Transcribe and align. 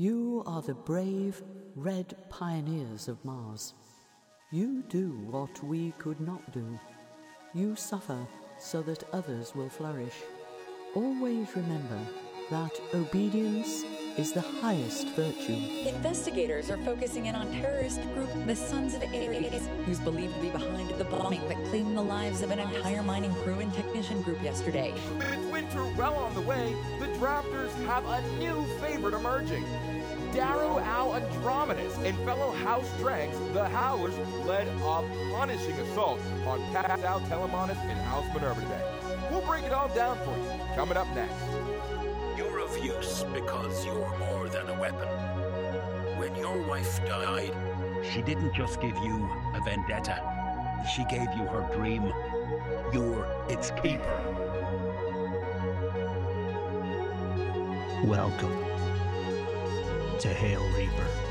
You 0.00 0.44
are 0.46 0.62
the 0.62 0.74
brave, 0.74 1.42
red 1.74 2.14
pioneers 2.28 3.08
of 3.08 3.24
Mars. 3.24 3.74
You 4.52 4.84
do 4.88 5.10
what 5.28 5.60
we 5.64 5.90
could 5.98 6.20
not 6.20 6.52
do. 6.52 6.78
You 7.52 7.74
suffer 7.74 8.24
so 8.60 8.80
that 8.82 9.02
others 9.12 9.56
will 9.56 9.68
flourish. 9.68 10.14
Always 10.94 11.48
remember 11.56 11.98
that 12.48 12.80
obedience 12.94 13.84
is 14.18 14.32
the 14.32 14.40
highest 14.40 15.06
virtue. 15.10 15.56
Investigators 15.86 16.70
are 16.70 16.76
focusing 16.78 17.26
in 17.26 17.36
on 17.36 17.50
terrorist 17.52 18.02
group 18.14 18.28
the 18.46 18.56
Sons 18.56 18.94
of 18.94 19.02
Ares, 19.14 19.68
who's 19.86 20.00
believed 20.00 20.34
to 20.34 20.40
be 20.40 20.50
behind 20.50 20.90
the 20.98 21.04
bombing 21.04 21.46
that 21.46 21.56
claimed 21.66 21.96
the 21.96 22.02
lives 22.02 22.42
of 22.42 22.50
an 22.50 22.58
entire 22.58 23.02
mining 23.04 23.32
crew 23.36 23.60
and 23.60 23.72
technician 23.72 24.20
group 24.22 24.42
yesterday. 24.42 24.92
With 25.18 25.52
winter 25.52 25.84
well 25.96 26.16
on 26.16 26.34
the 26.34 26.40
way, 26.40 26.74
the 26.98 27.06
drafters 27.18 27.72
have 27.86 28.04
a 28.06 28.20
new 28.38 28.66
favorite 28.80 29.14
emerging. 29.14 29.64
Darrow 30.32 30.80
Al 30.80 31.12
Andromedus 31.12 32.04
and 32.04 32.16
fellow 32.26 32.50
House 32.50 32.90
Dregs, 32.98 33.38
the 33.52 33.68
Howlers, 33.68 34.18
led 34.46 34.66
a 34.66 35.08
punishing 35.32 35.76
assault 35.76 36.18
on 36.44 36.58
Cal 36.72 37.20
Telemanus 37.20 37.78
and 37.84 37.98
House 38.00 38.26
Minerva 38.34 38.60
today. 38.60 38.82
We'll 39.30 39.46
break 39.46 39.64
it 39.64 39.72
all 39.72 39.88
down 39.94 40.18
for 40.18 40.36
you, 40.36 40.74
coming 40.74 40.96
up 40.96 41.06
next. 41.14 41.67
Use 42.82 43.24
because 43.34 43.84
you're 43.84 44.18
more 44.18 44.48
than 44.48 44.68
a 44.68 44.80
weapon. 44.80 45.08
When 46.18 46.34
your 46.36 46.62
wife 46.68 47.04
died, 47.06 47.52
she 48.12 48.22
didn't 48.22 48.54
just 48.54 48.80
give 48.80 48.96
you 48.98 49.28
a 49.54 49.60
vendetta. 49.64 50.22
She 50.94 51.04
gave 51.04 51.28
you 51.36 51.44
her 51.46 51.68
dream. 51.74 52.12
You're 52.92 53.26
its 53.48 53.72
keeper. 53.82 54.20
Welcome 58.04 58.64
to 60.20 60.28
Hail 60.28 60.62
Reaper. 60.76 61.27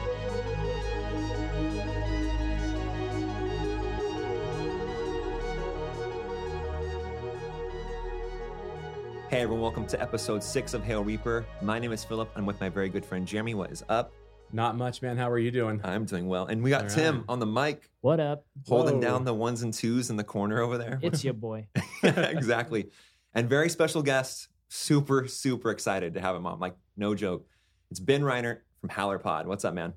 Hey 9.37 9.43
everyone, 9.43 9.61
welcome 9.61 9.85
to 9.89 10.01
episode 10.01 10.41
six 10.43 10.73
of 10.73 10.83
Hail 10.83 11.03
Reaper. 11.03 11.45
My 11.61 11.77
name 11.77 11.91
is 11.91 12.03
Philip. 12.03 12.27
I'm 12.35 12.47
with 12.47 12.59
my 12.59 12.69
very 12.69 12.89
good 12.89 13.05
friend 13.05 13.23
Jeremy. 13.27 13.53
What 13.53 13.69
is 13.71 13.83
up? 13.87 14.11
Not 14.51 14.75
much, 14.75 15.03
man. 15.03 15.15
How 15.15 15.29
are 15.29 15.37
you 15.37 15.51
doing? 15.51 15.79
I'm 15.83 16.05
doing 16.05 16.27
well. 16.27 16.47
And 16.47 16.63
we 16.63 16.71
got 16.71 16.85
All 16.85 16.89
Tim 16.89 17.15
right. 17.17 17.25
on 17.29 17.37
the 17.39 17.45
mic 17.45 17.87
What 18.01 18.19
up? 18.19 18.47
holding 18.67 18.95
Whoa. 18.95 19.01
down 19.01 19.25
the 19.25 19.35
ones 19.35 19.61
and 19.61 19.71
twos 19.71 20.09
in 20.09 20.15
the 20.15 20.23
corner 20.23 20.59
over 20.59 20.79
there. 20.79 20.97
It's 21.03 21.23
your 21.23 21.33
boy. 21.35 21.67
exactly. 22.03 22.89
And 23.35 23.47
very 23.47 23.69
special 23.69 24.01
guest. 24.01 24.47
Super, 24.69 25.27
super 25.27 25.69
excited 25.69 26.15
to 26.15 26.19
have 26.19 26.35
him 26.35 26.47
on. 26.47 26.59
Like, 26.59 26.75
no 26.97 27.13
joke. 27.13 27.45
It's 27.91 27.99
Ben 27.99 28.23
Reiner 28.23 28.61
from 28.81 28.89
Howler 28.89 29.19
Pod. 29.19 29.45
What's 29.45 29.63
up, 29.65 29.75
man? 29.75 29.93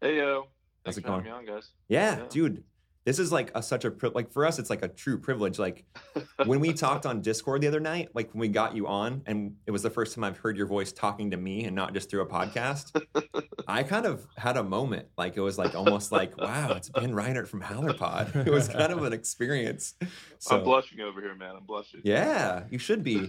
Hey 0.00 0.18
yo, 0.18 0.46
How's 0.86 0.94
thanks 0.94 0.98
it 0.98 1.00
for 1.02 1.08
having 1.08 1.24
going? 1.24 1.44
me 1.44 1.50
on, 1.50 1.56
guys. 1.56 1.70
Yeah, 1.88 2.16
Yeah. 2.18 2.24
dude. 2.30 2.62
This 3.04 3.18
is 3.18 3.32
like 3.32 3.50
a, 3.54 3.62
such 3.62 3.84
a 3.84 3.92
like 4.14 4.30
for 4.30 4.46
us. 4.46 4.58
It's 4.58 4.70
like 4.70 4.82
a 4.82 4.88
true 4.88 5.18
privilege. 5.18 5.58
Like 5.58 5.84
when 6.44 6.60
we 6.60 6.72
talked 6.72 7.04
on 7.04 7.20
Discord 7.20 7.60
the 7.60 7.66
other 7.66 7.80
night, 7.80 8.10
like 8.14 8.32
when 8.32 8.40
we 8.40 8.48
got 8.48 8.76
you 8.76 8.86
on, 8.86 9.22
and 9.26 9.56
it 9.66 9.72
was 9.72 9.82
the 9.82 9.90
first 9.90 10.14
time 10.14 10.22
I've 10.24 10.38
heard 10.38 10.56
your 10.56 10.66
voice 10.66 10.92
talking 10.92 11.30
to 11.32 11.36
me 11.36 11.64
and 11.64 11.74
not 11.74 11.94
just 11.94 12.10
through 12.10 12.22
a 12.22 12.26
podcast. 12.26 13.00
I 13.66 13.82
kind 13.82 14.06
of 14.06 14.26
had 14.36 14.56
a 14.56 14.62
moment. 14.62 15.08
Like 15.18 15.36
it 15.36 15.40
was 15.40 15.58
like 15.58 15.74
almost 15.74 16.12
like, 16.12 16.36
wow, 16.38 16.72
it's 16.76 16.88
Ben 16.90 17.12
Reinert 17.12 17.48
from 17.48 17.62
Howlerpod. 17.62 18.46
It 18.46 18.50
was 18.50 18.68
kind 18.68 18.92
of 18.92 19.02
an 19.04 19.12
experience. 19.12 19.94
So 20.38 20.58
I'm 20.58 20.64
blushing 20.64 21.00
over 21.00 21.20
here, 21.20 21.34
man. 21.34 21.54
I'm 21.56 21.64
blushing. 21.64 22.00
yeah, 22.04 22.64
you 22.70 22.78
should 22.78 23.04
be. 23.04 23.28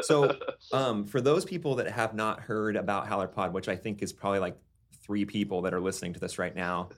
So 0.00 0.36
um, 0.72 1.06
for 1.06 1.20
those 1.20 1.44
people 1.44 1.76
that 1.76 1.88
have 1.88 2.14
not 2.14 2.40
heard 2.40 2.76
about 2.76 3.08
Howlerpod, 3.08 3.52
which 3.52 3.68
I 3.68 3.76
think 3.76 4.02
is 4.02 4.12
probably 4.12 4.40
like 4.40 4.56
three 5.08 5.24
people 5.24 5.62
that 5.62 5.72
are 5.72 5.80
listening 5.80 6.12
to 6.12 6.20
this 6.20 6.38
right 6.38 6.54
now, 6.54 6.90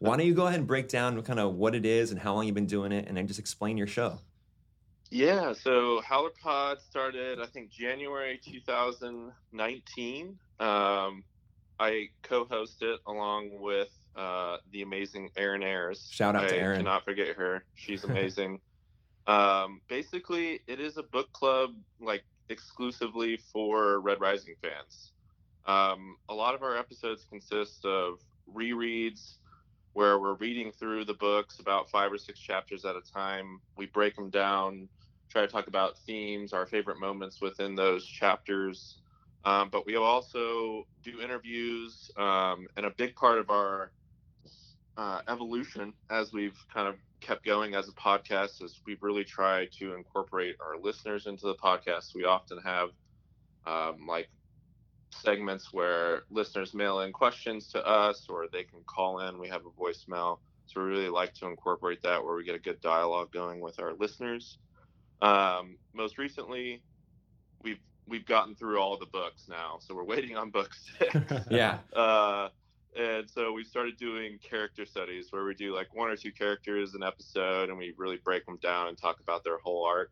why 0.00 0.16
don't 0.16 0.26
you 0.26 0.32
go 0.34 0.46
ahead 0.46 0.58
and 0.58 0.66
break 0.66 0.88
down 0.88 1.22
kind 1.22 1.38
of 1.38 1.54
what 1.54 1.74
it 1.74 1.84
is 1.84 2.10
and 2.10 2.18
how 2.18 2.34
long 2.34 2.46
you've 2.46 2.54
been 2.54 2.66
doing 2.66 2.90
it, 2.92 3.06
and 3.06 3.16
then 3.16 3.26
just 3.26 3.38
explain 3.38 3.76
your 3.76 3.86
show. 3.86 4.18
yeah, 5.10 5.52
so 5.52 6.00
Howler 6.00 6.30
Pod 6.42 6.80
started, 6.80 7.40
I 7.40 7.46
think, 7.46 7.70
January 7.70 8.40
2019. 8.42 10.38
Um, 10.60 11.24
I 11.78 12.08
co-host 12.22 12.82
it 12.82 13.00
along 13.06 13.50
with 13.60 13.90
uh, 14.16 14.56
the 14.72 14.82
amazing 14.82 15.30
Erin 15.36 15.62
Ayers. 15.62 16.08
Shout 16.10 16.34
out 16.34 16.44
I 16.44 16.48
to 16.48 16.56
Erin. 16.56 16.78
Cannot 16.78 17.04
forget 17.04 17.36
her. 17.36 17.64
She's 17.74 18.02
amazing. 18.10 18.60
um, 19.26 19.82
basically, 19.88 20.60
it 20.66 20.80
is 20.80 20.96
a 20.96 21.02
book 21.02 21.30
club 21.32 21.74
like 22.00 22.24
exclusively 22.48 23.38
for 23.52 24.00
Red 24.00 24.20
Rising 24.22 24.54
fans. 24.62 25.12
Um, 25.68 26.16
a 26.28 26.34
lot 26.34 26.54
of 26.54 26.62
our 26.62 26.76
episodes 26.76 27.26
consist 27.28 27.84
of 27.84 28.18
rereads 28.52 29.36
where 29.92 30.18
we're 30.18 30.34
reading 30.34 30.72
through 30.72 31.04
the 31.04 31.14
books 31.14 31.58
about 31.60 31.90
five 31.90 32.12
or 32.12 32.18
six 32.18 32.40
chapters 32.40 32.84
at 32.84 32.96
a 32.96 33.02
time. 33.02 33.60
We 33.76 33.86
break 33.86 34.16
them 34.16 34.30
down, 34.30 34.88
try 35.30 35.42
to 35.42 35.48
talk 35.48 35.68
about 35.68 35.98
themes, 35.98 36.52
our 36.52 36.66
favorite 36.66 36.98
moments 37.00 37.40
within 37.42 37.74
those 37.74 38.06
chapters. 38.06 38.96
Um, 39.44 39.68
but 39.70 39.86
we 39.86 39.96
also 39.96 40.86
do 41.02 41.20
interviews, 41.20 42.10
um, 42.16 42.66
and 42.76 42.86
a 42.86 42.90
big 42.96 43.14
part 43.14 43.38
of 43.38 43.50
our 43.50 43.92
uh, 44.96 45.20
evolution 45.28 45.94
as 46.10 46.32
we've 46.32 46.58
kind 46.72 46.88
of 46.88 46.96
kept 47.20 47.44
going 47.44 47.74
as 47.74 47.88
a 47.88 47.92
podcast 47.92 48.62
is 48.62 48.80
we've 48.86 49.02
really 49.02 49.24
tried 49.24 49.68
to 49.78 49.94
incorporate 49.94 50.56
our 50.60 50.78
listeners 50.80 51.26
into 51.26 51.46
the 51.46 51.54
podcast. 51.54 52.14
We 52.14 52.24
often 52.24 52.58
have 52.64 52.90
um, 53.66 54.06
like 54.08 54.28
segments 55.10 55.72
where 55.72 56.22
listeners 56.30 56.74
mail 56.74 57.00
in 57.00 57.12
questions 57.12 57.68
to 57.68 57.86
us 57.86 58.26
or 58.28 58.46
they 58.52 58.64
can 58.64 58.80
call 58.86 59.20
in. 59.20 59.38
We 59.38 59.48
have 59.48 59.62
a 59.66 59.70
voicemail. 59.80 60.38
So 60.66 60.82
we 60.82 60.88
really 60.88 61.08
like 61.08 61.34
to 61.34 61.46
incorporate 61.46 62.02
that 62.02 62.22
where 62.22 62.34
we 62.34 62.44
get 62.44 62.54
a 62.54 62.58
good 62.58 62.80
dialogue 62.80 63.32
going 63.32 63.60
with 63.60 63.80
our 63.80 63.94
listeners. 63.94 64.58
Um, 65.22 65.78
most 65.94 66.18
recently, 66.18 66.82
we've 67.62 67.80
we've 68.06 68.26
gotten 68.26 68.54
through 68.54 68.78
all 68.78 68.98
the 68.98 69.06
books 69.06 69.46
now, 69.48 69.78
so 69.80 69.94
we're 69.94 70.04
waiting 70.04 70.36
on 70.36 70.50
book 70.50 70.72
six. 70.98 71.14
Yeah, 71.50 71.78
uh, 71.94 72.48
and 72.96 73.28
so 73.30 73.52
we 73.52 73.64
started 73.64 73.96
doing 73.96 74.38
character 74.38 74.84
studies 74.84 75.28
where 75.30 75.44
we 75.44 75.54
do 75.54 75.74
like 75.74 75.94
one 75.94 76.10
or 76.10 76.16
two 76.16 76.32
characters 76.32 76.94
an 76.94 77.02
episode, 77.02 77.70
and 77.70 77.78
we 77.78 77.94
really 77.96 78.18
break 78.22 78.44
them 78.46 78.58
down 78.62 78.88
and 78.88 78.98
talk 78.98 79.20
about 79.20 79.44
their 79.44 79.58
whole 79.58 79.84
arc. 79.86 80.10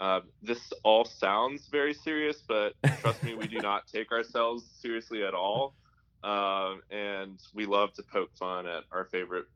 Uh, 0.00 0.20
this 0.42 0.72
all 0.84 1.04
sounds 1.04 1.68
very 1.70 1.92
serious, 1.94 2.42
but 2.46 2.72
trust 3.00 3.22
me, 3.24 3.34
we 3.34 3.48
do 3.48 3.60
not 3.60 3.86
take 3.92 4.12
ourselves 4.12 4.64
seriously 4.80 5.24
at 5.24 5.34
all. 5.34 5.74
Um, 6.22 6.82
and 6.90 7.40
we 7.54 7.66
love 7.66 7.92
to 7.94 8.02
poke 8.12 8.30
fun 8.38 8.66
at 8.66 8.84
our 8.92 9.06
favorite 9.06 9.46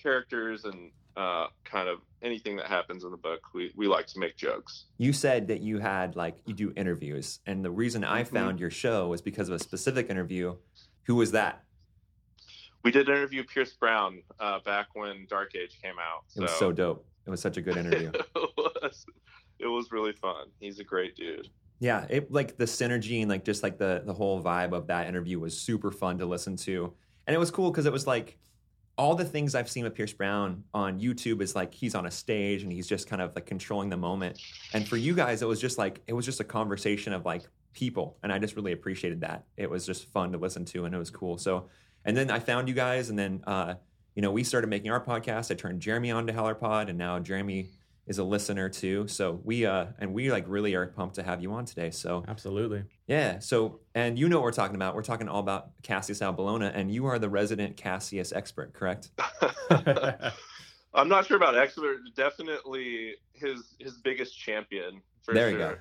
characters 0.00 0.64
and 0.64 0.90
uh, 1.16 1.46
kind 1.64 1.88
of 1.88 1.98
anything 2.22 2.56
that 2.56 2.66
happens 2.66 3.04
in 3.04 3.10
the 3.10 3.16
book. 3.16 3.40
We, 3.54 3.72
we 3.76 3.86
like 3.86 4.06
to 4.08 4.18
make 4.18 4.36
jokes. 4.36 4.86
you 4.98 5.12
said 5.12 5.48
that 5.48 5.60
you 5.60 5.78
had 5.78 6.16
like 6.16 6.36
you 6.46 6.54
do 6.54 6.72
interviews, 6.76 7.38
and 7.46 7.64
the 7.64 7.70
reason 7.70 8.02
I 8.04 8.24
Mhm. 8.24 8.28
found 8.32 8.60
your 8.60 8.70
show 8.70 9.08
was 9.08 9.22
because 9.22 9.48
of 9.48 9.54
a 9.54 9.58
specific 9.58 10.10
interview. 10.10 10.56
Who 11.06 11.14
was 11.16 11.32
that? 11.32 11.62
We 12.82 12.90
did 12.90 13.08
an 13.08 13.14
interview 13.16 13.44
Pierce 13.44 13.72
Brown 13.74 14.22
uh, 14.40 14.58
back 14.64 14.88
when 14.94 15.26
Dark 15.28 15.54
Age 15.54 15.78
came 15.80 15.98
out. 15.98 16.24
It 16.36 16.40
was 16.42 16.52
so 16.52 16.72
dope. 16.72 17.06
It 17.26 17.30
was 17.30 17.40
such 17.40 17.56
a 17.56 17.62
good 17.62 17.76
interview. 17.76 18.10
it 18.36 18.50
was 18.56 19.06
it 19.58 19.66
was 19.66 19.92
really 19.92 20.12
fun. 20.12 20.46
He's 20.60 20.78
a 20.78 20.84
great 20.84 21.16
dude. 21.16 21.48
Yeah, 21.80 22.06
it 22.08 22.30
like 22.30 22.56
the 22.56 22.64
synergy 22.64 23.20
and 23.20 23.30
like 23.30 23.44
just 23.44 23.62
like 23.62 23.78
the 23.78 24.02
the 24.04 24.14
whole 24.14 24.42
vibe 24.42 24.72
of 24.72 24.86
that 24.86 25.06
interview 25.06 25.38
was 25.38 25.58
super 25.58 25.90
fun 25.90 26.18
to 26.18 26.26
listen 26.26 26.56
to, 26.58 26.92
and 27.26 27.34
it 27.34 27.38
was 27.38 27.50
cool 27.50 27.70
because 27.70 27.86
it 27.86 27.92
was 27.92 28.06
like 28.06 28.38
all 28.96 29.14
the 29.16 29.24
things 29.24 29.54
I've 29.54 29.68
seen 29.68 29.82
with 29.82 29.94
Pierce 29.94 30.12
Brown 30.12 30.62
on 30.72 31.00
YouTube 31.00 31.42
is 31.42 31.54
like 31.56 31.74
he's 31.74 31.94
on 31.94 32.06
a 32.06 32.10
stage 32.10 32.62
and 32.62 32.70
he's 32.70 32.86
just 32.86 33.08
kind 33.08 33.20
of 33.20 33.34
like 33.34 33.46
controlling 33.46 33.90
the 33.90 33.96
moment, 33.96 34.40
and 34.72 34.86
for 34.86 34.96
you 34.96 35.14
guys 35.14 35.42
it 35.42 35.48
was 35.48 35.60
just 35.60 35.76
like 35.76 36.00
it 36.06 36.12
was 36.12 36.24
just 36.24 36.40
a 36.40 36.44
conversation 36.44 37.12
of 37.12 37.24
like 37.24 37.42
people, 37.72 38.16
and 38.22 38.32
I 38.32 38.38
just 38.38 38.56
really 38.56 38.72
appreciated 38.72 39.20
that. 39.22 39.44
It 39.56 39.68
was 39.68 39.84
just 39.84 40.06
fun 40.12 40.32
to 40.32 40.38
listen 40.38 40.64
to, 40.66 40.84
and 40.84 40.94
it 40.94 40.98
was 40.98 41.10
cool. 41.10 41.38
So, 41.38 41.68
and 42.04 42.16
then 42.16 42.30
I 42.30 42.38
found 42.38 42.68
you 42.68 42.74
guys, 42.74 43.10
and 43.10 43.18
then 43.18 43.42
uh, 43.46 43.74
you 44.14 44.22
know 44.22 44.30
we 44.30 44.44
started 44.44 44.68
making 44.68 44.90
our 44.90 45.04
podcast. 45.04 45.50
I 45.50 45.54
turned 45.54 45.80
Jeremy 45.80 46.12
on 46.12 46.26
to 46.28 46.32
Howler 46.32 46.54
Pod, 46.54 46.88
and 46.88 46.96
now 46.96 47.18
Jeremy 47.18 47.70
is 48.06 48.18
a 48.18 48.24
listener 48.24 48.68
too. 48.68 49.08
So 49.08 49.40
we 49.44 49.66
uh 49.66 49.86
and 49.98 50.12
we 50.12 50.30
like 50.30 50.44
really 50.46 50.74
are 50.74 50.86
pumped 50.86 51.16
to 51.16 51.22
have 51.22 51.42
you 51.42 51.52
on 51.52 51.64
today. 51.64 51.90
So 51.90 52.24
Absolutely. 52.28 52.84
yeah. 53.06 53.38
So 53.38 53.80
and 53.94 54.18
you 54.18 54.28
know 54.28 54.36
what 54.36 54.44
we're 54.44 54.52
talking 54.52 54.76
about. 54.76 54.94
We're 54.94 55.02
talking 55.02 55.28
all 55.28 55.40
about 55.40 55.70
Cassius 55.82 56.22
Al 56.22 56.34
Bellona, 56.34 56.70
and 56.74 56.90
you 56.90 57.06
are 57.06 57.18
the 57.18 57.28
resident 57.30 57.76
Cassius 57.76 58.32
expert, 58.32 58.72
correct? 58.74 59.10
I'm 60.94 61.08
not 61.08 61.26
sure 61.26 61.36
about 61.36 61.56
expert. 61.56 61.98
Definitely 62.14 63.14
his 63.32 63.74
his 63.78 63.98
biggest 63.98 64.38
champion. 64.38 65.00
For 65.22 65.32
There 65.32 65.50
you 65.50 65.56
go. 65.56 65.76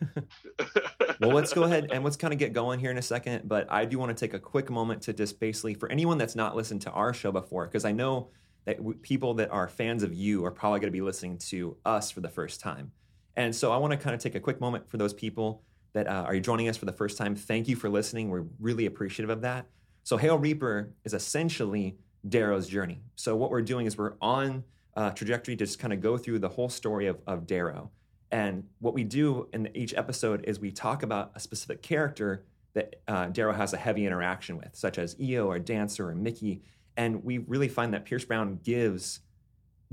well, 1.19 1.31
let's 1.31 1.51
go 1.51 1.63
ahead 1.63 1.89
and 1.91 2.01
let's 2.01 2.15
kind 2.15 2.31
of 2.31 2.39
get 2.39 2.53
going 2.53 2.79
here 2.79 2.91
in 2.91 2.97
a 2.97 3.01
second. 3.01 3.45
But 3.45 3.69
I 3.69 3.83
do 3.83 3.99
want 3.99 4.17
to 4.17 4.25
take 4.25 4.33
a 4.33 4.39
quick 4.39 4.69
moment 4.69 5.01
to 5.03 5.13
just 5.13 5.37
basically, 5.37 5.73
for 5.73 5.91
anyone 5.91 6.17
that's 6.17 6.35
not 6.35 6.55
listened 6.55 6.81
to 6.83 6.91
our 6.91 7.13
show 7.13 7.29
before, 7.29 7.65
because 7.65 7.83
I 7.83 7.91
know 7.91 8.29
that 8.65 8.77
w- 8.77 8.97
people 8.99 9.33
that 9.35 9.51
are 9.51 9.67
fans 9.67 10.03
of 10.03 10.13
you 10.13 10.45
are 10.45 10.51
probably 10.51 10.79
going 10.79 10.87
to 10.87 10.91
be 10.91 11.01
listening 11.01 11.37
to 11.37 11.77
us 11.85 12.11
for 12.11 12.21
the 12.21 12.29
first 12.29 12.59
time. 12.59 12.91
And 13.35 13.55
so 13.55 13.71
I 13.71 13.77
want 13.77 13.91
to 13.91 13.97
kind 13.97 14.13
of 14.13 14.21
take 14.21 14.35
a 14.35 14.39
quick 14.39 14.61
moment 14.61 14.89
for 14.89 14.97
those 14.97 15.13
people 15.13 15.63
that 15.93 16.07
uh, 16.07 16.23
are 16.27 16.39
joining 16.39 16.67
us 16.67 16.77
for 16.77 16.85
the 16.85 16.91
first 16.91 17.17
time, 17.17 17.35
thank 17.35 17.67
you 17.67 17.75
for 17.75 17.89
listening. 17.89 18.29
We're 18.29 18.45
really 18.59 18.85
appreciative 18.85 19.29
of 19.29 19.41
that. 19.41 19.65
So, 20.03 20.17
Hail 20.17 20.37
Reaper 20.37 20.91
is 21.05 21.13
essentially 21.13 21.95
Darrow's 22.27 22.67
journey. 22.67 23.01
So, 23.15 23.35
what 23.35 23.51
we're 23.51 23.61
doing 23.61 23.85
is 23.85 23.97
we're 23.97 24.15
on 24.21 24.63
a 24.95 25.11
trajectory 25.11 25.55
to 25.55 25.65
just 25.65 25.79
kind 25.79 25.93
of 25.93 26.01
go 26.01 26.17
through 26.17 26.39
the 26.39 26.49
whole 26.49 26.69
story 26.69 27.07
of, 27.07 27.19
of 27.25 27.47
Darrow. 27.47 27.89
And 28.31 28.63
what 28.79 28.93
we 28.93 29.03
do 29.03 29.47
in 29.53 29.69
each 29.75 29.93
episode 29.93 30.43
is 30.45 30.59
we 30.59 30.71
talk 30.71 31.03
about 31.03 31.31
a 31.35 31.39
specific 31.39 31.81
character 31.81 32.43
that 32.73 32.95
uh, 33.07 33.27
Darrow 33.27 33.53
has 33.53 33.73
a 33.73 33.77
heavy 33.77 34.05
interaction 34.05 34.57
with, 34.57 34.69
such 34.73 34.97
as 34.97 35.15
Eo 35.19 35.47
or 35.47 35.59
Dancer 35.59 36.09
or 36.09 36.15
Mickey. 36.15 36.61
And 36.97 37.23
we 37.23 37.39
really 37.39 37.67
find 37.67 37.93
that 37.93 38.05
Pierce 38.05 38.25
Brown 38.25 38.59
gives 38.63 39.21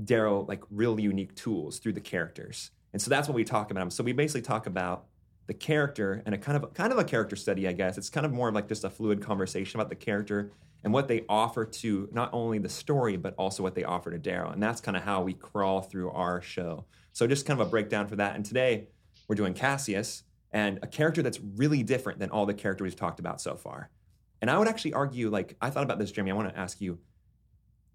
Darrow 0.03 0.45
like 0.47 0.63
real 0.69 0.99
unique 0.99 1.35
tools 1.35 1.79
through 1.79 1.93
the 1.93 2.01
characters. 2.01 2.71
And 2.93 3.01
so 3.01 3.09
that's 3.09 3.27
what 3.27 3.35
we 3.35 3.43
talk 3.43 3.71
about. 3.71 3.93
So 3.93 4.03
we 4.03 4.11
basically 4.11 4.41
talk 4.41 4.67
about 4.67 5.05
the 5.47 5.53
character 5.53 6.21
and 6.25 6.35
a 6.35 6.37
kind 6.37 6.61
of 6.61 6.73
kind 6.73 6.91
of 6.91 6.99
a 6.99 7.03
character 7.03 7.35
study, 7.35 7.67
I 7.67 7.73
guess. 7.73 7.97
It's 7.97 8.09
kind 8.09 8.25
of 8.25 8.31
more 8.31 8.49
of 8.49 8.55
like 8.55 8.67
just 8.67 8.83
a 8.83 8.89
fluid 8.89 9.21
conversation 9.21 9.79
about 9.79 9.89
the 9.89 9.95
character 9.95 10.51
and 10.83 10.93
what 10.93 11.07
they 11.07 11.25
offer 11.29 11.65
to 11.65 12.09
not 12.11 12.29
only 12.33 12.57
the 12.57 12.69
story 12.69 13.17
but 13.17 13.33
also 13.37 13.63
what 13.63 13.75
they 13.75 13.83
offer 13.83 14.11
to 14.11 14.17
Darrow. 14.17 14.51
And 14.51 14.61
that's 14.61 14.81
kind 14.81 14.97
of 14.97 15.03
how 15.03 15.21
we 15.21 15.33
crawl 15.33 15.81
through 15.81 16.11
our 16.11 16.41
show. 16.41 16.85
So 17.13 17.27
just 17.27 17.45
kind 17.45 17.59
of 17.59 17.67
a 17.67 17.69
breakdown 17.69 18.07
for 18.07 18.15
that. 18.17 18.35
And 18.35 18.45
today 18.45 18.87
we're 19.27 19.35
doing 19.35 19.53
Cassius 19.53 20.23
and 20.51 20.79
a 20.81 20.87
character 20.87 21.21
that's 21.21 21.39
really 21.55 21.83
different 21.83 22.19
than 22.19 22.29
all 22.29 22.45
the 22.45 22.53
characters 22.53 22.83
we've 22.83 22.95
talked 22.95 23.19
about 23.19 23.41
so 23.41 23.55
far. 23.55 23.89
And 24.41 24.49
I 24.49 24.57
would 24.57 24.67
actually 24.67 24.93
argue, 24.93 25.29
like 25.29 25.55
I 25.61 25.69
thought 25.69 25.83
about 25.83 25.99
this, 25.99 26.11
Jeremy. 26.11 26.31
I 26.31 26.35
want 26.35 26.49
to 26.49 26.59
ask 26.59 26.81
you, 26.81 26.99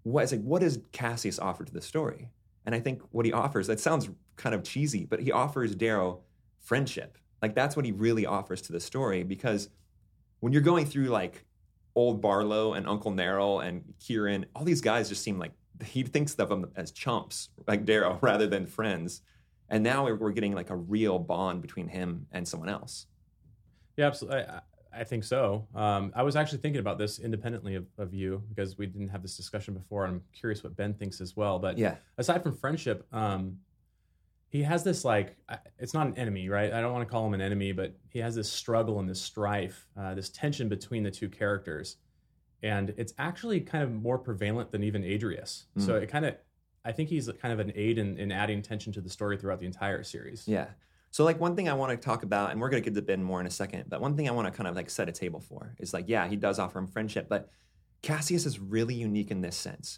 what 0.03 0.23
is 0.23 0.31
like, 0.31 0.41
what 0.41 0.61
does 0.61 0.79
Cassius 0.93 1.39
offer 1.39 1.65
to 1.65 1.73
the 1.73 1.81
story? 1.81 2.29
And 2.65 2.73
I 2.73 2.79
think 2.79 3.01
what 3.11 3.25
he 3.25 3.33
offers, 3.33 3.67
that 3.67 3.79
sounds 3.79 4.09
kind 4.35 4.55
of 4.55 4.63
cheesy, 4.63 5.05
but 5.05 5.19
he 5.19 5.31
offers 5.31 5.75
Darrow 5.75 6.21
friendship. 6.59 7.17
Like 7.41 7.55
that's 7.55 7.75
what 7.75 7.85
he 7.85 7.91
really 7.91 8.25
offers 8.25 8.61
to 8.63 8.71
the 8.71 8.79
story 8.79 9.23
because 9.23 9.69
when 10.39 10.53
you're 10.53 10.61
going 10.61 10.85
through 10.85 11.07
like 11.07 11.45
old 11.95 12.21
Barlow 12.21 12.73
and 12.73 12.87
Uncle 12.87 13.11
Narol 13.11 13.65
and 13.65 13.93
Kieran, 13.99 14.45
all 14.55 14.63
these 14.63 14.81
guys 14.81 15.09
just 15.09 15.23
seem 15.23 15.39
like 15.39 15.51
he 15.83 16.03
thinks 16.03 16.35
of 16.35 16.49
them 16.49 16.71
as 16.75 16.91
chumps, 16.91 17.49
like 17.67 17.85
Darrow, 17.85 18.17
rather 18.21 18.47
than 18.47 18.65
friends. 18.65 19.21
And 19.69 19.83
now 19.83 20.05
we're 20.05 20.31
getting 20.31 20.53
like 20.53 20.69
a 20.69 20.75
real 20.75 21.19
bond 21.19 21.61
between 21.61 21.87
him 21.87 22.27
and 22.31 22.47
someone 22.47 22.69
else. 22.69 23.07
Yeah, 23.97 24.07
absolutely. 24.07 24.41
I, 24.41 24.61
I 24.93 25.03
think 25.03 25.23
so. 25.23 25.67
Um, 25.75 26.11
I 26.15 26.23
was 26.23 26.35
actually 26.35 26.59
thinking 26.59 26.79
about 26.79 26.97
this 26.97 27.19
independently 27.19 27.75
of, 27.75 27.85
of, 27.97 28.13
you 28.13 28.43
because 28.49 28.77
we 28.77 28.85
didn't 28.85 29.09
have 29.09 29.21
this 29.21 29.37
discussion 29.37 29.73
before. 29.73 30.05
I'm 30.05 30.21
curious 30.33 30.63
what 30.63 30.75
Ben 30.75 30.93
thinks 30.93 31.21
as 31.21 31.35
well. 31.35 31.59
But 31.59 31.77
yeah, 31.77 31.95
aside 32.17 32.43
from 32.43 32.55
friendship, 32.55 33.05
um, 33.13 33.57
he 34.49 34.63
has 34.63 34.83
this 34.83 35.03
like 35.03 35.35
it's 35.77 35.93
not 35.93 36.07
an 36.07 36.17
enemy, 36.17 36.49
right? 36.49 36.71
I 36.71 36.81
don't 36.81 36.93
want 36.93 37.07
to 37.07 37.11
call 37.11 37.25
him 37.27 37.33
an 37.33 37.41
enemy, 37.41 37.71
but 37.71 37.95
he 38.09 38.19
has 38.19 38.35
this 38.35 38.51
struggle 38.51 38.99
and 38.99 39.09
this 39.09 39.21
strife, 39.21 39.87
uh, 39.99 40.13
this 40.13 40.29
tension 40.29 40.69
between 40.69 41.03
the 41.03 41.11
two 41.11 41.29
characters, 41.29 41.97
and 42.63 42.93
it's 42.97 43.13
actually 43.17 43.61
kind 43.61 43.83
of 43.83 43.91
more 43.91 44.17
prevalent 44.17 44.71
than 44.71 44.83
even 44.83 45.03
Adrius. 45.03 45.65
Mm. 45.77 45.85
So 45.85 45.95
it 45.95 46.09
kind 46.09 46.25
of, 46.25 46.35
I 46.85 46.91
think 46.91 47.09
he's 47.09 47.29
kind 47.41 47.53
of 47.53 47.59
an 47.59 47.73
aid 47.75 47.97
in, 47.97 48.17
in 48.17 48.31
adding 48.31 48.61
tension 48.61 48.93
to 48.93 49.01
the 49.01 49.09
story 49.09 49.37
throughout 49.37 49.59
the 49.59 49.65
entire 49.65 50.03
series. 50.03 50.47
Yeah. 50.47 50.67
So 51.17 51.23
like 51.23 51.39
one 51.39 51.55
thing 51.55 51.67
I 51.67 51.73
want 51.73 51.89
to 51.89 51.97
talk 51.97 52.21
about, 52.21 52.51
and 52.51 52.61
we're 52.61 52.69
going 52.69 52.83
to 52.83 52.87
get 52.87 52.93
to 52.93 53.01
Ben 53.01 53.23
more 53.23 53.41
in 53.41 53.47
a 53.47 53.49
second, 53.49 53.85
but 53.89 54.01
one 54.01 54.15
thing 54.15 54.29
I 54.29 54.31
want 54.31 54.45
to 54.45 54.55
kind 54.55 54.67
of 54.67 54.75
like 54.75 54.87
set 54.87 55.09
a 55.09 55.11
table 55.11 55.39
for 55.39 55.73
is 55.79 55.91
like, 55.91 56.05
yeah, 56.07 56.27
he 56.27 56.35
does 56.35 56.59
offer 56.59 56.77
him 56.77 56.85
friendship, 56.85 57.27
but 57.27 57.49
Cassius 58.03 58.45
is 58.45 58.59
really 58.59 58.93
unique 58.93 59.31
in 59.31 59.41
this 59.41 59.55
sense. 59.55 59.97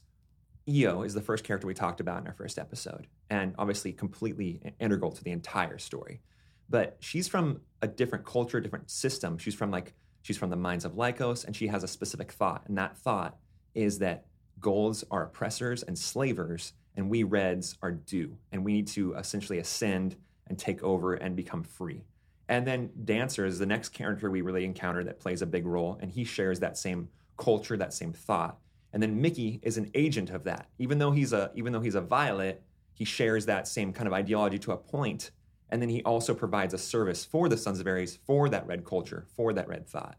Eo 0.65 1.03
is 1.03 1.13
the 1.13 1.21
first 1.21 1.43
character 1.43 1.67
we 1.67 1.73
talked 1.73 1.99
about 1.99 2.21
in 2.21 2.27
our 2.27 2.31
first 2.31 2.57
episode, 2.57 3.07
and 3.29 3.53
obviously 3.57 3.91
completely 3.91 4.61
integral 4.79 5.11
to 5.11 5.21
the 5.21 5.31
entire 5.31 5.77
story. 5.77 6.21
But 6.69 6.95
she's 7.01 7.27
from 7.27 7.59
a 7.81 7.87
different 7.89 8.23
culture, 8.23 8.61
different 8.61 8.89
system. 8.89 9.37
She's 9.37 9.55
from 9.55 9.71
like 9.71 9.95
she's 10.21 10.37
from 10.37 10.51
the 10.51 10.55
minds 10.55 10.85
of 10.85 10.93
Lykos, 10.93 11.43
and 11.43 11.53
she 11.53 11.67
has 11.67 11.83
a 11.83 11.87
specific 11.89 12.31
thought, 12.31 12.63
and 12.69 12.77
that 12.77 12.97
thought 12.97 13.35
is 13.75 13.99
that 13.99 14.27
golds 14.61 15.03
are 15.11 15.23
oppressors 15.23 15.83
and 15.83 15.99
slavers, 15.99 16.71
and 16.95 17.09
we 17.09 17.23
reds 17.23 17.75
are 17.81 17.91
due, 17.91 18.37
and 18.53 18.63
we 18.63 18.71
need 18.71 18.87
to 18.87 19.15
essentially 19.15 19.59
ascend 19.59 20.15
and 20.49 20.57
take 20.57 20.83
over 20.83 21.13
and 21.13 21.35
become 21.35 21.63
free. 21.63 22.03
And 22.49 22.65
then 22.65 22.89
Dancer 23.05 23.45
is 23.45 23.59
the 23.59 23.65
next 23.67 23.89
character 23.89 24.29
we 24.31 24.41
really 24.41 24.65
encounter 24.65 25.03
that 25.03 25.19
plays 25.19 25.43
a 25.43 25.45
big 25.45 25.67
role, 25.67 25.99
and 26.01 26.11
he 26.11 26.23
shares 26.23 26.59
that 26.59 26.77
same 26.77 27.09
culture, 27.37 27.77
that 27.77 27.93
same 27.93 28.11
thought. 28.11 28.57
And 28.91 29.01
then 29.01 29.21
Mickey 29.21 29.59
is 29.61 29.77
an 29.77 29.91
agent 29.93 30.31
of 30.31 30.43
that. 30.45 30.67
Even 30.79 30.97
though 30.97 31.11
he's 31.11 31.31
a 31.31 31.51
even 31.53 31.71
though 31.71 31.79
he's 31.79 31.95
a 31.95 32.01
violet, 32.01 32.63
he 32.93 33.05
shares 33.05 33.45
that 33.45 33.67
same 33.67 33.93
kind 33.93 34.07
of 34.07 34.13
ideology 34.13 34.57
to 34.59 34.71
a 34.71 34.77
point. 34.77 35.29
And 35.69 35.79
then 35.79 35.89
he 35.89 36.01
also 36.01 36.33
provides 36.33 36.73
a 36.73 36.79
service 36.79 37.23
for 37.23 37.47
the 37.47 37.55
Sons 37.55 37.79
of 37.79 37.85
Ares, 37.85 38.17
for 38.25 38.49
that 38.49 38.65
red 38.65 38.83
culture, 38.83 39.27
for 39.35 39.53
that 39.53 39.67
red 39.67 39.87
thought. 39.87 40.17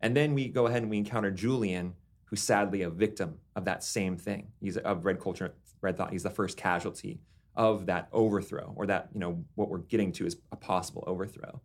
And 0.00 0.16
then 0.16 0.34
we 0.34 0.48
go 0.48 0.66
ahead 0.66 0.82
and 0.82 0.90
we 0.90 0.98
encounter 0.98 1.30
Julian, 1.30 1.94
who's 2.24 2.42
sadly 2.42 2.82
a 2.82 2.90
victim 2.90 3.38
of 3.54 3.64
that 3.66 3.84
same 3.84 4.16
thing. 4.16 4.48
He's 4.60 4.76
of 4.78 5.04
red 5.04 5.20
culture, 5.20 5.54
red 5.80 5.96
thought. 5.96 6.10
He's 6.10 6.24
the 6.24 6.30
first 6.30 6.56
casualty 6.56 7.20
of 7.56 7.86
that 7.86 8.08
overthrow, 8.12 8.72
or 8.76 8.86
that, 8.86 9.08
you 9.12 9.20
know, 9.20 9.44
what 9.54 9.68
we're 9.68 9.78
getting 9.78 10.12
to 10.12 10.26
is 10.26 10.36
a 10.52 10.56
possible 10.56 11.04
overthrow. 11.06 11.60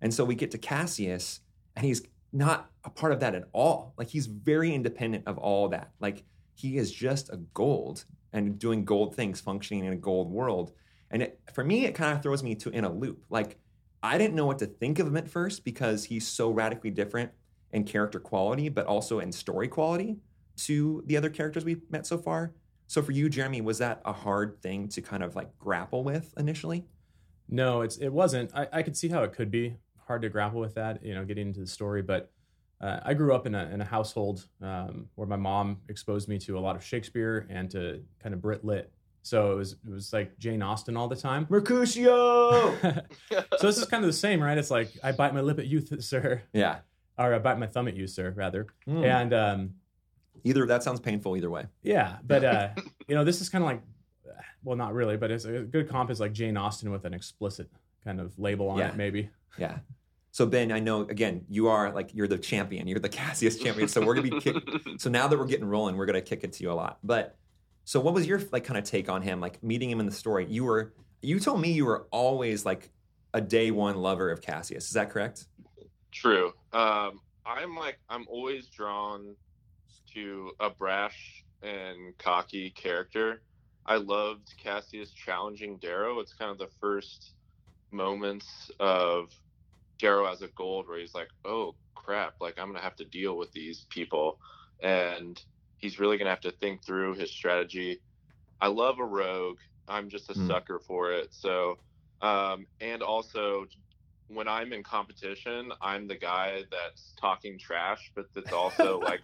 And 0.00 0.12
so 0.12 0.24
we 0.24 0.34
get 0.34 0.50
to 0.52 0.58
Cassius, 0.58 1.40
and 1.76 1.84
he's 1.84 2.02
not 2.32 2.70
a 2.84 2.90
part 2.90 3.12
of 3.12 3.20
that 3.20 3.34
at 3.34 3.44
all. 3.52 3.94
Like 3.96 4.08
he's 4.08 4.26
very 4.26 4.74
independent 4.74 5.24
of 5.26 5.38
all 5.38 5.68
that. 5.68 5.92
Like 6.00 6.24
he 6.54 6.76
is 6.76 6.92
just 6.92 7.30
a 7.30 7.36
gold 7.54 8.04
and 8.32 8.58
doing 8.58 8.84
gold 8.84 9.14
things, 9.14 9.40
functioning 9.40 9.84
in 9.84 9.92
a 9.92 9.96
gold 9.96 10.30
world. 10.30 10.72
And 11.10 11.22
it, 11.22 11.40
for 11.54 11.64
me, 11.64 11.86
it 11.86 11.94
kind 11.94 12.14
of 12.14 12.22
throws 12.22 12.42
me 12.42 12.54
to 12.56 12.70
in 12.70 12.84
a 12.84 12.92
loop. 12.92 13.22
Like 13.30 13.58
I 14.02 14.18
didn't 14.18 14.34
know 14.34 14.46
what 14.46 14.58
to 14.58 14.66
think 14.66 14.98
of 14.98 15.06
him 15.06 15.16
at 15.16 15.28
first 15.28 15.64
because 15.64 16.04
he's 16.04 16.26
so 16.26 16.50
radically 16.50 16.90
different 16.90 17.30
in 17.72 17.84
character 17.84 18.20
quality, 18.20 18.68
but 18.68 18.86
also 18.86 19.20
in 19.20 19.32
story 19.32 19.68
quality 19.68 20.16
to 20.56 21.02
the 21.06 21.16
other 21.16 21.30
characters 21.30 21.64
we've 21.64 21.82
met 21.90 22.06
so 22.06 22.18
far. 22.18 22.52
So 22.88 23.02
for 23.02 23.12
you, 23.12 23.28
Jeremy, 23.28 23.60
was 23.60 23.78
that 23.78 24.00
a 24.04 24.12
hard 24.12 24.60
thing 24.62 24.88
to 24.88 25.02
kind 25.02 25.22
of 25.22 25.36
like 25.36 25.56
grapple 25.58 26.02
with 26.02 26.32
initially? 26.38 26.86
No, 27.48 27.82
it's 27.82 27.98
it 27.98 28.08
wasn't. 28.08 28.50
I, 28.54 28.66
I 28.72 28.82
could 28.82 28.96
see 28.96 29.08
how 29.08 29.22
it 29.22 29.34
could 29.34 29.50
be 29.50 29.76
hard 30.06 30.22
to 30.22 30.30
grapple 30.30 30.58
with 30.58 30.74
that, 30.74 31.04
you 31.04 31.14
know, 31.14 31.24
getting 31.24 31.48
into 31.48 31.60
the 31.60 31.66
story. 31.66 32.00
But 32.00 32.30
uh, 32.80 33.00
I 33.02 33.12
grew 33.12 33.34
up 33.34 33.46
in 33.46 33.54
a, 33.54 33.66
in 33.66 33.82
a 33.82 33.84
household 33.84 34.46
um, 34.62 35.06
where 35.16 35.28
my 35.28 35.36
mom 35.36 35.78
exposed 35.88 36.28
me 36.28 36.38
to 36.38 36.58
a 36.58 36.60
lot 36.60 36.76
of 36.76 36.84
Shakespeare 36.84 37.46
and 37.50 37.70
to 37.72 38.02
kind 38.22 38.34
of 38.34 38.40
Brit 38.40 38.64
lit. 38.64 38.90
So 39.22 39.52
it 39.52 39.56
was 39.56 39.72
it 39.72 39.90
was 39.90 40.12
like 40.14 40.38
Jane 40.38 40.62
Austen 40.62 40.96
all 40.96 41.08
the 41.08 41.16
time. 41.16 41.46
Mercutio. 41.50 42.74
so 43.30 43.66
this 43.66 43.76
is 43.76 43.84
kind 43.84 44.02
of 44.02 44.08
the 44.08 44.16
same, 44.16 44.42
right? 44.42 44.56
It's 44.56 44.70
like 44.70 44.90
I 45.02 45.12
bite 45.12 45.34
my 45.34 45.42
lip 45.42 45.58
at 45.58 45.66
you, 45.66 45.80
sir. 46.00 46.42
Yeah. 46.54 46.78
Or 47.18 47.34
I 47.34 47.38
bite 47.38 47.58
my 47.58 47.66
thumb 47.66 47.86
at 47.88 47.96
you, 47.96 48.06
sir. 48.06 48.32
Rather. 48.34 48.66
Mm. 48.88 49.04
And 49.04 49.34
um, 49.34 49.70
Either 50.44 50.66
that 50.66 50.82
sounds 50.82 51.00
painful 51.00 51.36
either 51.36 51.50
way. 51.50 51.66
Yeah, 51.82 52.16
but 52.24 52.44
uh, 52.44 52.68
you 53.06 53.14
know, 53.14 53.24
this 53.24 53.40
is 53.40 53.48
kind 53.48 53.62
of 53.62 53.68
like, 53.68 53.82
well, 54.64 54.76
not 54.76 54.94
really, 54.94 55.16
but 55.16 55.30
it's 55.30 55.44
a 55.44 55.60
good 55.60 55.88
comp 55.88 56.10
is 56.10 56.20
like 56.20 56.32
Jane 56.32 56.56
Austen 56.56 56.90
with 56.90 57.04
an 57.04 57.14
explicit 57.14 57.68
kind 58.04 58.20
of 58.20 58.38
label 58.38 58.68
on 58.68 58.78
yeah. 58.78 58.88
it, 58.88 58.96
maybe. 58.96 59.30
Yeah. 59.58 59.78
So 60.30 60.46
Ben, 60.46 60.70
I 60.70 60.78
know 60.78 61.02
again 61.02 61.44
you 61.48 61.68
are 61.68 61.92
like 61.92 62.14
you're 62.14 62.28
the 62.28 62.38
champion, 62.38 62.86
you're 62.86 63.00
the 63.00 63.08
Cassius 63.08 63.58
champion. 63.58 63.88
So 63.88 64.04
we're 64.04 64.14
gonna 64.14 64.30
be 64.30 64.40
kick- 64.40 64.62
so 64.98 65.10
now 65.10 65.26
that 65.26 65.38
we're 65.38 65.46
getting 65.46 65.66
rolling, 65.66 65.96
we're 65.96 66.06
gonna 66.06 66.20
kick 66.20 66.44
it 66.44 66.52
to 66.54 66.62
you 66.62 66.70
a 66.70 66.74
lot. 66.74 66.98
But 67.02 67.36
so 67.84 67.98
what 67.98 68.14
was 68.14 68.26
your 68.26 68.40
like 68.52 68.64
kind 68.64 68.78
of 68.78 68.84
take 68.84 69.08
on 69.08 69.22
him, 69.22 69.40
like 69.40 69.62
meeting 69.62 69.90
him 69.90 70.00
in 70.00 70.06
the 70.06 70.12
story? 70.12 70.46
You 70.48 70.64
were 70.64 70.92
you 71.22 71.40
told 71.40 71.60
me 71.60 71.72
you 71.72 71.84
were 71.84 72.06
always 72.10 72.64
like 72.64 72.90
a 73.34 73.40
day 73.40 73.70
one 73.70 73.96
lover 73.96 74.30
of 74.30 74.40
Cassius. 74.40 74.86
Is 74.86 74.92
that 74.92 75.10
correct? 75.10 75.46
True. 76.12 76.52
Um, 76.72 77.20
I'm 77.46 77.74
like 77.74 77.98
I'm 78.08 78.26
always 78.28 78.66
drawn 78.66 79.34
to 80.14 80.52
a 80.60 80.70
brash 80.70 81.44
and 81.62 82.16
cocky 82.18 82.70
character. 82.70 83.42
I 83.86 83.96
loved 83.96 84.54
Cassius 84.62 85.10
challenging 85.10 85.78
Darrow. 85.78 86.20
It's 86.20 86.34
kind 86.34 86.50
of 86.50 86.58
the 86.58 86.68
first 86.80 87.32
moments 87.90 88.70
of 88.78 89.32
Darrow 89.98 90.26
as 90.26 90.42
a 90.42 90.48
gold 90.48 90.88
where 90.88 90.98
he's 90.98 91.14
like, 91.14 91.28
oh 91.44 91.74
crap, 91.94 92.34
like 92.40 92.58
I'm 92.58 92.68
gonna 92.68 92.82
have 92.82 92.96
to 92.96 93.04
deal 93.04 93.36
with 93.36 93.52
these 93.52 93.86
people, 93.88 94.38
and 94.82 95.40
he's 95.78 95.98
really 95.98 96.18
gonna 96.18 96.30
have 96.30 96.40
to 96.42 96.52
think 96.52 96.84
through 96.84 97.14
his 97.14 97.30
strategy. 97.30 98.00
I 98.60 98.68
love 98.68 98.98
a 98.98 99.04
rogue. 99.04 99.58
I'm 99.88 100.08
just 100.08 100.30
a 100.30 100.34
mm. 100.34 100.46
sucker 100.46 100.78
for 100.78 101.12
it. 101.12 101.28
So, 101.30 101.78
um, 102.20 102.66
and 102.80 103.02
also 103.02 103.66
when 104.28 104.46
I'm 104.46 104.72
in 104.72 104.82
competition, 104.82 105.72
I'm 105.80 106.06
the 106.06 106.14
guy 106.14 106.64
that's 106.70 107.14
talking 107.20 107.58
trash, 107.58 108.12
but 108.14 108.26
that's 108.34 108.52
also 108.52 109.00
like 109.04 109.20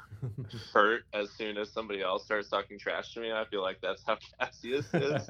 hurt 0.72 1.04
as 1.12 1.30
soon 1.30 1.56
as 1.58 1.70
somebody 1.70 2.02
else 2.02 2.24
starts 2.24 2.48
talking 2.48 2.78
trash 2.78 3.14
to 3.14 3.20
me. 3.20 3.32
I 3.32 3.44
feel 3.44 3.62
like 3.62 3.80
that's 3.80 4.02
how 4.04 4.16
Cassius 4.40 4.86
is. 4.94 5.28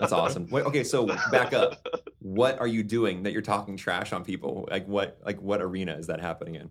that's 0.00 0.12
awesome. 0.12 0.48
Wait, 0.50 0.64
okay, 0.66 0.84
so 0.84 1.06
back 1.30 1.52
up. 1.52 1.86
What 2.20 2.58
are 2.58 2.66
you 2.66 2.82
doing 2.82 3.22
that 3.22 3.32
you're 3.32 3.40
talking 3.40 3.76
trash 3.76 4.12
on 4.12 4.24
people? 4.24 4.66
Like 4.68 4.84
what? 4.88 5.20
Like 5.24 5.40
what 5.40 5.62
arena 5.62 5.94
is 5.94 6.08
that 6.08 6.20
happening 6.20 6.56
in? 6.56 6.70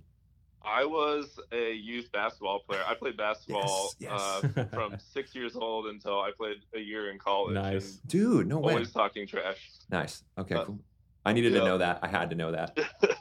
I 0.66 0.84
was 0.84 1.40
a 1.54 1.72
youth 1.72 2.12
basketball 2.12 2.60
player. 2.60 2.82
I 2.86 2.94
played 2.94 3.16
basketball 3.16 3.94
yes, 3.98 4.42
yes. 4.44 4.58
Uh, 4.58 4.66
from 4.66 4.98
six 5.00 5.34
years 5.34 5.56
old 5.56 5.86
until 5.86 6.20
I 6.20 6.32
played 6.36 6.58
a 6.76 6.80
year 6.80 7.10
in 7.10 7.20
college. 7.20 7.54
Nice, 7.54 8.02
dude. 8.06 8.48
No 8.48 8.60
way. 8.60 8.74
Always 8.74 8.92
talking 8.92 9.26
trash. 9.26 9.70
Nice. 9.90 10.24
Okay. 10.38 10.56
cool. 10.66 10.80
I 11.26 11.34
needed 11.34 11.54
Yeah. 11.54 11.60
to 11.60 11.66
know 11.66 11.78
that. 11.80 12.00
I 12.04 12.08
had 12.08 12.30
to 12.30 12.36
know 12.36 12.52
that. 12.52 12.78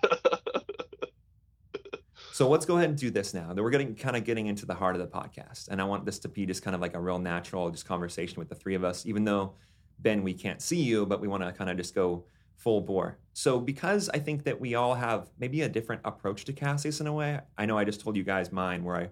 So 2.32 2.49
let's 2.49 2.66
go 2.66 2.76
ahead 2.78 2.88
and 2.88 2.99
do 2.99 3.11
this 3.12 3.32
now. 3.32 3.52
Then 3.52 3.62
we're 3.62 3.70
getting 3.70 3.94
kind 3.94 4.16
of 4.16 4.25
getting 4.25 4.49
into 4.49 4.66
the 4.66 4.75
heart 4.75 4.96
of 4.96 5.00
the 5.00 5.06
podcast, 5.06 5.68
and 5.68 5.80
I 5.80 5.84
want 5.84 6.04
this 6.04 6.18
to 6.20 6.28
be 6.28 6.46
just 6.46 6.64
kind 6.64 6.75
of 6.75 6.80
like 6.80 6.94
a 6.94 7.00
real 7.00 7.20
natural, 7.20 7.70
just 7.70 7.87
conversation 7.87 8.40
with 8.40 8.49
the 8.49 8.56
three 8.56 8.75
of 8.75 8.82
us. 8.82 9.06
Even 9.06 9.23
though 9.25 9.54
Ben, 10.00 10.25
we 10.25 10.34
can't 10.34 10.61
see 10.61 10.82
you, 10.82 11.06
but 11.06 11.20
we 11.20 11.28
want 11.28 11.44
to 11.44 11.52
kind 11.52 11.70
of 11.70 11.76
just 11.76 11.94
go 11.94 12.25
full 12.56 12.80
bore. 12.80 13.18
So 13.34 13.61
because 13.61 14.08
I 14.12 14.18
think 14.18 14.42
that 14.44 14.61
we 14.61 14.75
all 14.75 14.94
have 14.96 15.28
maybe 15.38 15.61
a 15.62 15.68
different 15.68 16.02
approach 16.04 16.44
to 16.46 16.52
Cassius 16.52 17.00
in 17.00 17.06
a 17.06 17.12
way. 17.12 17.38
I 17.56 17.66
know 17.66 17.78
I 17.78 17.84
just 17.84 18.00
told 18.00 18.16
you 18.16 18.25
guys 18.25 18.50
mine, 18.50 18.82
where 18.82 18.96
I 18.96 19.11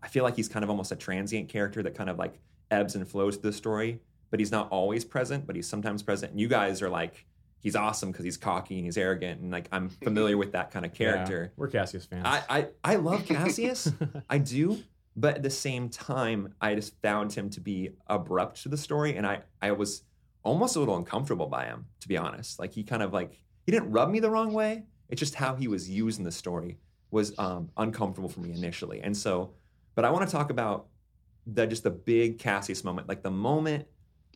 I 0.00 0.06
feel 0.06 0.22
like 0.22 0.36
he's 0.36 0.48
kind 0.48 0.62
of 0.62 0.70
almost 0.70 0.92
a 0.92 0.96
transient 0.96 1.48
character 1.48 1.82
that 1.82 1.96
kind 1.96 2.10
of 2.10 2.16
like 2.16 2.38
ebbs 2.70 2.94
and 2.94 3.08
flows 3.08 3.36
through 3.38 3.50
the 3.50 3.56
story, 3.56 3.98
but 4.30 4.38
he's 4.38 4.52
not 4.52 4.68
always 4.70 5.04
present, 5.04 5.48
but 5.48 5.56
he's 5.56 5.66
sometimes 5.66 6.04
present. 6.04 6.30
And 6.30 6.40
you 6.40 6.46
guys 6.46 6.80
are 6.80 6.88
like. 6.90 7.26
He's 7.62 7.76
awesome 7.76 8.10
because 8.10 8.24
he's 8.24 8.36
cocky 8.36 8.76
and 8.76 8.84
he's 8.84 8.98
arrogant, 8.98 9.40
and 9.40 9.50
like 9.50 9.68
I'm 9.72 9.88
familiar 10.04 10.36
with 10.36 10.52
that 10.52 10.70
kind 10.70 10.84
of 10.84 10.92
character. 10.92 11.44
Yeah, 11.44 11.54
we're 11.56 11.68
Cassius 11.68 12.04
fans. 12.04 12.24
I, 12.26 12.42
I, 12.48 12.66
I 12.84 12.96
love 12.96 13.24
Cassius. 13.26 13.90
I 14.28 14.38
do. 14.38 14.82
But 15.14 15.36
at 15.36 15.42
the 15.42 15.50
same 15.50 15.88
time, 15.88 16.54
I 16.60 16.74
just 16.74 17.00
found 17.02 17.32
him 17.32 17.50
to 17.50 17.60
be 17.60 17.90
abrupt 18.06 18.62
to 18.62 18.68
the 18.68 18.78
story. 18.78 19.16
And 19.16 19.26
I, 19.26 19.42
I 19.60 19.72
was 19.72 20.04
almost 20.42 20.76
a 20.76 20.78
little 20.78 20.96
uncomfortable 20.96 21.46
by 21.46 21.66
him, 21.66 21.86
to 22.00 22.08
be 22.08 22.16
honest. 22.16 22.58
Like 22.58 22.72
he 22.72 22.82
kind 22.82 23.02
of 23.02 23.12
like, 23.12 23.38
he 23.64 23.72
didn't 23.72 23.90
rub 23.90 24.10
me 24.10 24.20
the 24.20 24.30
wrong 24.30 24.52
way. 24.52 24.84
It's 25.10 25.18
just 25.18 25.34
how 25.34 25.54
he 25.54 25.68
was 25.68 25.88
used 25.88 26.18
in 26.18 26.24
the 26.24 26.32
story 26.32 26.78
was 27.10 27.38
um, 27.38 27.68
uncomfortable 27.76 28.28
for 28.28 28.40
me 28.40 28.52
initially. 28.52 29.00
And 29.02 29.14
so, 29.14 29.52
but 29.94 30.06
I 30.06 30.10
want 30.10 30.26
to 30.26 30.32
talk 30.34 30.50
about 30.50 30.86
the 31.46 31.66
just 31.66 31.82
the 31.82 31.90
big 31.90 32.38
Cassius 32.38 32.82
moment, 32.82 33.08
like 33.08 33.22
the 33.22 33.30
moment 33.30 33.86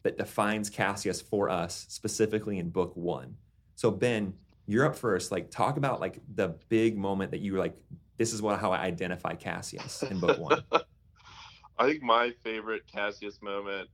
that 0.07 0.17
defines 0.17 0.71
Cassius 0.71 1.21
for 1.21 1.51
us, 1.51 1.85
specifically 1.89 2.61
in 2.61 2.71
book 2.71 2.93
one. 2.95 3.37
So 3.75 3.91
Ben, 3.91 4.33
you're 4.67 4.87
up 4.87 4.95
first. 4.95 5.33
Like, 5.33 5.51
talk 5.51 5.79
about 5.79 6.01
like 6.01 6.21
the 6.37 6.55
big 6.69 6.97
moment 6.97 7.33
that 7.33 7.41
you 7.41 7.53
were 7.53 7.59
like, 7.59 7.77
this 8.17 8.33
is 8.33 8.41
what 8.41 8.61
how 8.61 8.71
I 8.71 8.83
identify 8.83 9.35
Cassius 9.35 10.05
in 10.05 10.21
book 10.21 10.39
one. 10.39 10.63
I 11.79 11.89
think 11.89 12.05
my 12.05 12.31
favorite 12.45 12.83
Cassius 12.87 13.43
moment, 13.43 13.89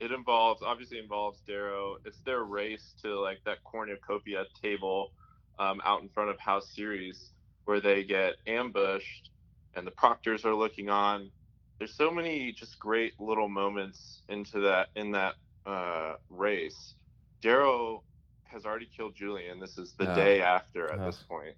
it 0.00 0.12
involves 0.12 0.62
obviously 0.62 0.98
involves 0.98 1.40
Darrow. 1.46 1.96
It's 2.04 2.20
their 2.20 2.44
race 2.44 2.92
to 3.02 3.18
like 3.18 3.40
that 3.46 3.64
cornucopia 3.64 4.44
table 4.60 5.12
um, 5.58 5.80
out 5.82 6.02
in 6.02 6.10
front 6.10 6.28
of 6.28 6.38
House 6.38 6.70
Ceres 6.76 7.30
where 7.64 7.80
they 7.80 8.04
get 8.04 8.34
ambushed 8.46 9.30
and 9.74 9.86
the 9.86 9.92
proctors 9.92 10.44
are 10.44 10.54
looking 10.54 10.90
on. 10.90 11.30
There's 11.78 11.94
so 11.94 12.10
many 12.10 12.52
just 12.52 12.78
great 12.78 13.18
little 13.18 13.48
moments 13.48 14.20
into 14.28 14.60
that 14.60 14.88
in 14.94 15.10
that 15.12 15.36
uh, 15.66 16.14
race. 16.30 16.94
Darrow 17.42 18.02
has 18.44 18.64
already 18.64 18.86
killed 18.86 19.14
Julian. 19.14 19.60
This 19.60 19.78
is 19.78 19.94
the 19.94 20.10
Oh. 20.10 20.14
day 20.14 20.40
after 20.42 20.90
at 20.90 20.98
Oh. 21.00 21.06
this 21.06 21.22
point. 21.22 21.56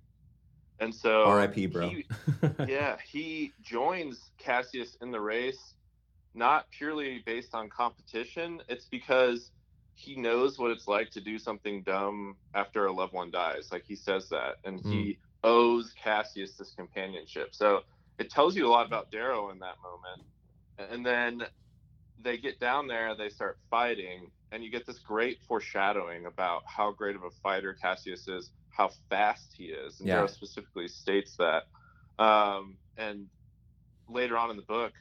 And 0.79 0.95
so 0.95 1.25
R.I.P., 1.25 1.67
bro. 1.67 1.89
he- 1.89 2.07
yeah, 2.69 2.97
he 3.11 3.53
joins 3.63 4.31
Cassius 4.39 4.95
in 5.01 5.11
the 5.11 5.21
race, 5.21 5.75
not 6.35 6.71
purely 6.71 7.23
based 7.25 7.55
on 7.55 7.69
competition. 7.71 8.61
It's 8.69 8.87
because 8.87 9.51
he 9.95 10.17
knows 10.17 10.59
what 10.59 10.71
it's 10.71 10.87
like 10.87 11.11
to 11.13 11.21
do 11.23 11.39
something 11.39 11.83
dumb 11.83 12.37
after 12.53 12.87
a 12.87 12.93
loved 12.93 13.15
one 13.15 13.31
dies. 13.31 13.73
Like 13.73 13.85
he 13.87 13.97
says 13.97 14.29
that, 14.29 14.57
and 14.65 14.79
he 14.81 15.19
owes 15.43 15.95
Cassius 15.95 16.55
this 16.57 16.73
companionship. 16.73 17.55
So 17.55 17.81
it 18.19 18.29
tells 18.31 18.55
you 18.57 18.67
a 18.67 18.71
lot 18.71 18.87
about 18.87 19.11
Darrow 19.11 19.51
in 19.51 19.59
that 19.61 19.77
moment. 19.83 20.29
And 20.93 21.05
then 21.07 21.47
they 22.23 22.39
get 22.39 22.59
down 22.61 22.87
there, 22.87 23.15
they 23.17 23.29
start 23.29 23.59
fighting, 23.71 24.31
and 24.53 24.65
you 24.65 24.71
get 24.71 24.87
this 24.87 24.99
great 25.01 25.39
foreshadowing 25.47 26.27
about 26.27 26.63
how 26.67 26.93
great 26.93 27.17
of 27.17 27.25
a 27.25 27.31
fighter 27.43 27.75
Cassius 27.81 28.27
is, 28.29 28.51
how 28.71 28.91
fast 29.11 29.55
he 29.57 29.65
is. 29.67 30.01
And 30.01 30.09
Yeah. 30.09 30.17
Darrow 30.17 30.27
specifically 30.29 30.89
states 30.89 31.37
that. 31.37 31.65
Um, 32.19 32.79
and 32.97 33.29
later 34.09 34.37
on 34.39 34.51
in 34.51 34.57
the 34.57 34.63
book, 34.63 34.93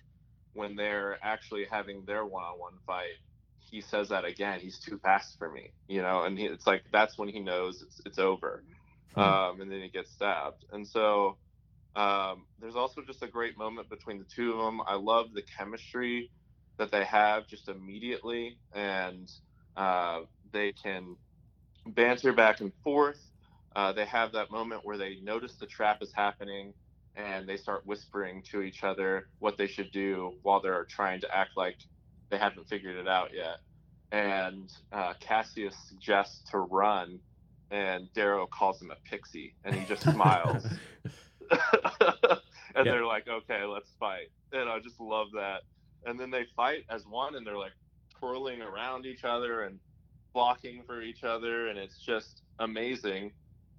when 0.53 0.75
they're 0.75 1.17
actually 1.23 1.65
having 1.69 2.05
their 2.05 2.25
one-on-one 2.25 2.79
fight, 2.85 3.17
he 3.59 3.81
says 3.81 4.09
that 4.09 4.25
again. 4.25 4.59
He's 4.59 4.79
too 4.79 4.99
fast 4.99 5.37
for 5.37 5.49
me, 5.51 5.73
you 5.87 6.01
know, 6.01 6.23
and 6.23 6.37
he, 6.37 6.45
it's 6.45 6.67
like 6.67 6.83
that's 6.91 7.17
when 7.17 7.29
he 7.29 7.39
knows 7.39 7.81
it's 7.81 8.01
it's 8.05 8.19
over, 8.19 8.63
Hmm. 9.15 9.21
um, 9.21 9.61
and 9.61 9.71
then 9.71 9.81
he 9.81 9.89
gets 9.89 10.11
stabbed. 10.11 10.65
And 10.71 10.87
so 10.87 11.37
um, 11.95 12.45
there's 12.59 12.75
also 12.75 13.01
just 13.05 13.23
a 13.23 13.27
great 13.27 13.57
moment 13.57 13.89
between 13.89 14.19
the 14.19 14.25
two 14.25 14.53
of 14.53 14.65
them. 14.65 14.81
I 14.85 14.95
love 14.95 15.27
the 15.33 15.43
chemistry 15.57 16.31
that 16.79 16.91
they 16.91 17.05
have 17.05 17.47
just 17.47 17.69
immediately, 17.69 18.59
and 18.73 19.31
uh, 19.77 20.21
they 20.51 20.73
can 20.73 21.17
banter 21.87 22.33
back 22.33 22.61
and 22.61 22.73
forth. 22.83 23.21
Uh, 23.75 23.93
they 23.93 24.05
have 24.05 24.33
that 24.33 24.51
moment 24.51 24.81
where 24.85 24.97
they 24.97 25.17
notice 25.23 25.55
the 25.57 25.67
trap 25.67 25.99
is 26.01 26.11
happening 26.13 26.73
and 27.15 27.47
they 27.47 27.57
start 27.57 27.85
whispering 27.85 28.43
to 28.51 28.61
each 28.61 28.83
other 28.83 29.27
what 29.39 29.57
they 29.57 29.67
should 29.67 29.91
do 29.91 30.33
while 30.43 30.61
they're 30.61 30.85
trying 30.89 31.21
to 31.21 31.35
act 31.35 31.51
like 31.57 31.77
they 32.31 32.37
haven't 32.37 32.67
figured 32.69 32.97
it 32.97 33.07
out 33.07 33.29
yet. 33.33 33.57
And 34.11 34.71
uh, 34.91 35.13
Cassius 35.19 35.75
suggests 35.87 36.43
to 36.51 36.59
run, 36.59 37.19
and 37.71 38.09
Darrow 38.13 38.47
calls 38.47 38.81
him 38.81 38.91
a 38.91 39.09
pixie, 39.09 39.55
and 39.65 39.75
he 39.75 39.85
just 39.85 40.09
smiles. 40.09 40.65
and 42.75 42.85
Yeah. 42.85 42.91
they're 42.91 43.05
like, 43.05 43.27
okay, 43.27 43.63
let's 43.65 43.91
fight. 43.99 44.27
And 44.51 44.69
I 44.69 44.79
just 44.79 44.99
love 44.99 45.27
that. 45.35 45.61
And 46.05 46.19
then 46.19 46.29
they 46.31 46.45
fight 46.55 46.85
as 46.89 47.05
one, 47.07 47.35
and 47.35 47.45
they're 47.45 47.57
like 47.57 47.73
twirling 48.19 48.61
around 48.61 49.05
each 49.05 49.23
other 49.23 49.63
and 49.63 49.79
blocking 50.33 50.83
for 50.85 51.01
each 51.01 51.23
other, 51.23 51.67
and 51.67 51.77
it's 51.79 51.99
just 51.99 52.41
amazing. 52.59 53.31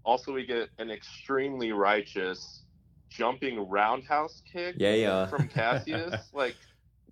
Also, 0.05 0.33
we 0.33 0.47
get 0.47 0.69
an 0.79 0.91
extremely 0.91 1.73
righteous 1.73 2.63
jumping 3.09 3.69
roundhouse 3.69 4.43
kick 4.51 4.75
Yeah, 4.79 4.95
yeah. 4.95 5.27
from 5.27 5.49
Cassius. 5.49 6.29
like, 6.33 6.57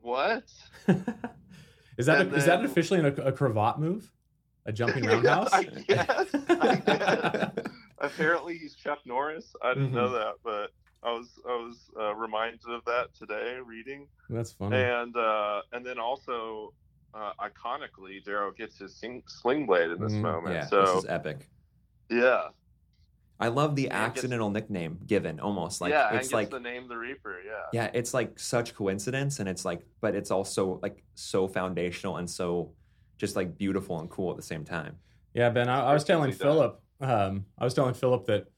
what? 0.01 0.45
is 1.99 2.07
that 2.07 2.21
And 2.23 2.35
is 2.35 2.47
that 2.47 2.65
officially 2.65 3.01
a, 3.01 3.07
a 3.09 3.33
cravat 3.33 3.79
move? 3.79 4.11
A 4.67 4.73
jumping 4.73 5.05
roundhouse? 5.07 5.53
I 5.53 5.65
guess. 5.65 6.35
I 6.49 6.77
guess. 6.77 7.51
Apparently, 7.99 8.57
he's 8.59 8.75
Chuck 8.75 8.99
Norris. 9.07 9.55
I 9.63 9.75
didn't 9.75 9.93
know 9.93 10.09
Mm-hmm. 10.09 10.15
that, 10.15 10.35
but 10.45 10.71
I 11.05 11.13
was 11.13 11.29
I 11.47 11.53
was 11.57 11.91
uh, 12.01 12.15
reminded 12.15 12.61
of 12.69 12.85
that 12.87 13.15
today 13.15 13.59
reading. 13.65 14.09
That's 14.31 14.53
funny. 14.53 14.77
and 14.77 15.15
uh, 15.17 15.61
and 15.73 15.85
then 15.85 15.99
also 15.99 16.73
uh, 17.15 17.33
iconically, 17.41 18.25
Darrow 18.25 18.51
gets 18.53 18.79
his 18.79 18.97
sing- 18.97 19.23
sling 19.27 19.67
blade 19.67 19.91
in 19.91 20.01
this 20.01 20.13
Mhm. 20.13 20.21
moment. 20.23 20.55
Yeah, 20.55 20.67
so 20.67 20.81
this 20.83 21.05
is 21.05 21.11
epic. 21.11 21.49
yeah, 22.11 22.49
I 23.39 23.49
love 23.49 23.77
the 23.77 23.91
And 23.91 23.93
gets- 23.93 24.19
accidental 24.19 24.51
nickname 24.51 24.99
given, 25.07 25.39
almost 25.41 25.81
like 25.81 25.91
yeah, 25.91 26.09
and 26.09 26.17
it's 26.17 26.29
gets 26.29 26.33
like 26.35 26.51
the 26.51 26.61
name 26.61 26.89
the 26.89 26.97
Reaper. 26.97 27.41
Yeah, 27.45 27.53
yeah, 27.73 27.91
it's 27.95 28.15
like 28.15 28.39
such 28.39 28.75
coincidence, 28.75 29.41
and 29.41 29.49
it's 29.49 29.65
like, 29.65 29.87
but 30.01 30.15
it's 30.15 30.31
also 30.31 30.79
like 30.83 31.05
so 31.15 31.47
foundational 31.47 32.17
and 32.17 32.29
so 32.29 32.73
just 33.19 33.37
like 33.37 33.57
beautiful 33.57 34.01
and 34.01 34.09
cool 34.11 34.31
at 34.31 34.37
the 34.37 34.43
same 34.43 34.65
time. 34.65 34.97
Yeah, 35.35 35.51
Ben, 35.51 35.69
I, 35.69 35.83
I 35.91 35.93
was 35.95 36.05
telling 36.05 36.33
Philip, 36.33 36.81
um, 37.01 37.45
I 37.59 37.65
was 37.65 37.75
telling 37.75 37.95
Philip 37.95 38.25
that 38.27 38.47
y- 38.47 38.51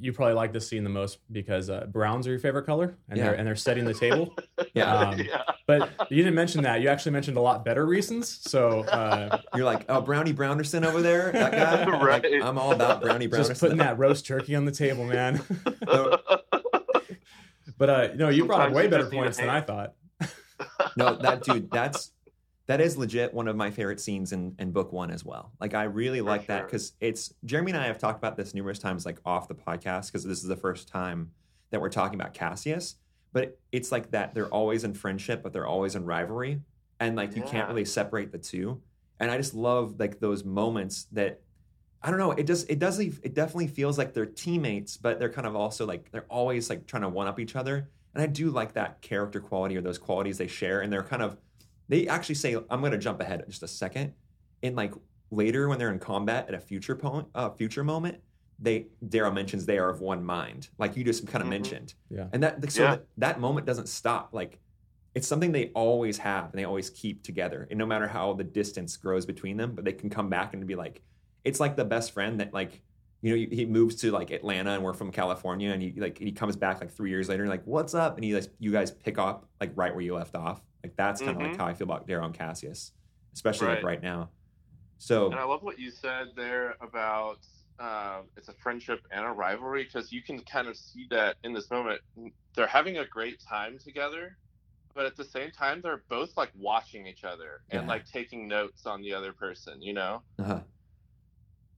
you 0.00 0.12
probably 0.12 0.34
like 0.34 0.52
this 0.52 0.68
scene 0.68 0.84
the 0.84 0.90
most 0.90 1.18
because 1.32 1.68
uh, 1.68 1.86
browns 1.86 2.26
are 2.28 2.30
your 2.30 2.38
favorite 2.38 2.64
color, 2.64 2.96
and 3.08 3.18
Yeah. 3.18 3.24
they're 3.24 3.34
and 3.34 3.46
they're 3.46 3.56
setting 3.56 3.84
the 3.84 3.94
table. 3.94 4.34
Yeah, 4.72 4.92
Um, 4.92 5.18
yeah. 5.20 5.42
But 5.66 5.90
you 6.10 6.16
didn't 6.16 6.34
mention 6.34 6.62
that. 6.62 6.80
You 6.80 6.88
actually 6.88 7.12
mentioned 7.12 7.36
a 7.36 7.40
lot 7.40 7.64
better 7.64 7.86
reasons. 7.86 8.28
So 8.42 8.80
uh, 8.80 9.38
you're 9.54 9.64
like, 9.64 9.84
oh, 9.88 10.00
Brownie 10.00 10.32
Brownerson 10.32 10.84
over 10.84 11.00
there, 11.02 11.30
that 11.32 11.52
guy. 11.52 11.84
Like, 11.90 12.02
Right. 12.02 12.42
I'm 12.42 12.58
all 12.58 12.72
about 12.72 13.00
Brownie 13.00 13.28
Brownerson. 13.28 13.48
just 13.48 13.60
putting 13.60 13.78
that 13.78 13.98
roast 13.98 14.26
turkey 14.26 14.54
on 14.56 14.64
the 14.64 14.72
table, 14.72 15.04
man. 15.04 15.40
But 17.78 17.90
uh, 17.90 18.08
no, 18.14 18.28
you 18.28 18.44
brought 18.46 18.68
up 18.68 18.72
way 18.72 18.86
better 18.88 19.02
just 19.04 19.12
need 19.12 19.18
a 19.18 19.22
points 19.22 19.36
than 19.38 19.48
I 19.48 19.60
thought. 19.60 19.94
no, 20.96 21.16
that 21.16 21.42
dude, 21.42 21.70
that's 21.70 22.12
that 22.66 22.80
is 22.80 22.96
legit 22.96 23.34
one 23.34 23.46
of 23.46 23.56
my 23.56 23.70
favorite 23.70 24.00
scenes 24.00 24.32
in, 24.32 24.54
in 24.58 24.72
book 24.72 24.92
one 24.92 25.10
as 25.10 25.24
well. 25.24 25.52
Like 25.60 25.74
I 25.74 25.84
really 25.84 26.20
For 26.20 26.24
like 26.24 26.46
that 26.46 26.66
because 26.66 26.92
it's 27.00 27.32
Jeremy 27.44 27.72
and 27.72 27.80
I 27.80 27.86
have 27.86 27.98
talked 27.98 28.18
about 28.18 28.36
this 28.36 28.54
numerous 28.54 28.78
times, 28.78 29.04
like 29.04 29.18
off 29.24 29.48
the 29.48 29.54
podcast, 29.54 30.06
because 30.06 30.24
this 30.24 30.38
is 30.38 30.48
the 30.48 30.56
first 30.56 30.88
time 30.88 31.30
that 31.70 31.80
we're 31.80 31.90
talking 31.90 32.18
about 32.18 32.32
Cassius. 32.32 32.96
But 33.32 33.58
it's 33.72 33.92
like 33.92 34.12
that 34.12 34.34
they're 34.34 34.48
always 34.48 34.84
in 34.84 34.94
friendship, 34.94 35.42
but 35.42 35.52
they're 35.52 35.66
always 35.66 35.96
in 35.96 36.04
rivalry, 36.04 36.60
and 37.00 37.16
like 37.16 37.34
you 37.34 37.42
can't 37.42 37.68
really 37.68 37.84
separate 37.84 38.30
the 38.30 38.38
two. 38.38 38.80
And 39.18 39.30
I 39.30 39.36
just 39.36 39.54
love 39.54 39.98
like 39.98 40.20
those 40.20 40.44
moments 40.44 41.06
that 41.12 41.40
I 42.00 42.10
don't 42.10 42.18
know. 42.18 42.30
It 42.30 42.46
just 42.46 42.70
it 42.70 42.78
doesn't 42.78 43.18
it 43.22 43.34
definitely 43.34 43.66
feels 43.66 43.98
like 43.98 44.14
they're 44.14 44.24
teammates, 44.24 44.96
but 44.96 45.18
they're 45.18 45.32
kind 45.32 45.46
of 45.46 45.56
also 45.56 45.84
like 45.84 46.10
they're 46.12 46.26
always 46.28 46.70
like 46.70 46.86
trying 46.86 47.02
to 47.02 47.08
one 47.08 47.26
up 47.26 47.40
each 47.40 47.56
other. 47.56 47.88
And 48.14 48.22
I 48.22 48.26
do 48.26 48.50
like 48.50 48.74
that 48.74 49.02
character 49.02 49.40
quality 49.40 49.76
or 49.76 49.80
those 49.80 49.98
qualities 49.98 50.38
they 50.38 50.46
share. 50.46 50.80
And 50.80 50.92
they're 50.92 51.02
kind 51.02 51.22
of 51.22 51.36
they 51.88 52.08
actually 52.08 52.34
say 52.36 52.56
I'm 52.70 52.80
going 52.80 52.92
to 52.92 52.98
jump 52.98 53.20
ahead 53.20 53.44
just 53.48 53.62
a 53.62 53.68
second. 53.68 54.12
In 54.62 54.74
like 54.74 54.94
later 55.30 55.68
when 55.68 55.78
they're 55.78 55.92
in 55.92 55.98
combat 55.98 56.46
at 56.48 56.54
a 56.54 56.60
future 56.60 56.96
point, 56.96 57.26
uh, 57.34 57.50
future 57.50 57.84
moment, 57.84 58.18
they 58.58 58.86
Darrow 59.08 59.32
mentions 59.32 59.66
they 59.66 59.78
are 59.78 59.90
of 59.90 60.00
one 60.00 60.24
mind, 60.24 60.68
like 60.78 60.96
you 60.96 61.04
just 61.04 61.26
kind 61.26 61.42
of 61.42 61.46
Mhm. 61.48 61.50
mentioned. 61.50 61.94
Yeah. 62.08 62.28
And 62.32 62.42
that 62.42 62.72
so 62.72 62.82
Yeah. 62.82 62.90
that, 62.92 63.06
that 63.18 63.40
moment 63.40 63.66
doesn't 63.66 63.88
stop. 63.88 64.30
Like 64.32 64.60
it's 65.14 65.26
something 65.28 65.52
they 65.52 65.68
always 65.74 66.18
have 66.18 66.46
and 66.50 66.54
they 66.58 66.64
always 66.64 66.90
keep 66.90 67.22
together. 67.22 67.66
And 67.70 67.78
no 67.78 67.86
matter 67.86 68.08
how 68.08 68.32
the 68.32 68.44
distance 68.44 68.96
grows 68.96 69.26
between 69.26 69.56
them, 69.56 69.74
but 69.74 69.84
they 69.84 69.92
can 69.92 70.08
come 70.10 70.28
back 70.28 70.54
and 70.54 70.66
be 70.66 70.74
like, 70.76 71.02
it's 71.44 71.60
like 71.60 71.76
the 71.76 71.84
best 71.84 72.12
friend 72.12 72.40
that 72.40 72.52
like 72.54 72.80
you 73.22 73.30
know 73.30 73.46
he 73.56 73.64
moves 73.64 73.96
to 73.96 74.10
like 74.10 74.30
Atlanta 74.30 74.72
and 74.72 74.82
we're 74.84 74.92
from 74.92 75.10
California 75.10 75.70
and 75.72 75.82
he 75.82 75.92
like 75.96 76.18
he 76.18 76.30
comes 76.32 76.56
back 76.56 76.80
like 76.80 76.90
three 76.90 77.10
years 77.10 77.28
later 77.28 77.42
and 77.42 77.50
like 77.50 77.66
what's 77.66 77.94
up 77.94 78.16
and 78.16 78.24
he 78.24 78.34
like 78.34 78.44
you 78.58 78.70
guys 78.70 78.90
pick 78.90 79.18
up 79.18 79.48
like 79.60 79.72
right 79.76 79.92
where 79.94 80.02
you 80.02 80.14
left 80.14 80.34
off 80.36 80.60
like 80.84 80.94
that's 80.96 81.20
kind 81.20 81.36
of 81.36 81.42
Mhm. 81.42 81.48
like 81.48 81.56
how 81.56 81.66
I 81.66 81.74
feel 81.74 81.86
about 81.86 82.06
Darrow 82.06 82.24
and 82.26 82.34
Cassius 82.34 82.92
especially 83.34 83.66
like 83.68 83.76
Right. 83.78 83.84
right 83.84 84.02
now 84.02 84.30
so 84.98 85.26
And 85.30 85.40
I 85.40 85.44
love 85.44 85.62
what 85.62 85.78
you 85.78 85.90
said 85.90 86.28
there 86.36 86.76
about 86.80 87.38
um, 87.80 88.28
it's 88.36 88.48
a 88.48 88.52
friendship 88.62 89.00
and 89.10 89.24
a 89.26 89.30
rivalry 89.30 89.82
because 89.82 90.12
you 90.12 90.22
can 90.22 90.38
kind 90.44 90.68
of 90.68 90.76
see 90.76 91.08
that 91.10 91.34
in 91.42 91.52
this 91.52 91.68
moment. 91.72 92.00
They're 92.54 92.68
having 92.68 92.98
a 92.98 93.04
great 93.04 93.40
time 93.40 93.78
together, 93.80 94.38
but 94.94 95.06
at 95.06 95.16
the 95.16 95.24
same 95.24 95.50
time, 95.50 95.80
they're 95.82 96.04
both 96.08 96.36
like 96.36 96.52
watching 96.54 97.08
each 97.08 97.24
other 97.24 97.62
and 97.70 97.88
like 97.88 98.04
taking 98.06 98.46
notes 98.46 98.86
on 98.86 99.02
the 99.02 99.12
other 99.12 99.32
person, 99.32 99.82
you 99.82 99.92
know? 99.92 100.22
uh 100.38 100.60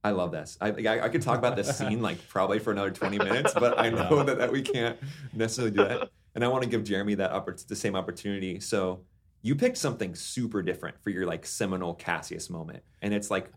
I 0.03 0.11
love 0.11 0.31
this. 0.31 0.57
I, 0.61 0.69
I 0.69 1.05
I 1.05 1.09
could 1.09 1.23
talk 1.23 1.39
about 1.39 1.55
this 1.55 1.75
scene 1.79 2.01
like 2.01 2.27
probably 2.29 2.59
for 2.59 2.71
another 2.71 2.91
twenty 2.91 3.17
minutes, 3.17 3.53
but 3.53 3.79
I 3.79 3.89
know 3.97 4.23
that, 4.23 4.37
that 4.37 4.51
we 4.51 4.61
can't 4.61 4.97
necessarily 5.33 5.71
do 5.71 5.83
that. 5.83 6.09
And 6.37 6.45
I 6.45 6.49
want 6.49 6.63
to 6.63 6.69
give 6.69 6.83
Jeremy 6.83 7.15
that 7.15 7.31
oppor- 7.31 7.65
the 7.65 7.75
same 7.75 7.95
opportunity. 7.95 8.59
So 8.59 9.01
you 9.41 9.55
picked 9.55 9.75
something 9.77 10.13
super 10.13 10.61
different 10.61 10.95
for 11.01 11.09
your 11.09 11.25
like 11.25 11.47
seminal 11.47 11.95
Cassius 11.95 12.47
moment, 12.51 12.83
and 13.01 13.11
it's 13.11 13.31
like 13.31 13.51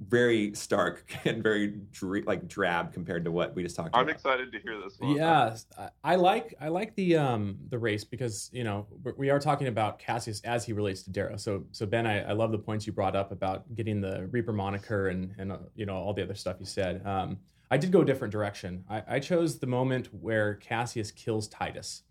very 0.00 0.52
stark 0.52 1.04
and 1.26 1.44
very 1.44 1.68
dr- 1.92 2.26
like 2.26 2.48
drab 2.48 2.92
compared 2.92 3.24
to 3.26 3.30
what 3.30 3.54
we 3.54 3.62
just 3.62 3.76
talked 3.76 3.90
about. 3.90 4.00
I'm 4.00 4.08
excited 4.08 4.50
to 4.50 4.58
hear 4.58 4.80
this 4.80 4.98
one. 4.98 5.14
Yeah, 5.14 5.56
I- 5.78 5.90
I 6.02 6.14
like 6.16 6.56
I 6.60 6.66
like 6.70 6.92
the 6.96 7.16
um 7.18 7.56
the 7.68 7.78
race 7.78 8.02
because 8.02 8.50
you 8.52 8.64
know 8.64 8.88
we- 9.04 9.12
we 9.16 9.30
are 9.30 9.38
talking 9.38 9.68
about 9.68 10.00
Cassius 10.00 10.40
as 10.40 10.66
he 10.66 10.72
relates 10.72 11.04
to 11.04 11.10
Darrow. 11.10 11.36
So 11.36 11.64
so 11.70 11.86
Ben, 11.86 12.04
I, 12.04 12.22
I 12.30 12.32
love 12.32 12.50
the 12.50 12.58
points 12.58 12.84
you 12.84 12.92
brought 12.92 13.14
up 13.14 13.30
about 13.30 13.72
getting 13.76 14.00
the 14.00 14.26
Reaper 14.32 14.52
moniker 14.52 15.06
and 15.06 15.32
and 15.38 15.52
uh, 15.52 15.58
you 15.76 15.86
know 15.86 15.94
all 15.94 16.12
the 16.12 16.24
other 16.24 16.34
stuff 16.34 16.56
you 16.58 16.66
said. 16.66 17.00
Um, 17.06 17.38
I 17.70 17.76
did 17.76 17.92
go 17.92 18.00
a 18.00 18.04
different 18.04 18.32
direction. 18.32 18.82
I, 18.90 19.02
I 19.06 19.18
chose 19.20 19.60
the 19.60 19.68
moment 19.68 20.08
where 20.12 20.54
Cassius 20.56 21.12
kills 21.12 21.46
Titus, 21.48 22.02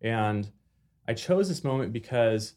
and 0.00 0.50
I 1.06 1.14
chose 1.14 1.48
this 1.48 1.64
moment 1.64 1.92
because 1.92 2.54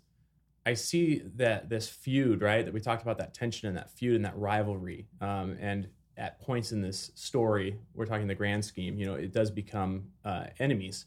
I 0.65 0.73
see 0.75 1.23
that 1.35 1.69
this 1.69 1.89
feud, 1.89 2.41
right, 2.41 2.63
that 2.63 2.73
we 2.73 2.79
talked 2.79 3.01
about 3.01 3.17
that 3.17 3.33
tension 3.33 3.67
and 3.67 3.77
that 3.77 3.91
feud 3.91 4.15
and 4.15 4.25
that 4.25 4.37
rivalry, 4.37 5.07
um, 5.19 5.57
and 5.59 5.87
at 6.15 6.39
points 6.39 6.71
in 6.71 6.81
this 6.81 7.11
story, 7.15 7.79
we're 7.93 8.05
talking 8.05 8.27
the 8.27 8.35
grand 8.35 8.63
scheme, 8.63 8.97
you 8.97 9.05
know, 9.05 9.15
it 9.15 9.33
does 9.33 9.51
become 9.51 10.03
uh, 10.23 10.45
enemies, 10.59 11.05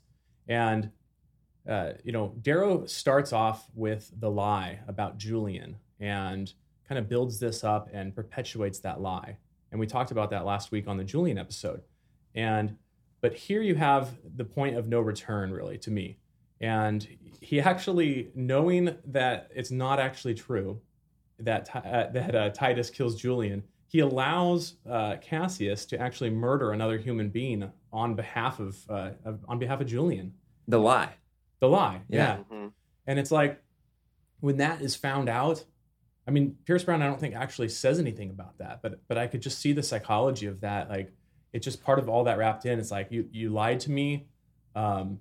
and 0.48 0.90
uh, 1.68 1.92
you 2.04 2.12
know, 2.12 2.34
Darrow 2.42 2.86
starts 2.86 3.32
off 3.32 3.66
with 3.74 4.10
the 4.18 4.30
lie 4.30 4.80
about 4.86 5.18
Julian 5.18 5.76
and 5.98 6.52
kind 6.88 6.98
of 6.98 7.08
builds 7.08 7.40
this 7.40 7.64
up 7.64 7.88
and 7.92 8.14
perpetuates 8.14 8.80
that 8.80 9.00
lie, 9.00 9.38
and 9.70 9.80
we 9.80 9.86
talked 9.86 10.10
about 10.10 10.30
that 10.30 10.44
last 10.44 10.70
week 10.70 10.86
on 10.86 10.96
the 10.96 11.04
Julian 11.04 11.38
episode, 11.38 11.82
and 12.34 12.76
but 13.22 13.34
here 13.34 13.62
you 13.62 13.76
have 13.76 14.16
the 14.36 14.44
point 14.44 14.76
of 14.76 14.88
no 14.88 15.00
return, 15.00 15.50
really, 15.50 15.78
to 15.78 15.90
me 15.90 16.18
and 16.60 17.06
he 17.40 17.60
actually 17.60 18.30
knowing 18.34 18.96
that 19.06 19.50
it's 19.54 19.70
not 19.70 19.98
actually 20.00 20.34
true 20.34 20.80
that 21.38 21.68
uh, 21.74 22.08
that 22.12 22.34
uh, 22.34 22.50
Titus 22.50 22.88
kills 22.90 23.14
Julian, 23.20 23.62
he 23.88 24.00
allows 24.00 24.74
uh, 24.88 25.16
Cassius 25.20 25.84
to 25.86 26.00
actually 26.00 26.30
murder 26.30 26.72
another 26.72 26.96
human 26.98 27.28
being 27.28 27.70
on 27.92 28.14
behalf 28.14 28.58
of, 28.58 28.76
uh, 28.88 29.10
of 29.24 29.44
on 29.48 29.58
behalf 29.58 29.80
of 29.80 29.86
Julian. 29.86 30.32
the 30.68 30.78
lie. 30.78 31.12
The 31.60 31.68
lie, 31.68 32.00
Yeah. 32.08 32.38
yeah. 32.50 32.56
Mhm. 32.56 32.72
And 33.06 33.18
it's 33.18 33.30
like 33.30 33.62
when 34.40 34.56
that 34.58 34.80
is 34.82 34.96
found 34.96 35.28
out. 35.28 35.64
I 36.28 36.32
mean, 36.32 36.56
Pierce 36.64 36.82
Brown, 36.82 37.02
I 37.02 37.06
don't 37.06 37.20
think 37.20 37.36
actually 37.36 37.68
says 37.68 38.00
anything 38.00 38.30
about 38.30 38.58
that, 38.58 38.82
but 38.82 39.00
but 39.06 39.16
I 39.16 39.28
could 39.28 39.40
just 39.42 39.60
see 39.60 39.72
the 39.72 39.82
psychology 39.82 40.46
of 40.46 40.60
that. 40.62 40.88
Like 40.90 41.12
it's 41.52 41.64
just 41.64 41.82
part 41.84 42.00
of 42.00 42.08
all 42.08 42.24
that 42.24 42.36
wrapped 42.36 42.66
in. 42.66 42.78
It's 42.80 42.90
like 42.90 43.12
you 43.12 43.28
you 43.30 43.50
lied 43.50 43.78
to 43.80 43.90
me. 43.92 44.26
Um, 44.74 45.20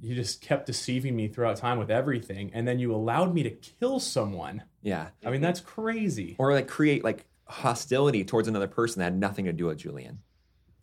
you 0.00 0.14
just 0.14 0.40
kept 0.40 0.66
deceiving 0.66 1.14
me 1.16 1.28
throughout 1.28 1.56
time 1.56 1.78
with 1.78 1.90
everything, 1.90 2.50
and 2.54 2.66
then 2.66 2.78
you 2.78 2.94
allowed 2.94 3.34
me 3.34 3.42
to 3.42 3.50
kill 3.50 3.98
someone. 4.00 4.62
Yeah, 4.82 5.08
I 5.24 5.30
mean, 5.30 5.40
that's 5.40 5.60
crazy. 5.60 6.36
or 6.38 6.52
like 6.52 6.68
create 6.68 7.02
like 7.04 7.26
hostility 7.48 8.24
towards 8.24 8.48
another 8.48 8.66
person 8.68 8.98
that 9.00 9.04
had 9.06 9.18
nothing 9.18 9.44
to 9.46 9.52
do 9.52 9.66
with 9.66 9.78
Julian. 9.78 10.18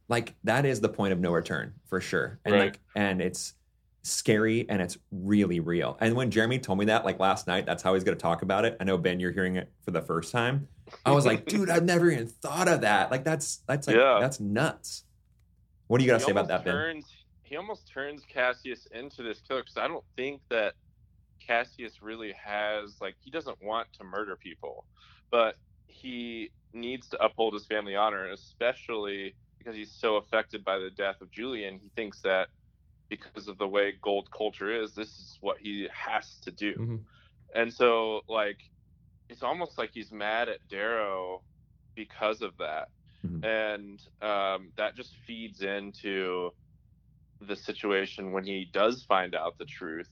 Like 0.10 0.36
that 0.44 0.66
is 0.66 0.82
the 0.82 0.90
point 0.90 1.14
of 1.14 1.20
no 1.20 1.32
return 1.32 1.74
for 1.88 2.00
sure. 2.02 2.40
And 2.46 2.54
Right. 2.54 2.62
like 2.66 2.80
and 2.96 3.22
it's 3.22 3.54
scary 4.04 4.66
and 4.70 4.82
it's 4.82 4.98
really 5.12 5.60
real. 5.62 5.98
And 6.02 6.14
when 6.16 6.30
Jeremy 6.30 6.60
told 6.60 6.78
me 6.80 6.86
that 6.86 7.06
like 7.06 7.20
last 7.20 7.48
night, 7.48 7.66
that's 7.66 7.82
how 7.84 7.94
he's 7.94 8.04
going 8.04 8.18
to 8.18 8.22
talk 8.22 8.42
about 8.42 8.66
it. 8.66 8.76
I 8.80 8.84
know 8.84 8.98
Ben 8.98 9.20
you're 9.20 9.32
hearing 9.32 9.56
it 9.56 9.72
for 9.86 9.92
the 9.92 10.02
first 10.02 10.32
time. 10.32 10.68
I 11.06 11.12
was 11.12 11.26
like, 11.26 11.46
dude, 11.46 11.70
I've 11.70 11.86
never 11.86 12.10
even 12.12 12.28
thought 12.28 12.68
of 12.68 12.82
that. 12.82 13.12
Like 13.12 13.24
that's 13.24 13.58
that's 13.68 13.88
like 13.88 13.96
Yeah. 13.96 14.18
that's 14.20 14.40
nuts. 14.42 15.06
What 15.88 16.00
do 16.00 16.04
you 16.06 16.12
got 16.12 16.20
to 16.20 16.26
say 16.26 16.32
about 16.32 16.50
almost 16.52 16.66
that, 16.66 16.66
Ben? 16.66 16.74
turns, 16.74 17.06
He 17.54 17.58
almost 17.58 17.88
turns 17.88 18.26
Cassius 18.26 18.88
into 18.90 19.22
this 19.22 19.40
killer 19.42 19.62
because 19.62 19.78
I 19.78 19.88
don't 19.88 20.04
think 20.16 20.42
that 20.50 20.74
Cassius 21.40 22.02
really 22.02 22.34
has 22.44 23.00
like 23.00 23.16
he 23.20 23.30
doesn't 23.30 23.62
want 23.62 23.88
to 23.94 24.04
murder 24.04 24.36
people, 24.36 24.88
but 25.30 25.54
he 25.86 26.50
needs 26.74 27.10
to 27.10 27.24
uphold 27.24 27.54
his 27.54 27.68
family 27.68 27.96
honor, 27.96 28.32
especially 28.32 29.36
because 29.60 29.76
he's 29.76 29.92
so 29.92 30.16
affected 30.16 30.66
by 30.66 30.80
the 30.80 30.90
death 30.90 31.22
of 31.22 31.30
Julian, 31.30 31.78
he 31.78 31.92
thinks 31.96 32.22
that 32.22 32.48
because 33.08 33.48
of 33.48 33.60
the 33.60 33.68
way 33.68 33.94
gold 34.02 34.32
culture 34.36 34.72
is, 34.72 34.96
this 34.96 35.20
is 35.20 35.38
what 35.40 35.58
he 35.62 35.88
has 35.94 36.40
to 36.46 36.52
do. 36.52 36.74
Mhm. 36.80 37.06
And 37.54 37.72
so 37.72 38.22
like 38.28 38.58
it's 39.30 39.44
almost 39.44 39.78
like 39.78 39.92
he's 39.94 40.12
mad 40.12 40.50
at 40.50 40.68
Darrow 40.70 41.44
because 41.96 42.42
of 42.42 42.58
that. 42.58 42.90
Mhm. 43.24 43.46
And 43.46 44.28
um, 44.28 44.74
that 44.76 44.96
just 44.96 45.16
feeds 45.28 45.62
into 45.62 46.52
the 47.48 47.56
situation 47.56 48.32
when 48.32 48.44
he 48.46 48.66
does 48.74 49.04
find 49.04 49.36
out 49.36 49.58
the 49.58 49.66
truth. 49.66 50.10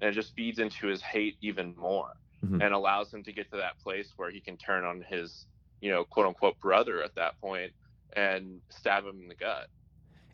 And 0.00 0.10
it 0.10 0.12
just 0.12 0.34
feeds 0.34 0.58
into 0.58 0.86
his 0.88 1.02
hate 1.02 1.36
even 1.40 1.74
more 1.76 2.12
Mhm. 2.44 2.62
and 2.62 2.74
allows 2.74 3.12
him 3.12 3.22
to 3.24 3.32
get 3.32 3.50
to 3.50 3.56
that 3.58 3.78
place 3.78 4.12
where 4.16 4.30
he 4.30 4.40
can 4.40 4.56
turn 4.58 4.84
on 4.84 5.02
his, 5.02 5.46
you 5.80 5.90
know, 5.90 6.04
quote 6.04 6.26
unquote 6.26 6.58
brother 6.60 7.02
at 7.02 7.14
that 7.16 7.38
point 7.40 7.72
and 8.16 8.60
stab 8.70 9.04
him 9.04 9.20
in 9.22 9.28
the 9.28 9.34
gut. 9.34 9.68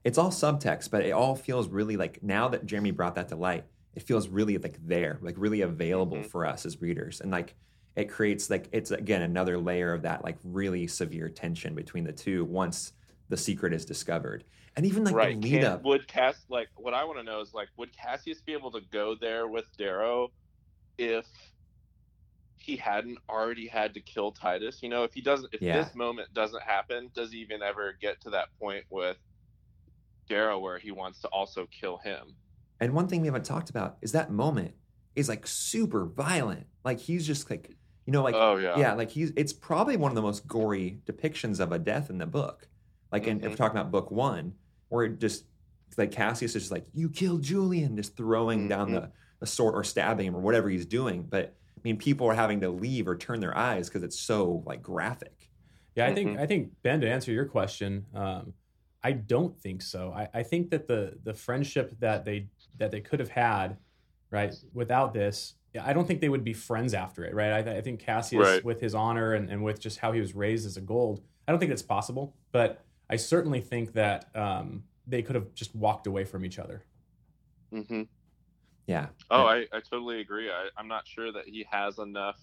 it's 0.05 0.19
all 0.19 0.31
subtext, 0.31 0.91
but 0.91 1.05
it 1.05 1.11
all 1.11 1.37
feels 1.37 1.69
really 1.69 1.97
like 1.97 2.23
now 2.23 2.49
that 2.49 2.65
Jeremy 2.67 2.91
brought 2.91 3.15
that 3.17 3.29
to 3.29 3.37
light, 3.37 3.67
it 3.95 4.03
feels 4.03 4.29
really 4.29 4.57
like 4.59 4.79
there, 4.87 5.19
like 5.21 5.35
really 5.39 5.61
available 5.61 6.23
Mhm. 6.23 6.25
for 6.25 6.47
us 6.47 6.65
as 6.65 6.81
readers. 6.81 7.21
And 7.21 7.31
like 7.31 7.55
it 7.97 8.07
creates 8.07 8.49
like 8.49 8.69
it's 8.73 8.91
again 8.91 9.23
another 9.23 9.59
layer 9.59 9.93
of 9.93 10.03
that 10.03 10.25
like 10.25 10.39
really 10.43 10.87
severe 10.87 11.29
tension 11.29 11.75
between 11.75 12.05
the 12.05 12.13
two 12.13 12.45
once 12.45 12.93
the 13.31 13.37
secret 13.37 13.73
is 13.73 13.87
discovered. 13.87 14.45
And 14.77 14.85
even 14.85 15.05
like 15.05 15.15
right. 15.15 15.41
the 15.41 15.49
lead 15.49 15.63
Can- 15.63 15.73
up. 15.73 15.83
Would 15.85 16.07
Cass 16.07 16.45
like 16.49 16.69
what 16.77 16.93
I 16.93 17.05
want 17.05 17.19
to 17.19 17.25
know 17.25 17.41
is 17.41 17.55
like 17.55 17.69
would 17.77 17.97
Cassius 17.97 18.41
be 18.43 18.53
able 18.53 18.71
to 18.73 18.81
go 18.93 19.15
there 19.19 19.49
with 19.49 19.65
Darrow 19.79 20.31
if 20.99 21.27
he 22.59 22.77
hadn't 22.77 23.19
already 23.29 23.67
had 23.67 23.95
to 23.95 24.01
kill 24.01 24.33
Titus? 24.33 24.83
You 24.83 24.91
know, 24.91 25.05
if 25.05 25.15
he 25.15 25.23
doesn't 25.23 25.55
if 25.55 25.63
Yeah. 25.63 25.83
this 25.83 25.95
moment 25.95 26.33
doesn't 26.35 26.63
happen, 26.63 27.11
does 27.15 27.33
he 27.33 27.39
even 27.39 27.63
ever 27.63 27.97
get 28.01 28.21
to 28.23 28.31
that 28.31 28.49
point 28.59 28.85
with 28.91 29.17
Darrow 30.29 30.59
where 30.59 30.79
he 30.79 30.93
wants 30.93 31.21
to 31.21 31.29
also 31.29 31.67
kill 31.67 31.99
him? 31.99 32.35
And 32.81 32.93
one 32.95 33.09
thing 33.09 33.21
we 33.21 33.27
haven't 33.27 33.45
talked 33.45 33.71
about 33.71 33.97
is 34.03 34.13
that 34.13 34.31
moment 34.31 34.75
is 35.17 35.29
like 35.29 35.47
super 35.47 36.05
violent. 36.05 36.67
Like 36.85 36.99
he's 37.01 37.27
just 37.27 37.51
like 37.51 37.71
you 38.07 38.13
know 38.13 38.23
like 38.23 38.35
oh 38.37 38.57
yeah. 38.57 38.79
yeah, 38.79 38.95
like 38.95 39.11
he's 39.11 39.33
it's 39.37 39.53
probably 39.53 39.97
one 39.97 40.11
of 40.11 40.17
the 40.17 40.23
most 40.23 40.47
gory 40.47 41.01
depictions 41.07 41.61
of 41.61 41.73
a 41.73 41.79
death 41.79 42.09
in 42.09 42.19
the 42.19 42.27
book. 42.27 42.69
Like 43.13 43.27
in, 43.27 43.43
if 43.43 43.51
we're 43.51 43.57
talking 43.57 43.79
about 43.79 43.91
book 43.91 44.11
one, 44.11 44.55
where 44.89 45.05
it 45.07 45.19
just 45.19 45.45
like 45.97 46.13
Cassius 46.13 46.55
is 46.55 46.63
just 46.63 46.73
like, 46.73 46.87
You 46.95 47.09
killed 47.11 47.43
Julian, 47.43 47.97
just 47.97 48.17
throwing 48.17 48.69
down 48.69 48.91
Mhm. 48.91 48.93
the, 48.93 49.13
the 49.41 49.47
sword 49.47 49.75
or 49.75 49.83
stabbing 49.85 50.27
him 50.27 50.37
or 50.37 50.41
whatever 50.41 50.69
he's 50.69 50.87
doing. 50.87 51.23
But 51.23 51.55
I 51.77 51.81
mean 51.83 51.97
people 51.97 52.27
are 52.29 52.35
having 52.35 52.61
to 52.61 52.69
leave 52.71 53.09
or 53.09 53.17
turn 53.17 53.41
their 53.41 53.57
eyes 53.57 53.89
because 53.89 54.03
it's 54.03 54.19
so 54.19 54.63
like 54.67 54.83
graphic. 54.83 55.51
Yeah, 55.97 56.07
I 56.07 56.15
think 56.15 56.31
Mhm. 56.37 56.41
I 56.41 56.47
think 56.47 56.73
Ben 56.83 57.01
to 57.01 57.11
answer 57.11 57.33
your 57.33 57.47
question, 57.47 58.07
um, 58.15 58.55
I 59.03 59.13
don't 59.13 59.59
think 59.59 59.81
so. 59.83 60.13
I, 60.13 60.29
I 60.35 60.43
think 60.43 60.71
that 60.71 60.87
the 60.87 61.19
the 61.25 61.35
friendship 61.35 61.99
that 62.01 62.25
they 62.25 62.49
that 62.79 62.91
they 62.91 63.01
could 63.01 63.19
have 63.19 63.31
had, 63.31 63.77
right, 64.31 64.55
without 64.75 65.13
this, 65.15 65.55
I 65.81 65.93
don't 65.93 66.07
think 66.07 66.21
they 66.21 66.29
would 66.29 66.45
be 66.45 66.53
friends 66.53 66.95
after 66.95 67.25
it, 67.25 67.35
right? 67.35 67.67
I, 67.67 67.77
I 67.79 67.81
think 67.81 68.01
Cassius, 68.01 68.47
Right. 68.47 68.65
with 68.65 68.81
his 68.81 68.95
honor 68.95 69.35
and, 69.35 69.49
and 69.51 69.63
with 69.65 69.81
just 69.81 69.99
how 69.99 70.13
he 70.13 70.21
was 70.21 70.35
raised 70.35 70.67
as 70.67 70.77
a 70.77 70.81
gold, 70.81 71.23
I 71.49 71.53
don't 71.53 71.59
think 71.59 71.71
that's 71.71 71.83
possible. 71.83 72.35
But 72.53 72.85
I 73.11 73.17
certainly 73.17 73.61
think 73.61 73.93
that 73.95 74.27
um, 74.37 74.85
they 75.07 75.21
could 75.23 75.35
have 75.35 75.53
just 75.55 75.75
walked 75.75 76.07
away 76.07 76.25
from 76.25 76.45
each 76.45 76.59
other. 76.59 76.85
Mm-hmm. 77.75 78.03
Yeah. 78.87 79.09
Oh, 79.31 79.45
I, 79.45 79.67
I 79.73 79.81
totally 79.81 80.21
agree. 80.21 80.49
I, 80.51 80.69
I'm 80.77 80.89
not 80.89 81.07
sure 81.07 81.33
that 81.33 81.47
he 81.47 81.67
has 81.71 81.99
enough 81.99 82.41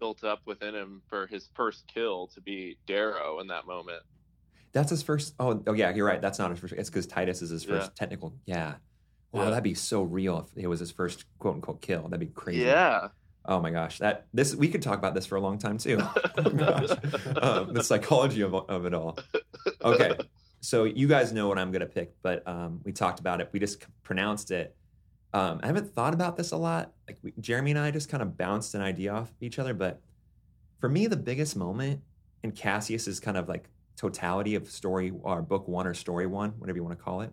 built 0.00 0.24
up 0.24 0.40
within 0.46 0.74
him 0.74 1.02
for 1.08 1.26
his 1.26 1.48
first 1.54 1.84
kill 1.92 2.28
to 2.28 2.40
be 2.40 2.78
Darrow 2.86 3.40
in 3.40 3.46
that 3.48 3.66
moment. 3.66 4.02
That's 4.72 4.90
his 4.90 5.02
first 5.02 5.34
oh 5.40 5.62
oh 5.66 5.72
yeah, 5.72 5.94
you're 5.94 6.06
right. 6.06 6.20
That's 6.20 6.38
not 6.38 6.50
his 6.50 6.60
first 6.60 6.74
it's 6.74 6.90
because 6.90 7.06
Titus 7.06 7.40
is 7.42 7.50
his 7.50 7.64
first 7.64 7.90
Yeah. 7.90 7.94
technical 7.96 8.34
yeah. 8.44 8.74
Wow, 9.32 9.44
Yeah. 9.44 9.50
that'd 9.50 9.64
be 9.64 9.74
so 9.74 10.02
real 10.02 10.38
if 10.56 10.62
it 10.62 10.66
was 10.68 10.80
his 10.80 10.90
first 10.90 11.24
quote 11.38 11.54
unquote 11.56 11.80
kill. 11.80 12.02
That'd 12.02 12.20
be 12.20 12.26
crazy. 12.26 12.60
Yeah. 12.64 13.08
Oh 13.48 13.60
my 13.60 13.70
gosh, 13.70 13.98
that 13.98 14.26
this 14.34 14.54
we 14.54 14.68
could 14.68 14.82
talk 14.82 14.98
about 14.98 15.14
this 15.14 15.24
for 15.24 15.36
a 15.36 15.40
long 15.40 15.58
time 15.58 15.78
too. 15.78 15.98
oh 16.38 16.50
gosh, 16.50 16.90
um, 17.40 17.72
the 17.72 17.82
psychology 17.82 18.42
of, 18.42 18.54
of 18.54 18.84
it 18.84 18.92
all. 18.92 19.18
Okay, 19.82 20.12
so 20.60 20.84
you 20.84 21.08
guys 21.08 21.32
know 21.32 21.48
what 21.48 21.58
I'm 21.58 21.72
gonna 21.72 21.86
pick, 21.86 22.14
but 22.22 22.46
um, 22.46 22.80
we 22.84 22.92
talked 22.92 23.20
about 23.20 23.40
it. 23.40 23.48
We 23.52 23.58
just 23.58 23.84
pronounced 24.04 24.50
it. 24.50 24.76
Um, 25.32 25.60
I 25.62 25.66
haven't 25.66 25.94
thought 25.94 26.12
about 26.14 26.36
this 26.36 26.52
a 26.52 26.56
lot. 26.56 26.92
Like 27.08 27.18
we, 27.22 27.32
Jeremy 27.40 27.70
and 27.72 27.80
I 27.80 27.90
just 27.90 28.10
kind 28.10 28.22
of 28.22 28.36
bounced 28.36 28.74
an 28.74 28.82
idea 28.82 29.12
off 29.12 29.32
each 29.40 29.58
other, 29.58 29.72
but 29.72 30.00
for 30.78 30.88
me, 30.88 31.06
the 31.06 31.16
biggest 31.16 31.56
moment 31.56 32.02
in 32.42 32.52
Cassius's 32.52 33.18
kind 33.18 33.36
of 33.36 33.48
like 33.48 33.68
totality 33.96 34.54
of 34.54 34.70
story 34.70 35.12
or 35.22 35.42
book 35.42 35.66
one 35.68 35.86
or 35.86 35.94
story 35.94 36.26
one, 36.26 36.50
whatever 36.58 36.76
you 36.76 36.84
want 36.84 36.96
to 36.96 37.02
call 37.02 37.22
it, 37.22 37.32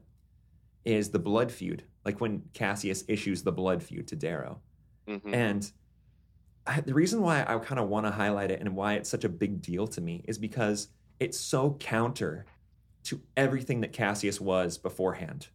is 0.84 1.10
the 1.10 1.20
blood 1.20 1.52
feud. 1.52 1.84
Like 2.06 2.22
when 2.22 2.44
Cassius 2.54 3.04
issues 3.08 3.44
the 3.44 3.52
blood 3.52 3.84
feud 3.84 4.08
to 4.08 4.16
Darrow. 4.16 4.62
Mhm. 5.08 5.34
And 5.34 5.72
I, 6.68 6.82
the 6.82 6.94
reason 6.94 7.22
why 7.22 7.44
I 7.48 7.58
kind 7.60 7.80
of 7.80 7.88
want 7.90 8.06
to 8.06 8.12
highlight 8.12 8.52
it 8.52 8.60
and 8.60 8.76
why 8.76 8.94
it's 8.96 9.10
such 9.10 9.24
a 9.24 9.30
big 9.30 9.62
deal 9.62 9.88
to 9.88 10.02
me 10.02 10.24
is 10.28 10.38
because 10.38 10.88
it's 11.20 11.40
so 11.40 11.74
counter 11.80 12.46
to 13.04 13.22
everything 13.38 13.82
that 13.82 13.94
Cassius 13.94 14.42
was 14.42 14.78
beforehand. 14.78 15.48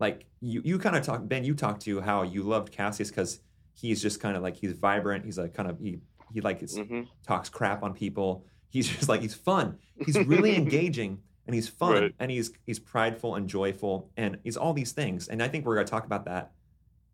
Like 0.00 0.26
you, 0.40 0.60
you 0.64 0.78
kind 0.78 0.96
of 0.96 1.04
talk, 1.04 1.26
Ben. 1.28 1.44
You 1.44 1.54
talked 1.54 1.82
to 1.82 2.00
how 2.00 2.22
you 2.22 2.42
loved 2.42 2.72
Cassius 2.72 3.10
because 3.10 3.40
he's 3.74 4.02
just 4.02 4.20
kind 4.20 4.36
of 4.36 4.42
like 4.42 4.56
he's 4.56 4.72
vibrant. 4.72 5.24
He's 5.24 5.38
like 5.38 5.54
kind 5.54 5.70
of 5.70 5.78
he 5.78 5.98
he 6.32 6.40
like 6.40 6.60
Mhm. 6.60 7.06
talks 7.26 7.48
crap 7.48 7.82
on 7.82 7.94
people. 7.94 8.44
He's 8.70 8.88
just 8.96 9.08
like 9.08 9.20
he's 9.20 9.34
fun. 9.34 9.78
He's 10.04 10.18
really 10.18 10.56
engaging 10.56 11.18
and 11.46 11.54
he's 11.54 11.68
fun 11.68 11.92
Right. 12.02 12.14
and 12.18 12.30
he's 12.30 12.50
he's 12.66 12.78
prideful 12.78 13.36
and 13.36 13.48
joyful 13.48 14.10
and 14.16 14.38
he's 14.42 14.56
all 14.56 14.72
these 14.72 14.92
things. 14.92 15.28
And 15.28 15.42
I 15.42 15.48
think 15.48 15.64
we're 15.64 15.74
going 15.76 15.86
to 15.86 15.90
talk 15.90 16.06
about 16.06 16.24
that 16.24 16.50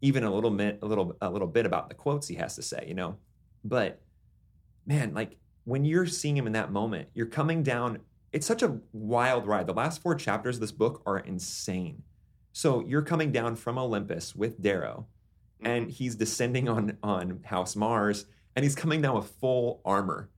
even 0.01 0.25
a 0.25 0.33
little 0.33 0.51
bit 0.51 0.79
a 0.83 0.87
little 0.87 1.17
a 1.21 1.31
little 1.31 1.49
bit 1.49 1.67
about 1.67 1.89
the 1.89 1.95
quotes 1.95 2.29
he 2.29 2.37
has 2.37 2.57
to 2.57 2.63
say, 2.63 2.85
you 2.87 2.95
know. 2.95 3.17
But 3.65 4.01
man, 4.87 5.15
like 5.15 5.37
when 5.65 5.85
you're 5.85 6.07
seeing 6.07 6.37
him 6.37 6.47
in 6.47 6.53
that 6.53 6.71
moment, 6.73 7.09
you're 7.15 7.27
coming 7.27 7.63
down 7.63 8.01
it's 8.33 8.47
such 8.47 8.63
a 8.63 8.79
wild 8.93 9.47
ride. 9.47 9.67
The 9.67 9.73
last 9.73 10.03
four 10.03 10.15
chapters 10.15 10.57
of 10.57 10.61
this 10.61 10.73
book 10.73 11.03
are 11.07 11.19
insane. 11.19 12.03
So 12.53 12.81
you're 12.81 13.03
coming 13.03 13.33
down 13.33 13.57
from 13.57 13.79
Olympus 13.79 14.35
with 14.35 14.61
Darrow 14.61 15.07
and 15.61 15.91
he's 15.91 16.15
descending 16.15 16.69
on 16.69 16.97
on 17.03 17.41
House 17.45 17.77
Mars, 17.77 18.27
and 18.55 18.65
he's 18.65 18.75
coming 18.75 19.03
down 19.03 19.17
with 19.17 19.31
full 19.41 19.81
armor, 19.85 20.29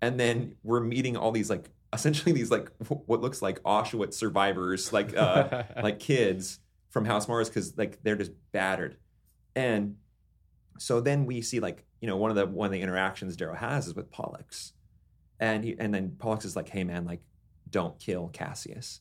and 0.00 0.18
then 0.18 0.56
we're 0.62 0.80
meeting 0.80 1.16
all 1.16 1.32
these 1.32 1.50
like 1.50 1.70
essentially 1.92 2.32
these 2.32 2.50
like 2.50 2.70
what 3.06 3.20
looks 3.20 3.42
like 3.42 3.62
Auschwitz 3.62 4.14
survivors, 4.14 4.92
like 4.92 5.16
uh, 5.16 5.64
like 5.82 5.98
kids 5.98 6.58
from 6.90 7.04
House 7.04 7.28
Mars, 7.28 7.48
because 7.48 7.76
like 7.76 8.02
they're 8.02 8.16
just 8.16 8.32
battered, 8.52 8.96
and 9.56 9.96
so 10.78 11.00
then 11.00 11.24
we 11.26 11.40
see 11.40 11.58
like 11.58 11.84
you 12.00 12.06
know 12.06 12.16
one 12.16 12.30
of 12.30 12.36
the 12.36 12.46
one 12.46 12.66
of 12.66 12.72
the 12.72 12.80
interactions 12.80 13.34
Darrow 13.36 13.56
has 13.56 13.88
is 13.88 13.94
with 13.94 14.10
Pollux, 14.12 14.74
and 15.40 15.64
he 15.64 15.74
and 15.78 15.92
then 15.92 16.14
Pollux 16.18 16.44
is 16.44 16.54
like, 16.54 16.68
hey 16.68 16.84
man, 16.84 17.04
like 17.04 17.22
don't 17.70 17.98
kill 17.98 18.28
Cassius. 18.28 19.00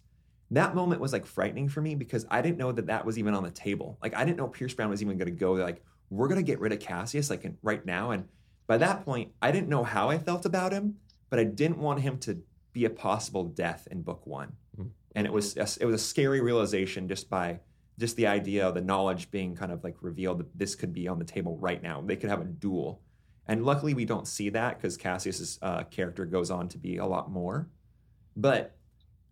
That 0.52 0.76
moment 0.76 1.02
was 1.02 1.12
like 1.12 1.26
frightening 1.26 1.68
for 1.70 1.82
me 1.82 1.96
because 1.96 2.26
I 2.30 2.42
didn't 2.42 2.58
know 2.58 2.72
that 2.72 2.88
that 2.88 3.06
was 3.06 3.20
even 3.20 3.34
on 3.34 3.44
the 3.44 3.52
table. 3.52 4.00
Like 4.02 4.16
I 4.16 4.24
didn't 4.24 4.38
know 4.38 4.48
Pierce 4.48 4.74
Brown 4.74 4.90
was 4.90 5.02
even 5.02 5.18
going 5.18 5.28
to 5.28 5.32
go 5.32 5.54
like 5.54 5.84
we're 6.10 6.28
going 6.28 6.40
to 6.40 6.44
get 6.44 6.60
rid 6.60 6.72
of 6.72 6.80
Cassius 6.80 7.30
like 7.30 7.44
in, 7.46 7.58
right 7.62 7.86
now. 7.86 8.12
And 8.12 8.26
by 8.68 8.78
that 8.78 9.04
point, 9.04 9.32
I 9.42 9.52
didn't 9.52 9.70
know 9.70 9.84
how 9.84 10.10
I 10.10 10.18
felt 10.18 10.46
about 10.46 10.72
him, 10.72 10.96
but 11.30 11.40
I 11.40 11.44
didn't 11.44 11.80
want 11.80 12.00
him 12.00 12.18
to 12.20 12.42
be 12.74 12.86
a 12.86 12.90
possible 12.90 13.44
death 13.44 13.88
in 13.92 14.02
book 14.04 14.26
one. 14.26 14.54
Mhm. 14.80 14.92
And 15.16 15.26
it 15.26 15.34
was 15.34 15.58
a, 15.58 15.68
it 15.82 15.86
was 15.86 15.96
a 15.96 16.04
scary 16.04 16.42
realization 16.42 17.08
just 17.08 17.30
by 17.30 17.60
just 18.00 18.16
the 18.16 18.28
idea 18.28 18.68
of 18.68 18.74
the 18.74 18.82
knowledge 18.82 19.32
being 19.32 19.56
kind 19.56 19.72
of 19.72 19.84
like 19.84 19.96
revealed 20.02 20.40
that 20.40 20.58
this 20.58 20.76
could 20.76 20.94
be 20.94 21.08
on 21.08 21.20
the 21.20 21.26
table 21.26 21.58
right 21.58 21.82
now. 21.82 22.02
They 22.02 22.16
could 22.16 22.30
have 22.30 22.42
a 22.42 22.46
duel. 22.46 23.02
And 23.48 23.64
luckily, 23.64 23.94
we 23.94 24.06
don't 24.06 24.28
see 24.28 24.50
that 24.50 24.78
because 24.78 24.98
Cassius's 24.98 25.60
uh, 25.62 25.84
character 25.84 26.26
goes 26.26 26.50
on 26.50 26.68
to 26.70 26.78
be 26.78 26.98
a 26.98 27.06
lot 27.06 27.32
more. 27.32 27.70
But 28.36 28.76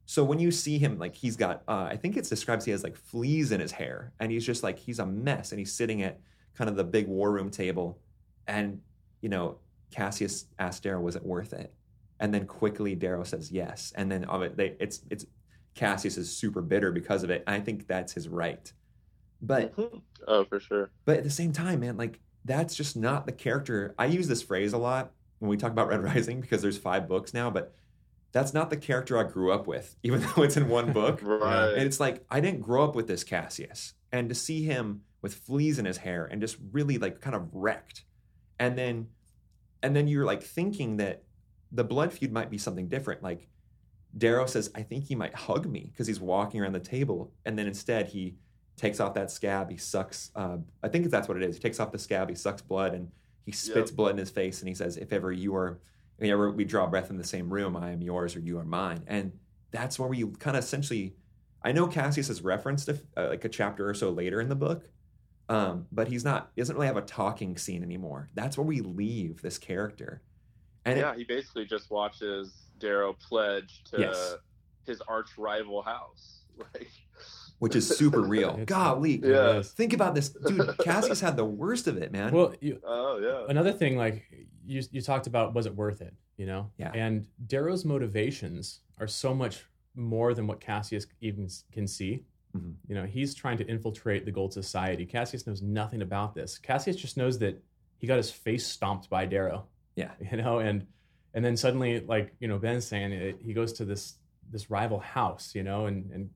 so 0.06 0.24
when 0.24 0.40
you 0.40 0.52
see 0.52 0.78
him, 0.78 1.00
like 1.00 1.16
he's 1.16 1.36
got, 1.36 1.64
uh, 1.68 1.88
I 1.90 1.98
think 1.98 2.18
it's 2.18 2.30
describes 2.30 2.66
he 2.66 2.72
has 2.72 2.84
like 2.84 2.96
fleas 2.96 3.52
in 3.52 3.60
his 3.60 3.72
hair, 3.72 4.14
and 4.20 4.32
he's 4.32 4.46
just 4.46 4.64
like 4.64 4.78
he's 4.78 5.00
a 5.00 5.06
mess, 5.06 5.52
and 5.52 5.60
he's 5.60 5.74
sitting 5.74 6.04
at 6.04 6.20
kind 6.56 6.70
of 6.70 6.76
the 6.76 6.84
big 6.84 7.08
war 7.08 7.32
room 7.32 7.50
table, 7.50 8.00
and 8.48 8.82
you 9.22 9.30
know 9.30 9.58
Cassius 9.92 10.46
asked 10.60 10.84
Darrow, 10.84 11.02
"Was 11.02 11.16
it 11.16 11.26
worth 11.26 11.54
it?" 11.54 11.74
And 12.20 12.34
then 12.34 12.46
quickly 12.46 12.96
Darrow 12.96 13.24
says 13.24 13.52
yes, 13.52 13.94
and 13.96 14.12
then 14.12 14.26
of 14.26 14.42
it, 14.42 14.58
they, 14.58 14.76
it's 14.80 15.02
it's 15.10 15.26
Cassius 15.76 16.18
is 16.18 16.36
super 16.36 16.62
bitter 16.62 16.92
because 16.92 17.24
of 17.24 17.30
it. 17.30 17.44
I 17.48 17.60
think 17.60 17.88
that's 17.88 18.14
his 18.14 18.28
right, 18.30 18.72
but 19.42 19.76
Mhm. 19.76 20.02
oh, 20.28 20.44
for 20.46 20.60
sure. 20.60 20.90
but 21.06 21.18
at 21.18 21.24
the 21.24 21.30
same 21.30 21.52
time, 21.52 21.80
man, 21.82 21.98
like 21.98 22.20
that's 22.46 22.76
just 22.76 22.96
not 22.98 23.26
the 23.26 23.32
character. 23.32 23.96
I 23.98 24.06
use 24.06 24.28
this 24.28 24.42
phrase 24.42 24.74
a 24.74 24.78
lot 24.78 25.14
when 25.40 25.50
we 25.50 25.58
talk 25.58 25.72
about 25.72 25.88
Red 25.88 26.04
Rising 26.04 26.42
because 26.42 26.62
there's 26.62 26.78
five 26.78 27.08
books 27.08 27.34
now, 27.34 27.50
but 27.50 27.74
that's 28.32 28.54
not 28.54 28.70
the 28.70 28.78
character 28.78 29.18
I 29.18 29.24
grew 29.24 29.52
up 29.52 29.68
with, 29.68 29.96
even 30.04 30.22
though 30.22 30.44
it's 30.44 30.58
in 30.58 30.68
one 30.70 30.92
book. 30.94 31.22
Right. 31.24 31.74
And 31.74 31.84
it's 31.84 32.00
like 32.00 32.26
I 32.30 32.40
didn't 32.40 32.62
grow 32.62 32.84
up 32.84 32.96
with 32.96 33.08
this 33.08 33.24
Cassius, 33.24 33.94
and 34.12 34.30
to 34.30 34.36
see 34.36 34.64
him 34.64 35.02
with 35.22 35.34
fleas 35.36 35.80
in 35.80 35.86
his 35.86 35.98
hair 35.98 36.26
and 36.26 36.42
just 36.42 36.58
really 36.72 36.98
like 36.98 37.22
kind 37.22 37.36
of 37.36 37.50
wrecked, 37.54 38.04
and 38.60 38.78
then 38.78 39.08
and 39.82 39.96
then 39.96 40.08
you're 40.08 40.26
like 40.26 40.44
thinking 40.44 40.98
that 40.98 41.24
the 41.72 41.84
blood 41.84 42.14
feud 42.14 42.32
might 42.32 42.50
be 42.50 42.58
something 42.58 42.88
different. 42.88 43.24
Like 43.24 43.48
Darrow 44.18 44.46
says, 44.46 44.70
I 44.76 44.84
think 44.84 45.06
he 45.06 45.16
might 45.16 45.34
hug 45.34 45.66
me 45.68 45.90
because 45.92 46.08
he's 46.08 46.20
walking 46.20 46.62
around 46.62 46.74
the 46.74 46.80
table, 46.80 47.32
and 47.46 47.58
then 47.58 47.68
instead 47.68 48.08
he 48.08 48.36
takes 48.78 49.00
off 49.00 49.14
that 49.16 49.32
scab. 49.32 49.70
He 49.72 49.78
sucks. 49.78 50.32
Uh, 50.36 50.58
I 50.84 50.88
think 50.88 51.10
that's 51.10 51.28
what 51.28 51.38
it 51.38 51.44
is. 51.44 51.56
He 51.56 51.62
takes 51.62 51.80
off 51.80 51.92
the 51.92 52.00
scab. 52.00 52.30
He 52.30 52.36
sucks 52.36 52.62
blood, 52.62 52.94
and 52.94 53.12
he 53.46 53.52
spits 53.52 53.92
Yep. 53.92 53.98
blood 53.98 54.12
in 54.12 54.18
his 54.18 54.30
face, 54.30 54.62
and 54.62 54.70
he 54.70 54.76
says, 54.76 54.98
"If 54.98 55.12
ever 55.14 55.32
you 55.32 55.56
are, 55.56 55.80
if 56.20 56.30
ever 56.30 56.52
we 56.52 56.64
draw 56.66 56.86
breath 56.88 57.10
in 57.10 57.18
the 57.18 57.24
same 57.24 57.52
room, 57.52 57.76
I 57.76 57.92
am 57.92 58.02
yours, 58.02 58.36
or 58.36 58.40
you 58.40 58.58
are 58.60 58.66
mine." 58.66 59.04
And 59.08 59.32
that's 59.72 59.98
where 60.00 60.10
we 60.10 60.24
kind 60.40 60.56
of 60.58 60.64
essentially. 60.64 61.16
I 61.66 61.72
know 61.72 61.88
Cassius 61.88 62.30
is 62.30 62.42
referenced 62.42 62.90
a, 62.90 63.00
uh, 63.16 63.30
like 63.30 63.46
a 63.46 63.50
chapter 63.50 63.88
or 63.90 63.94
so 63.94 64.10
later 64.12 64.42
in 64.42 64.50
the 64.50 64.56
book, 64.56 64.90
um, 65.50 65.88
but 65.92 66.08
he's 66.10 66.26
not. 66.26 66.52
He 66.56 66.62
doesn't 66.62 66.76
really 66.76 66.88
have 66.88 66.98
a 66.98 67.02
talking 67.02 67.58
scene 67.58 67.84
anymore. 67.84 68.30
That's 68.34 68.58
where 68.58 68.66
we 68.66 68.82
leave 68.82 69.42
this 69.42 69.58
character. 69.58 70.22
And 70.86 71.00
it- 71.00 71.02
yeah, 71.02 71.16
he 71.16 71.24
basically 71.24 71.66
just 71.66 71.90
watches 71.90 72.52
Darrow 72.84 73.14
pledge 73.14 73.82
to 73.86 74.00
Yes. 74.02 74.36
his 74.86 75.02
arch 75.08 75.38
rival 75.38 75.82
house. 75.82 76.42
Like, 76.56 76.88
which 77.58 77.76
is 77.76 77.88
super 77.98 78.22
real. 78.36 78.58
Golly, 78.66 79.20
Yeah. 79.24 79.64
think 79.64 79.94
about 79.94 80.14
this, 80.14 80.30
dude. 80.30 80.78
Cassius 80.84 81.20
had 81.20 81.36
the 81.36 81.46
worst 81.46 81.88
of 81.88 81.98
it, 81.98 82.12
man. 82.12 82.32
Well, 82.32 82.54
you, 82.62 82.80
oh 82.86 83.18
yeah. 83.18 83.46
another 83.50 83.72
thing, 83.72 83.98
like 83.98 84.24
you, 84.66 84.84
you 84.92 85.02
talked 85.02 85.26
about, 85.26 85.56
was 85.56 85.66
it 85.66 85.76
worth 85.76 86.02
it? 86.02 86.14
You 86.38 86.46
know, 86.46 86.70
Yeah. 86.78 86.92
And 86.94 87.26
Darrow's 87.48 87.86
motivations 87.86 88.82
are 89.00 89.08
so 89.08 89.34
much 89.34 89.66
more 89.96 90.34
than 90.36 90.46
what 90.46 90.60
Cassius 90.60 91.08
even 91.22 91.48
can 91.72 91.88
see. 91.88 92.24
Mhm. 92.56 92.76
You 92.88 92.94
know, 92.96 93.06
he's 93.06 93.34
trying 93.34 93.58
to 93.58 93.66
infiltrate 93.68 94.26
the 94.26 94.32
Gold 94.32 94.54
Society. 94.54 95.06
Cassius 95.08 95.48
knows 95.48 95.62
nothing 95.64 96.02
about 96.04 96.36
this. 96.36 96.60
Cassius 96.60 96.96
just 96.98 97.18
knows 97.18 97.40
that 97.40 97.60
he 97.98 98.06
got 98.06 98.18
his 98.18 98.30
face 98.30 98.68
stomped 98.68 99.10
by 99.10 99.26
Darrow. 99.26 99.66
Yeah. 99.96 100.12
You 100.32 100.38
know, 100.38 100.60
and 100.60 100.86
and 101.34 101.44
then 101.44 101.58
suddenly, 101.58 102.00
like 102.02 102.34
you 102.40 102.48
know, 102.48 102.58
Ben's 102.58 102.86
saying, 102.86 103.12
it, 103.12 103.38
he 103.42 103.54
goes 103.54 103.74
to 103.74 103.86
this 103.86 104.16
this 104.52 104.70
rival 104.70 105.00
house. 105.00 105.54
You 105.56 105.64
know, 105.64 105.86
and 105.88 106.12
and 106.12 106.30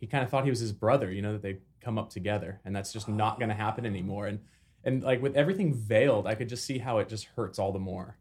he 0.00 0.06
kind 0.06 0.24
of 0.24 0.30
thought 0.30 0.44
he 0.44 0.50
was 0.50 0.60
his 0.60 0.72
brother. 0.72 1.10
You 1.10 1.22
know, 1.22 1.32
that 1.32 1.42
they 1.42 1.58
come 1.80 1.98
up 1.98 2.10
together, 2.10 2.60
and 2.64 2.74
that's 2.74 2.92
just 2.92 3.08
not 3.08 3.38
going 3.38 3.48
to 3.48 3.54
happen 3.54 3.86
anymore. 3.86 4.26
And 4.26 4.40
and 4.84 5.02
like 5.02 5.22
with 5.22 5.36
everything 5.36 5.74
veiled, 5.74 6.26
I 6.26 6.34
could 6.34 6.48
just 6.48 6.64
see 6.64 6.78
how 6.78 6.98
it 6.98 7.08
just 7.08 7.26
hurts 7.36 7.58
all 7.58 7.72
the 7.72 7.78
more. 7.78 8.16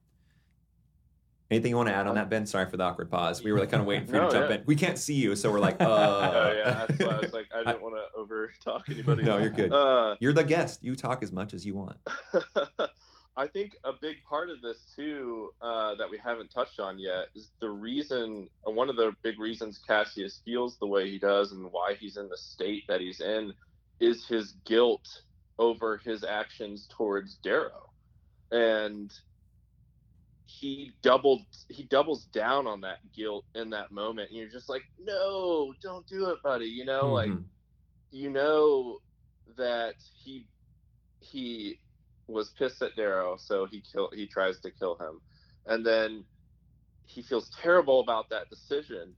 Anything 1.49 1.71
you 1.71 1.75
want 1.75 1.89
to 1.89 1.93
add 1.93 2.07
on 2.07 2.15
that, 2.15 2.29
Ben? 2.29 2.45
Sorry 2.45 2.69
for 2.69 2.77
the 2.77 2.83
awkward 2.83 3.11
pause. 3.11 3.43
We 3.43 3.51
were 3.51 3.59
like 3.59 3.69
kind 3.69 3.81
of 3.81 3.87
waiting 3.87 4.07
for 4.07 4.15
you 4.15 4.21
No, 4.21 4.29
to 4.29 4.33
jump 4.33 4.49
yeah. 4.49 4.55
in. 4.55 4.63
We 4.65 4.75
can't 4.77 4.97
see 4.97 5.15
you, 5.15 5.35
so 5.35 5.51
we're 5.51 5.59
like, 5.59 5.75
uh. 5.81 5.85
oh 5.85 6.53
yeah, 6.53 6.85
that's 6.87 6.99
why 6.99 7.07
I 7.07 7.19
was 7.19 7.33
like, 7.33 7.47
I 7.53 7.63
didn't 7.65 7.81
want 7.81 7.95
to 7.95 8.03
over 8.17 8.53
talk 8.63 8.87
anybody. 8.89 9.23
No, 9.23 9.37
you're 9.37 9.49
good. 9.49 9.73
Uh, 9.73 10.15
You're 10.21 10.31
the 10.31 10.45
guest. 10.45 10.81
You 10.81 10.95
talk 10.95 11.21
as 11.23 11.33
much 11.33 11.53
as 11.53 11.65
you 11.65 11.75
want. 11.75 11.97
I 13.37 13.47
think 13.47 13.73
a 13.85 13.93
big 14.01 14.17
part 14.29 14.49
of 14.49 14.61
this 14.61 14.91
too 14.95 15.51
uh, 15.61 15.95
that 15.95 16.09
we 16.09 16.17
haven't 16.17 16.49
touched 16.49 16.79
on 16.79 16.99
yet 16.99 17.27
is 17.35 17.51
the 17.61 17.69
reason. 17.69 18.49
uh, 18.67 18.71
One 18.71 18.89
of 18.89 18.97
the 18.97 19.13
big 19.23 19.39
reasons 19.39 19.79
Cassius 19.87 20.41
feels 20.45 20.77
the 20.79 20.87
way 20.87 21.09
he 21.09 21.19
does 21.19 21.51
and 21.53 21.71
why 21.71 21.95
he's 21.99 22.17
in 22.17 22.29
the 22.29 22.37
state 22.37 22.83
that 22.89 23.01
he's 23.01 23.21
in 23.21 23.53
is 24.01 24.27
his 24.27 24.53
guilt 24.65 25.07
over 25.59 25.97
his 25.97 26.23
actions 26.23 26.87
towards 26.89 27.37
Darrow, 27.37 27.87
and 28.51 29.11
he 30.47 30.93
doubled 31.03 31.41
he 31.69 31.83
doubles 31.85 32.25
down 32.25 32.67
on 32.67 32.81
that 32.81 32.99
guilt 33.15 33.45
in 33.55 33.69
that 33.71 33.91
moment. 33.91 34.29
And 34.29 34.39
you're 34.39 34.49
just 34.49 34.69
like, 34.69 34.83
no, 34.99 35.73
don't 35.81 36.07
do 36.07 36.29
it, 36.31 36.39
buddy. 36.43 36.65
You 36.67 36.85
know, 36.85 37.11
like 37.11 37.29
Mhm. 37.29 37.45
you 38.11 38.29
know 38.29 38.99
that 39.57 39.95
he 40.23 40.47
he 41.21 41.79
was 42.31 42.51
pissed 42.57 42.81
at 42.81 42.95
Darrow, 42.95 43.37
so 43.37 43.65
he 43.65 43.81
kill 43.81 44.09
he 44.13 44.27
tries 44.27 44.59
to 44.61 44.71
kill 44.71 44.97
him, 44.97 45.21
and 45.65 45.85
then 45.85 46.25
he 47.05 47.21
feels 47.23 47.49
terrible 47.61 47.99
about 48.01 48.29
that 48.29 48.49
decision, 48.49 49.15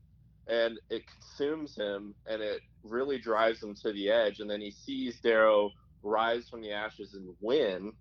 and 0.48 0.80
it 0.90 1.04
consumes 1.08 1.76
him, 1.76 2.16
and 2.28 2.42
it 2.42 2.62
really 2.84 3.20
drives 3.20 3.62
him 3.64 3.76
to 3.76 3.94
the 3.94 4.10
edge, 4.10 4.40
and 4.40 4.50
then 4.50 4.62
he 4.62 4.72
sees 4.72 5.20
Darrow 5.22 5.72
rise 6.04 6.50
from 6.50 6.62
the 6.62 6.72
ashes 6.74 7.14
and 7.14 7.36
win, 7.42 7.94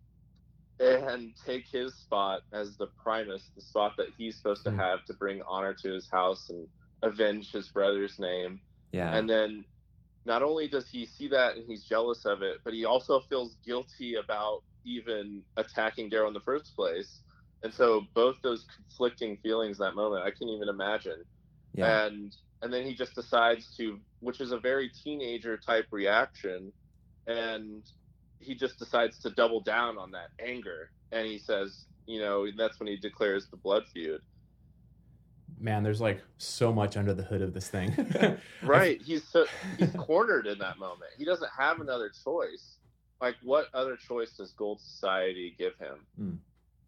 and 0.80 1.36
take 1.46 1.66
his 1.70 1.96
spot 1.96 2.42
as 2.52 2.76
the 2.76 2.88
Primus, 3.02 3.50
the 3.54 3.62
spot 3.62 3.94
that 3.98 4.08
he's 4.16 4.36
supposed 4.38 4.64
to 4.64 4.70
Hmm. 4.70 4.78
have 4.78 5.04
to 5.06 5.14
bring 5.14 5.42
honor 5.42 5.74
to 5.74 5.92
his 5.92 6.08
house 6.10 6.48
and 6.50 6.68
avenge 7.02 7.52
his 7.52 7.68
brother's 7.70 8.18
name. 8.18 8.60
Yeah. 8.92 9.16
And 9.16 9.28
then 9.28 9.64
not 10.24 10.42
only 10.42 10.68
does 10.68 10.88
he 10.90 11.06
see 11.06 11.28
that 11.28 11.56
and 11.56 11.66
he's 11.66 11.84
jealous 11.84 12.24
of 12.26 12.42
it, 12.42 12.58
but 12.64 12.74
he 12.74 12.84
also 12.84 13.20
feels 13.20 13.56
guilty 13.64 14.16
about 14.16 14.62
even 14.84 15.42
attacking 15.56 16.08
Darrow 16.08 16.28
in 16.28 16.34
the 16.34 16.40
first 16.40 16.74
place. 16.76 17.20
And 17.62 17.72
so 17.72 18.02
both 18.14 18.36
those 18.42 18.66
conflicting 18.76 19.36
feelings 19.36 19.78
that 19.78 19.94
moment, 19.94 20.24
I 20.24 20.30
can't 20.30 20.50
even 20.50 20.68
imagine. 20.68 21.24
yeah. 21.74 22.06
And 22.06 22.34
and 22.62 22.72
then 22.72 22.84
he 22.84 22.94
just 22.94 23.14
decides 23.16 23.76
to, 23.76 23.98
which 24.20 24.40
is 24.40 24.52
a 24.52 24.58
very 24.58 24.88
teenager 24.88 25.56
type 25.56 25.86
reaction, 25.90 26.72
and 27.26 27.82
he 28.38 28.54
just 28.54 28.78
decides 28.78 29.18
to 29.20 29.30
double 29.30 29.60
down 29.60 29.98
on 29.98 30.12
that 30.12 30.28
anger. 30.38 30.90
And 31.10 31.26
he 31.26 31.38
says, 31.38 31.86
you 32.06 32.20
know, 32.20 32.46
that's 32.56 32.78
when 32.78 32.86
he 32.86 32.96
declares 32.96 33.48
the 33.50 33.56
blood 33.56 33.84
feud. 33.92 34.20
Man, 35.58 35.82
there's 35.82 36.00
like 36.00 36.22
so 36.38 36.72
much 36.72 36.96
under 36.96 37.14
the 37.14 37.22
hood 37.22 37.42
of 37.42 37.52
this 37.52 37.68
thing. 37.68 38.38
Right. 38.62 39.00
He's 39.04 39.24
so, 39.24 39.44
he's 39.78 39.92
cornered 39.92 40.46
in 40.46 40.58
that 40.58 40.78
moment. 40.78 41.10
He 41.18 41.24
doesn't 41.24 41.50
have 41.56 41.80
another 41.80 42.10
choice. 42.24 42.78
Like, 43.22 43.36
what 43.42 43.68
other 43.72 43.96
choice 43.96 44.32
does 44.32 44.50
Gold 44.52 44.80
Society 44.80 45.54
give 45.56 45.74
him? 45.78 45.94
Hmm. 46.18 46.32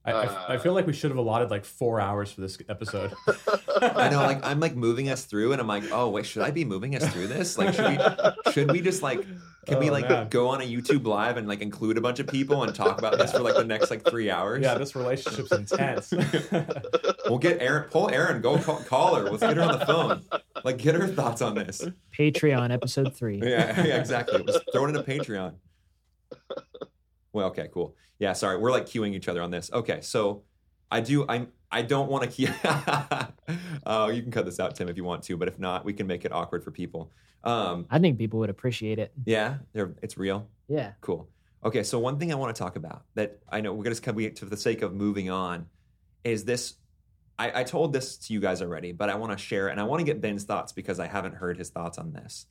I, 0.07 0.13
I, 0.13 0.25
uh, 0.27 0.45
I 0.49 0.57
feel 0.59 0.75
like 0.75 0.87
we 0.87 0.93
should 0.93 1.11
have 1.11 1.17
allotted 1.17 1.51
like 1.51 1.65
four 1.65 1.99
hours 1.99 2.31
for 2.31 2.43
this 2.43 2.59
episode. 2.69 3.15
I 3.81 4.11
know, 4.11 4.19
like 4.19 4.45
I'm 4.45 4.61
like 4.61 4.77
moving 4.77 5.09
us 5.09 5.25
through, 5.25 5.53
and 5.53 5.61
I'm 5.63 5.67
like, 5.67 5.85
oh 5.93 6.11
wait, 6.11 6.27
should 6.27 6.43
I 6.43 6.51
be 6.51 6.63
moving 6.63 6.95
us 6.95 7.11
through 7.11 7.29
this? 7.29 7.57
Like, 7.57 7.73
should 7.73 7.87
we 7.89 8.53
should 8.53 8.71
we 8.71 8.81
just 8.83 9.03
like 9.03 9.25
can 9.65 9.79
we 9.79 9.89
Oh, 9.89 9.93
like 9.93 10.11
man. 10.11 10.29
go 10.29 10.49
on 10.49 10.61
a 10.61 10.65
YouTube 10.65 11.07
live 11.07 11.39
and 11.39 11.49
like 11.49 11.63
include 11.63 11.97
a 11.97 12.03
bunch 12.03 12.19
of 12.19 12.27
people 12.27 12.65
and 12.65 12.75
talk 12.75 12.99
about 12.99 13.17
this 13.17 13.33
for 13.33 13.39
like 13.39 13.55
the 13.55 13.65
next 13.65 13.91
like 13.91 14.05
three 14.05 14.31
hours? 14.31 14.63
yeah, 14.63 14.75
this 14.75 14.95
relationship's 14.95 15.53
intense. 15.53 16.13
We'll 17.27 17.39
get 17.39 17.63
Erin, 17.63 17.85
pull 17.85 18.11
Erin, 18.11 18.43
go 18.43 18.59
call, 18.59 18.81
call 18.81 19.15
her. 19.15 19.23
Let's 19.23 19.41
get 19.41 19.57
her 19.57 19.63
on 19.63 19.79
the 19.79 19.87
phone. 19.87 20.25
Like, 20.63 20.77
get 20.77 20.95
her 20.95 21.07
thoughts 21.09 21.41
on 21.41 21.55
this. 21.55 21.83
Patreon 22.17 22.71
episode 22.71 23.17
three. 23.17 23.41
Yeah, 23.43 23.83
yeah, 23.83 23.97
exactly. 23.97 24.45
Just 24.45 24.61
throw 24.71 24.85
it 24.85 24.91
in 24.91 24.97
a 24.97 25.03
Patreon. 25.03 25.55
Well, 27.33 27.49
okay, 27.49 27.69
cool. 27.73 27.97
Yeah, 28.21 28.33
sorry, 28.33 28.59
we're 28.59 28.71
like 28.71 28.87
queuing 28.87 29.13
each 29.13 29.29
other 29.29 29.43
on 29.43 29.51
this. 29.51 29.71
Okay, 29.73 30.01
so 30.03 30.45
I 30.91 31.01
do. 31.01 31.27
I 31.29 31.49
I 31.71 31.83
don't 31.83 32.09
want 32.09 32.23
to 32.25 32.31
keep. 32.31 32.51
uh, 32.65 34.11
you 34.15 34.23
can 34.23 34.31
cut 34.31 34.45
this 34.45 34.61
out, 34.61 34.77
Tim, 34.77 34.89
if 34.89 34.97
you 34.97 35.03
want 35.03 35.25
to, 35.25 35.37
but 35.37 35.49
if 35.49 35.59
not, 35.59 35.85
we 35.85 35.93
can 35.93 36.07
make 36.07 36.25
it 36.25 36.33
awkward 36.33 36.63
for 36.63 36.71
people. 36.71 37.11
Um, 37.43 37.87
I 37.91 37.99
think 37.99 38.17
people 38.17 38.39
would 38.39 38.51
appreciate 38.51 38.99
it. 38.99 39.13
yeah, 39.27 39.57
they're, 39.73 39.95
it's 40.01 40.17
real. 40.17 40.49
Yeah. 40.69 40.93
Cool. 41.01 41.29
Okay, 41.65 41.83
so 41.83 41.99
one 41.99 42.19
thing 42.19 42.31
I 42.31 42.37
want 42.37 42.55
to 42.55 42.59
talk 42.59 42.77
about 42.77 43.05
that 43.15 43.39
I 43.51 43.61
know 43.61 43.73
we're 43.73 43.85
going 43.85 43.97
to 43.97 44.01
come 44.03 44.17
to 44.17 44.45
the 44.45 44.57
sake 44.57 44.83
of 44.83 44.95
moving 44.95 45.31
on 45.31 45.67
is 46.23 46.45
this. 46.45 46.75
I, 47.39 47.61
I 47.61 47.65
told 47.65 47.93
this 47.93 48.17
to 48.19 48.33
you 48.33 48.39
guys 48.39 48.63
already, 48.63 48.93
but 48.93 49.11
I 49.11 49.17
want 49.17 49.33
to 49.33 49.39
share 49.39 49.69
and 49.69 49.81
I 49.81 49.85
want 49.85 49.99
to 49.99 50.05
get 50.05 50.21
Ben's 50.21 50.45
thoughts 50.45 50.71
because 50.71 51.01
I 51.01 51.09
haven't 51.09 51.35
heard 51.35 51.59
his 51.59 51.71
thoughts 51.71 51.99
on 51.99 52.13
this. 52.13 52.47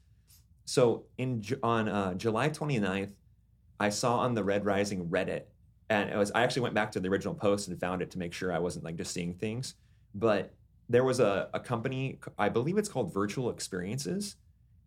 So 0.66 1.06
in 1.18 1.44
on 1.62 1.88
uh, 1.88 2.14
July 2.16 2.50
29th, 2.50 3.12
I 3.80 3.90
saw 3.90 4.20
on 4.20 4.34
the 4.34 4.44
Red 4.44 4.66
Rising 4.66 5.08
Reddit, 5.10 5.44
and 5.90 6.10
it 6.10 6.18
was 6.18 6.32
I 6.32 6.44
actually 6.44 6.64
went 6.64 6.76
back 6.76 6.92
to 6.94 7.00
the 7.00 7.10
original 7.10 7.34
post 7.34 7.68
and 7.68 7.80
found 7.80 8.02
it 8.02 8.12
to 8.12 8.20
make 8.20 8.34
sure 8.34 8.52
I 8.52 8.60
wasn't 8.60 8.86
like 8.86 8.96
just 8.96 9.14
seeing 9.14 9.34
things. 9.34 9.76
But 10.16 10.54
there 10.90 11.04
was 11.04 11.20
a, 11.20 11.50
a 11.54 11.60
company, 11.60 12.20
I 12.38 12.50
believe 12.50 12.78
it's 12.78 12.90
called 12.90 13.14
Virtual 13.14 13.50
Experiences, 13.50 14.36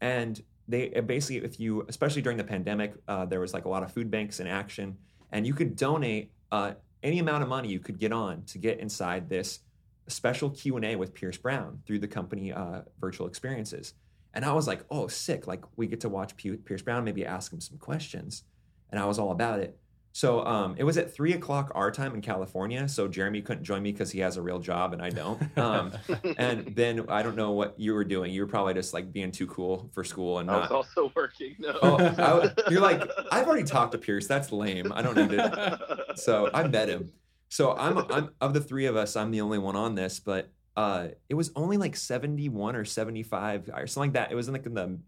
and 0.01 0.40
they 0.68 0.92
uh, 0.94 1.01
basically, 1.01 1.44
if 1.44 1.59
you, 1.61 1.85
especially 1.88 2.22
during 2.22 2.38
the 2.38 2.44
pandemic, 2.44 2.94
uh, 3.09 3.25
there 3.25 3.40
was 3.40 3.55
like 3.55 3.64
a 3.64 3.68
lot 3.68 3.83
of 3.83 3.92
food 3.92 4.11
banks 4.11 4.40
in 4.40 4.46
action, 4.46 4.96
and 5.33 5.46
you 5.46 5.55
could 5.55 5.77
donate 5.77 6.31
uh, 6.53 6.72
any 7.03 7.18
amount 7.18 7.42
of 7.42 7.49
money 7.49 7.68
you 7.68 7.81
could 7.81 7.99
get 7.99 8.12
on 8.12 8.42
to 8.44 8.59
get 8.59 8.79
inside 8.81 9.29
this 9.29 9.61
special 10.09 10.51
Q 10.51 10.77
and 10.77 10.85
A 10.85 10.96
with 10.96 11.14
Pierce 11.14 11.37
Brown 11.37 11.81
through 11.87 11.99
the 11.99 12.09
company 12.09 12.53
uh, 12.53 12.83
Virtual 13.01 13.27
Experiences. 13.27 13.94
And 14.35 14.44
I 14.44 14.53
was 14.53 14.66
like, 14.66 14.85
oh, 14.90 15.07
sick! 15.07 15.46
Like 15.46 15.64
we 15.77 15.87
get 15.87 16.01
to 16.01 16.09
watch 16.09 16.37
Pierce 16.37 16.83
Brown, 16.83 17.05
maybe 17.05 17.25
ask 17.25 17.53
him 17.53 17.61
some 17.61 17.79
questions, 17.79 18.44
and 18.90 19.01
I 19.01 19.05
was 19.07 19.18
all 19.18 19.31
about 19.31 19.61
it. 19.61 19.79
So 20.16 20.46
um, 20.46 20.77
it 20.79 20.85
was 20.85 20.96
at 20.96 21.12
three 21.12 21.35
o'clock 21.35 21.72
our 21.75 21.90
time 21.90 22.14
in 22.14 22.22
California. 22.22 22.88
So 22.88 23.07
Jeremy 23.07 23.42
couldn't 23.42 23.64
join 23.64 23.83
me 23.83 23.92
because 23.92 24.11
he 24.11 24.20
has 24.20 24.38
a 24.38 24.42
real 24.42 24.59
job 24.59 24.94
and 24.94 25.03
I 25.03 25.11
don't. 25.11 25.59
Um, 25.59 25.92
and 26.38 26.75
then 26.75 27.05
I 27.11 27.22
don't 27.22 27.37
know 27.37 27.51
what 27.51 27.79
you 27.79 27.92
were 27.92 28.03
doing. 28.03 28.33
You 28.33 28.40
were 28.40 28.46
probably 28.46 28.72
just 28.72 28.94
like 28.94 29.12
being 29.12 29.31
too 29.31 29.46
cool 29.46 29.90
for 29.92 30.05
school 30.05 30.38
and 30.38 30.51
I 30.51 30.61
was 30.61 30.70
not. 30.70 30.72
also 30.72 31.12
working. 31.16 31.57
No. 31.59 31.79
Oh, 31.83 32.51
you're 32.70 32.81
like 32.81 33.03
I've 33.31 33.46
already 33.46 33.64
talked 33.64 33.92
to 33.92 33.99
Pierce. 33.99 34.27
That's 34.27 34.51
lame. 34.53 34.90
I 34.90 35.03
don't 35.03 35.16
need 35.16 35.38
it. 35.38 35.81
So 36.16 36.49
I 36.55 36.66
met 36.66 36.88
him. 36.88 37.12
So 37.51 37.77
I'm 37.77 37.99
I'm 38.11 38.31
of 38.40 38.55
the 38.55 38.61
three 38.62 38.87
of 38.87 38.96
us, 38.96 39.16
I'm 39.16 39.31
the 39.31 39.42
only 39.42 39.59
one 39.59 39.77
on 39.77 39.94
this, 39.94 40.18
but 40.18 40.51
uh, 40.79 41.09
it 41.29 41.35
was 41.35 41.51
only 41.55 41.77
like 41.77 41.94
71 41.94 42.75
or 42.75 42.87
75 42.87 43.68
or 43.68 43.87
something 43.87 44.09
like 44.09 44.14
that. 44.14 44.33
It 44.33 44.35
was 44.35 44.49
in 44.49 44.55
like 44.55 44.64
in 44.64 44.72
the 44.72 44.99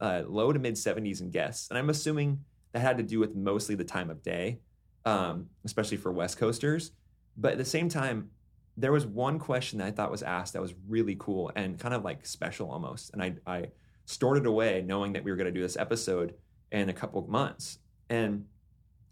uh, 0.00 0.22
low 0.26 0.52
to 0.52 0.58
mid 0.58 0.74
70s 0.74 1.20
in 1.20 1.30
guests, 1.30 1.70
and 1.70 1.78
I'm 1.78 1.90
assuming 1.90 2.44
that 2.72 2.80
had 2.80 2.98
to 2.98 3.02
do 3.02 3.18
with 3.18 3.34
mostly 3.34 3.74
the 3.74 3.84
time 3.84 4.10
of 4.10 4.22
day, 4.22 4.60
um, 5.04 5.46
especially 5.64 5.96
for 5.96 6.12
West 6.12 6.38
Coasters. 6.38 6.92
But 7.36 7.52
at 7.52 7.58
the 7.58 7.64
same 7.64 7.88
time, 7.88 8.30
there 8.76 8.92
was 8.92 9.06
one 9.06 9.38
question 9.38 9.78
that 9.78 9.86
I 9.86 9.90
thought 9.90 10.10
was 10.10 10.22
asked 10.22 10.52
that 10.52 10.62
was 10.62 10.74
really 10.88 11.16
cool 11.18 11.50
and 11.56 11.78
kind 11.78 11.94
of 11.94 12.04
like 12.04 12.26
special 12.26 12.70
almost, 12.70 13.10
and 13.12 13.22
I 13.22 13.34
I 13.46 13.66
stored 14.06 14.38
it 14.38 14.46
away 14.46 14.82
knowing 14.86 15.12
that 15.12 15.24
we 15.24 15.30
were 15.30 15.36
going 15.36 15.52
to 15.52 15.52
do 15.52 15.62
this 15.62 15.76
episode 15.76 16.34
in 16.70 16.88
a 16.88 16.92
couple 16.92 17.20
of 17.20 17.28
months, 17.28 17.78
and 18.08 18.44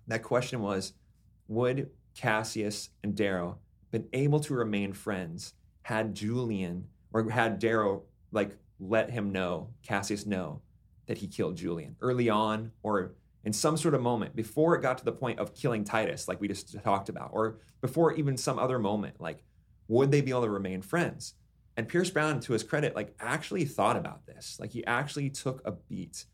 that 0.07 0.23
question 0.23 0.63
was, 0.63 0.93
would 1.49 1.91
Cassius 2.15 2.91
and 3.03 3.15
Darrow 3.15 3.59
been 3.91 4.07
able 4.13 4.41
to 4.41 4.55
remain 4.55 4.93
friends 4.93 5.55
had 5.83 6.15
Julian 6.15 6.87
or 7.13 7.31
had 7.31 7.59
Darrow 7.59 8.03
like 8.33 8.57
let 8.79 9.11
him 9.11 9.31
know, 9.31 9.71
Cassius 9.83 10.27
know 10.27 10.61
that 11.07 11.19
he 11.19 11.27
killed 11.27 11.57
Julian 11.57 11.97
early 12.01 12.29
on 12.29 12.73
or 12.83 13.15
in 13.47 13.53
some 13.53 13.77
sort 13.77 13.95
of 13.95 14.03
moment 14.03 14.35
before 14.35 14.75
it 14.75 14.83
got 14.83 14.99
to 14.99 15.05
the 15.05 15.13
point 15.13 15.39
of 15.39 15.55
killing 15.55 15.85
Titus, 15.85 16.27
like 16.27 16.41
we 16.41 16.49
just 16.49 16.77
talked 16.83 17.09
about, 17.09 17.31
or 17.33 17.61
before 17.81 18.13
even 18.15 18.37
some 18.37 18.59
other 18.59 18.79
moment, 18.79 19.21
like 19.21 19.45
would 19.87 20.11
they 20.11 20.21
be 20.21 20.31
able 20.31 20.43
to 20.43 20.51
remain 20.51 20.83
friends? 20.83 21.35
And 21.77 21.87
Pierce 21.87 22.11
Brown, 22.11 22.41
to 22.41 22.53
his 22.53 22.65
credit, 22.65 22.97
like 22.97 23.15
actually 23.21 23.65
thought 23.65 23.97
about 23.97 24.27
this. 24.27 24.59
Like 24.59 24.73
he 24.73 24.85
actually 24.85 25.31
took 25.31 25.63
a 25.65 25.71
beat 25.71 26.25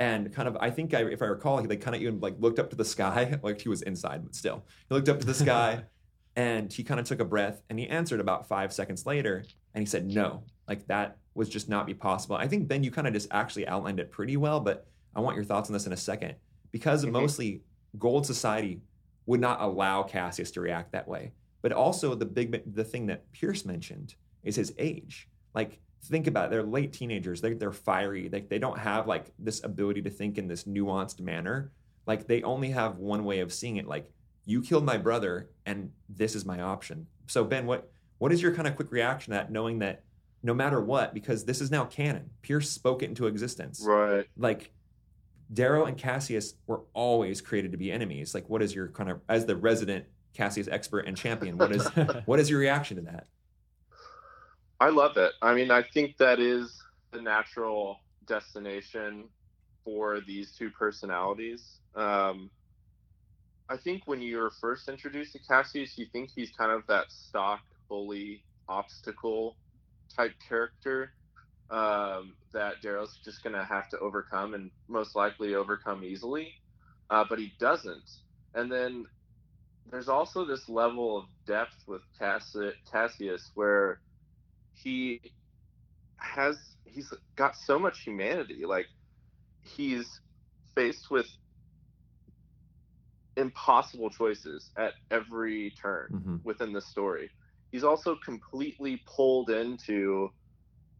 and 0.00 0.32
kind 0.32 0.48
of, 0.48 0.56
I 0.60 0.70
think 0.70 0.94
I, 0.94 1.02
if 1.02 1.20
I 1.20 1.26
recall, 1.26 1.58
he 1.58 1.68
like 1.68 1.82
kind 1.82 1.94
of 1.94 2.00
even 2.00 2.20
like 2.20 2.36
looked 2.38 2.58
up 2.58 2.70
to 2.70 2.76
the 2.76 2.86
sky, 2.86 3.38
like 3.42 3.60
he 3.60 3.68
was 3.68 3.82
inside, 3.82 4.22
but 4.24 4.34
still, 4.34 4.64
he 4.88 4.94
looked 4.94 5.10
up 5.10 5.20
to 5.20 5.26
the 5.26 5.34
sky 5.34 5.84
and 6.36 6.72
he 6.72 6.82
kind 6.82 6.98
of 6.98 7.04
took 7.04 7.20
a 7.20 7.24
breath 7.24 7.60
and 7.68 7.78
he 7.78 7.86
answered 7.86 8.20
about 8.20 8.48
five 8.48 8.72
seconds 8.72 9.04
later 9.04 9.44
and 9.74 9.82
he 9.82 9.86
said 9.86 10.06
no 10.06 10.42
like 10.66 10.86
that 10.86 11.18
was 11.34 11.46
just 11.46 11.68
not 11.68 11.84
be 11.86 11.92
possible 11.92 12.36
i 12.36 12.48
think 12.48 12.66
ben 12.66 12.82
you 12.82 12.90
kind 12.90 13.06
of 13.06 13.12
just 13.12 13.28
actually 13.30 13.66
outlined 13.68 14.00
it 14.00 14.10
pretty 14.10 14.38
well 14.38 14.58
but 14.58 14.86
i 15.14 15.20
want 15.20 15.36
your 15.36 15.44
thoughts 15.44 15.68
on 15.68 15.74
this 15.74 15.86
in 15.86 15.92
a 15.92 15.96
second 15.96 16.34
because 16.72 17.04
mm-hmm. 17.04 17.12
mostly 17.12 17.62
gold 17.98 18.26
society 18.26 18.80
would 19.26 19.40
not 19.40 19.60
allow 19.60 20.02
cassius 20.02 20.50
to 20.52 20.60
react 20.60 20.92
that 20.92 21.06
way. 21.06 21.32
But 21.60 21.72
also 21.72 22.14
the 22.14 22.26
big 22.26 22.62
the 22.74 22.84
thing 22.84 23.06
that 23.06 23.30
pierce 23.32 23.64
mentioned 23.64 24.16
is 24.42 24.56
his 24.56 24.74
age. 24.78 25.28
Like 25.54 25.78
think 26.04 26.26
about 26.26 26.46
it. 26.46 26.50
They're 26.50 26.64
late 26.64 26.92
teenagers. 26.92 27.40
They're, 27.40 27.54
they're 27.54 27.72
fiery. 27.72 28.28
They, 28.28 28.40
they 28.40 28.58
don't 28.58 28.78
have 28.78 29.06
like 29.06 29.32
this 29.38 29.62
ability 29.62 30.02
to 30.02 30.10
think 30.10 30.38
in 30.38 30.48
this 30.48 30.64
nuanced 30.64 31.20
manner. 31.20 31.70
Like 32.06 32.26
they 32.26 32.42
only 32.42 32.70
have 32.70 32.98
one 32.98 33.24
way 33.24 33.40
of 33.40 33.52
seeing 33.52 33.76
it 33.76 33.86
like 33.86 34.10
you 34.44 34.60
killed 34.60 34.84
my 34.84 34.96
brother 34.96 35.50
and 35.66 35.90
this 36.08 36.34
is 36.34 36.44
my 36.44 36.60
option. 36.60 37.06
So 37.28 37.44
ben 37.44 37.66
what 37.66 37.90
what 38.18 38.32
is 38.32 38.42
your 38.42 38.54
kind 38.54 38.66
of 38.66 38.76
quick 38.76 38.90
reaction 38.90 39.32
to 39.32 39.36
that 39.36 39.52
knowing 39.52 39.78
that 39.80 40.02
no 40.42 40.54
matter 40.54 40.80
what 40.80 41.14
because 41.14 41.44
this 41.44 41.60
is 41.60 41.70
now 41.70 41.84
canon 41.84 42.30
pierce 42.42 42.70
spoke 42.70 43.02
it 43.02 43.08
into 43.08 43.28
existence. 43.28 43.84
Right. 43.86 44.26
like 44.36 44.72
darrow 45.52 45.84
and 45.86 45.98
cassius 45.98 46.54
were 46.66 46.82
always 46.94 47.40
created 47.40 47.72
to 47.72 47.78
be 47.78 47.90
enemies 47.92 48.34
like 48.34 48.48
what 48.48 48.62
is 48.62 48.74
your 48.74 48.88
kind 48.88 49.10
of 49.10 49.20
as 49.28 49.46
the 49.46 49.56
resident 49.56 50.04
cassius 50.34 50.68
expert 50.68 51.00
and 51.00 51.16
champion 51.16 51.56
what 51.58 51.72
is 51.72 51.86
what 52.26 52.40
is 52.40 52.48
your 52.48 52.58
reaction 52.58 52.96
to 52.96 53.02
that 53.02 53.26
I 54.82 54.88
love 54.88 55.16
it. 55.16 55.34
I 55.40 55.54
mean, 55.54 55.70
I 55.70 55.84
think 55.84 56.16
that 56.16 56.40
is 56.40 56.82
the 57.12 57.22
natural 57.22 58.00
destination 58.26 59.28
for 59.84 60.20
these 60.26 60.50
two 60.50 60.70
personalities. 60.70 61.78
Um, 61.94 62.50
I 63.68 63.76
think 63.76 64.02
when 64.06 64.20
you're 64.20 64.50
first 64.50 64.88
introduced 64.88 65.34
to 65.34 65.38
Cassius, 65.38 65.96
you 65.96 66.06
think 66.12 66.30
he's 66.34 66.50
kind 66.50 66.72
of 66.72 66.84
that 66.88 67.12
stock 67.12 67.60
bully 67.88 68.42
obstacle 68.68 69.54
type 70.16 70.32
character 70.48 71.12
um, 71.72 72.36
that 72.52 72.82
Darrow's 72.82 73.18
just 73.24 73.42
going 73.42 73.54
to 73.56 73.64
have 73.64 73.88
to 73.90 73.98
overcome 73.98 74.54
and 74.54 74.70
most 74.88 75.16
likely 75.16 75.54
overcome 75.54 76.04
easily. 76.04 76.54
Uh, 77.10 77.24
but 77.28 77.38
he 77.38 77.52
doesn't. 77.58 78.10
And 78.54 78.70
then 78.70 79.06
there's 79.90 80.08
also 80.08 80.44
this 80.44 80.68
level 80.68 81.18
of 81.18 81.24
depth 81.46 81.76
with 81.88 82.02
Cassi- 82.20 82.74
Cassius 82.90 83.50
where 83.54 84.00
he 84.74 85.20
has 86.18 86.56
he's 86.84 87.12
got 87.36 87.56
so 87.56 87.78
much 87.78 88.02
humanity 88.02 88.64
like 88.66 88.86
he's 89.62 90.20
faced 90.74 91.10
with 91.10 91.26
impossible 93.36 94.10
choices 94.10 94.70
at 94.78 94.94
every 95.10 95.72
turn 95.72 96.10
Mhm. 96.12 96.44
within 96.44 96.72
the 96.72 96.80
story. 96.80 97.30
He's 97.72 97.84
also 97.84 98.16
completely 98.24 99.02
pulled 99.16 99.50
into 99.50 100.30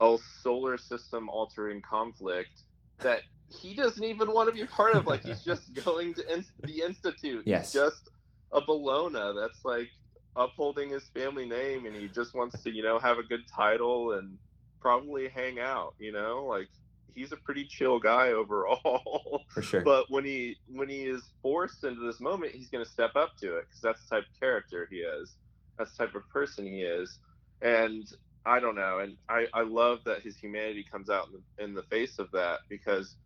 a 0.02 0.18
solar 0.42 0.76
system 0.76 1.28
altering 1.28 1.80
conflict 1.80 2.64
that 2.98 3.20
he 3.48 3.74
doesn't 3.74 4.02
even 4.02 4.32
want 4.32 4.48
to 4.48 4.54
be 4.54 4.66
part 4.66 4.94
of. 4.94 5.06
Like 5.06 5.24
he's 5.24 5.42
just 5.44 5.72
going 5.84 6.14
to 6.14 6.32
in- 6.32 6.44
the 6.62 6.82
institute. 6.82 7.44
Yes. 7.46 7.72
He's 7.72 7.82
just 7.82 8.10
a 8.52 8.60
Bellona 8.60 9.34
that's 9.40 9.64
like 9.64 9.88
upholding 10.36 10.90
his 10.90 11.04
family 11.14 11.46
name, 11.46 11.86
and 11.86 11.94
he 11.94 12.08
just 12.08 12.34
wants 12.34 12.62
to, 12.62 12.70
you 12.70 12.82
know, 12.82 12.98
have 12.98 13.18
a 13.18 13.22
good 13.22 13.46
title 13.54 14.12
and 14.12 14.38
probably 14.80 15.28
hang 15.28 15.60
out. 15.60 15.94
You 15.98 16.12
know, 16.12 16.46
like 16.48 16.68
he's 17.14 17.32
a 17.32 17.36
pretty 17.36 17.64
chill 17.64 18.00
guy 18.00 18.28
overall. 18.32 19.42
For 19.48 19.62
sure. 19.62 19.82
But 19.82 20.06
when 20.10 20.24
he 20.24 20.56
when 20.68 20.88
he 20.88 21.02
is 21.02 21.22
forced 21.42 21.84
into 21.84 22.04
this 22.04 22.20
moment, 22.20 22.52
he's 22.52 22.68
going 22.68 22.84
to 22.84 22.90
step 22.90 23.14
up 23.14 23.36
to 23.40 23.56
it 23.56 23.66
because 23.68 23.80
that's 23.80 24.02
the 24.08 24.16
type 24.16 24.24
of 24.32 24.40
character 24.40 24.88
he 24.90 24.96
is. 24.96 25.36
That's 25.78 25.96
the 25.96 26.06
type 26.06 26.14
of 26.16 26.28
person 26.28 26.66
he 26.66 26.82
is. 26.82 27.18
And 27.60 28.04
I 28.44 28.60
don't 28.60 28.74
know. 28.74 28.98
And 29.00 29.16
I, 29.28 29.46
I 29.54 29.62
love 29.62 30.00
that 30.04 30.22
his 30.22 30.36
humanity 30.36 30.84
comes 30.90 31.10
out 31.10 31.28
in 31.28 31.32
the, 31.32 31.64
in 31.64 31.74
the 31.74 31.82
face 31.84 32.18
of 32.18 32.30
that 32.32 32.60
because 32.68 33.16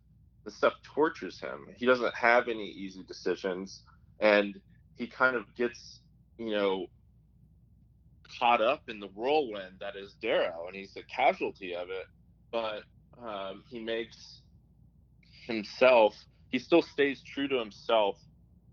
the 0.45 0.51
stuff 0.51 0.73
tortures 0.83 1.39
him. 1.39 1.67
He 1.75 1.85
doesn't 1.85 2.13
have 2.15 2.47
any 2.47 2.67
easy 2.69 3.03
decisions. 3.03 3.83
And 4.19 4.59
he 4.95 5.07
kind 5.07 5.35
of 5.35 5.43
gets, 5.55 6.01
you 6.37 6.51
know, 6.51 6.87
caught 8.39 8.61
up 8.61 8.83
in 8.89 8.99
the 8.99 9.07
whirlwind 9.07 9.77
that 9.79 9.95
is 9.95 10.15
Darrow. 10.21 10.67
And 10.67 10.75
he's 10.75 10.95
a 10.97 11.03
casualty 11.03 11.75
of 11.75 11.89
it. 11.89 12.05
But 12.51 12.83
um, 13.21 13.63
he 13.69 13.79
makes 13.79 14.41
himself 15.47 16.15
he 16.49 16.59
still 16.59 16.81
stays 16.81 17.21
true 17.23 17.47
to 17.47 17.57
himself 17.59 18.17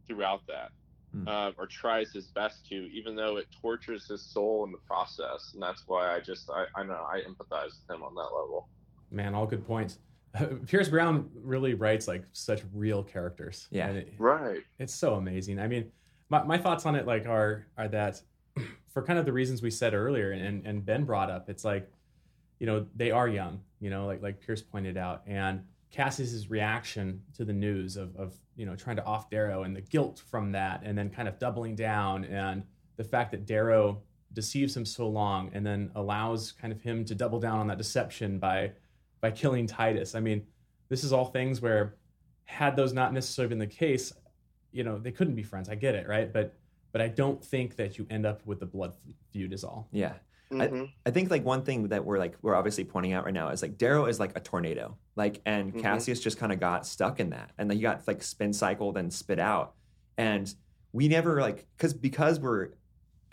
throughout 0.07 0.43
that 0.49 0.71
Hmm. 1.15 1.29
uh, 1.29 1.51
or 1.59 1.67
tries 1.67 2.11
his 2.13 2.27
best 2.27 2.67
to 2.69 2.75
even 2.75 3.15
though 3.15 3.37
it 3.37 3.47
tortures 3.63 4.09
his 4.09 4.21
soul 4.21 4.65
in 4.65 4.73
the 4.73 4.79
process 4.79 5.53
and 5.55 5.63
that's 5.63 5.85
why 5.87 6.15
i 6.15 6.19
just 6.19 6.51
i, 6.51 6.65
I 6.75 6.83
know 6.83 7.07
i 7.09 7.21
empathize 7.21 7.71
with 7.81 7.97
him 7.97 8.03
on 8.03 8.15
that 8.17 8.31
level 8.37 8.69
Man, 9.11 9.33
all 9.33 9.47
good 9.47 9.65
points. 9.65 9.99
Pierce 10.67 10.89
Brown 10.89 11.31
really 11.37 11.75
writes 11.75 12.09
like 12.09 12.25
such 12.33 12.63
real 12.73 13.05
characters. 13.05 13.69
Yeah. 13.71 13.87
And 13.89 13.99
it- 13.99 14.15
right 14.19 14.61
it's 14.81 14.93
so 14.93 15.15
amazing. 15.15 15.61
I 15.61 15.69
mean, 15.69 15.93
my, 16.31 16.43
my 16.43 16.59
thoughts 16.59 16.85
on 16.85 16.97
it 16.97 17.07
like 17.07 17.25
are 17.27 17.67
are 17.79 17.87
that 17.89 18.21
for 18.89 19.03
kind 19.03 19.19
of 19.21 19.25
the 19.25 19.33
reasons 19.33 19.63
we 19.63 19.71
said 19.71 19.95
earlier 19.95 20.33
and, 20.33 20.67
and 20.67 20.85
Ben 20.85 21.05
brought 21.05 21.31
up, 21.31 21.49
it's 21.49 21.65
like, 21.65 21.89
you 22.59 22.67
know, 22.67 22.87
they 22.97 23.13
are 23.13 23.29
young, 23.29 23.61
you 23.79 23.89
know, 23.91 24.07
like 24.07 24.21
like 24.21 24.41
Pierce 24.41 24.63
pointed 24.63 24.97
out. 24.97 25.23
And 25.29 25.63
Cassius's 25.95 26.51
reaction 26.51 27.23
to 27.37 27.45
the 27.45 27.53
news 27.53 27.97
of 27.97 28.17
of, 28.17 28.35
you 28.57 28.67
know, 28.67 28.75
trying 28.75 28.97
to 28.97 29.05
off 29.05 29.31
Darrow 29.31 29.63
and 29.63 29.77
the 29.77 29.81
guilt 29.81 30.21
from 30.29 30.51
that 30.53 30.83
and 30.85 30.99
then 30.99 31.09
kind 31.09 31.29
of 31.29 31.39
doubling 31.39 31.77
down 31.77 32.25
and 32.25 32.65
the 32.97 33.05
fact 33.05 33.31
that 33.31 33.47
Darrow 33.47 34.03
deceives 34.33 34.77
him 34.77 34.85
so 34.85 35.07
long 35.07 35.51
and 35.55 35.65
then 35.65 35.93
allows 35.95 36.51
kind 36.51 36.73
of 36.73 36.83
him 36.83 37.05
to 37.05 37.15
double 37.15 37.39
down 37.39 37.61
on 37.61 37.69
that 37.69 37.79
deception 37.79 38.41
by 38.41 38.73
by 39.21 39.31
killing 39.31 39.69
Titus. 39.69 40.17
I 40.17 40.21
mean, 40.21 40.45
this 40.89 41.05
is 41.05 41.13
all 41.13 41.27
things 41.27 41.61
where 41.63 41.95
had 42.45 42.75
those 42.75 42.93
not 42.93 43.13
necessarily 43.13 43.51
been 43.51 43.59
the 43.61 43.67
case, 43.67 44.13
you 44.73 44.83
know, 44.83 44.99
they 44.99 45.13
couldn't 45.13 45.37
be 45.37 45.45
friends. 45.45 45.69
I 45.69 45.77
get 45.77 45.95
it, 45.95 46.09
right? 46.09 46.33
But 46.33 46.57
but 46.91 47.03
I 47.03 47.09
don't 47.09 47.45
think 47.45 47.77
that 47.77 47.99
you 47.99 48.07
end 48.11 48.27
up 48.27 48.45
with 48.45 48.59
the 48.59 48.67
blood 48.67 48.95
feud 49.31 49.53
is 49.53 49.63
all. 49.63 49.89
yeah. 49.93 50.15
Mhm. 50.59 50.93
I 51.07 51.11
think 51.11 51.31
like 51.31 51.45
one 51.45 51.63
thing 51.63 51.89
that 51.89 52.05
we're 52.05 52.19
like 52.19 52.37
we're 52.43 52.55
obviously 52.55 52.85
pointing 52.85 53.13
out 53.13 53.25
right 53.25 53.35
now 53.35 53.49
is 53.49 53.63
like 53.63 53.77
Darrow 53.79 54.07
is 54.07 54.19
like 54.21 54.37
a 54.37 54.41
tornado, 54.41 54.97
like 55.17 55.41
and 55.47 55.73
Mhm. 55.75 55.81
Cassius 55.81 56.21
just 56.21 56.39
kind 56.39 56.53
of 56.53 56.61
got 56.61 56.87
stuck 56.87 57.21
in 57.21 57.31
that, 57.31 57.51
and 57.59 57.71
then 57.71 57.77
he 57.77 57.83
got 57.83 58.07
like 58.07 58.23
spin 58.23 58.53
cycled 58.53 58.97
and 58.97 59.13
spit 59.13 59.39
out, 59.39 59.75
and 60.17 60.55
we 60.93 61.09
never 61.09 61.41
like 61.41 61.67
because 61.77 61.93
because 61.95 62.39
we're 62.41 62.71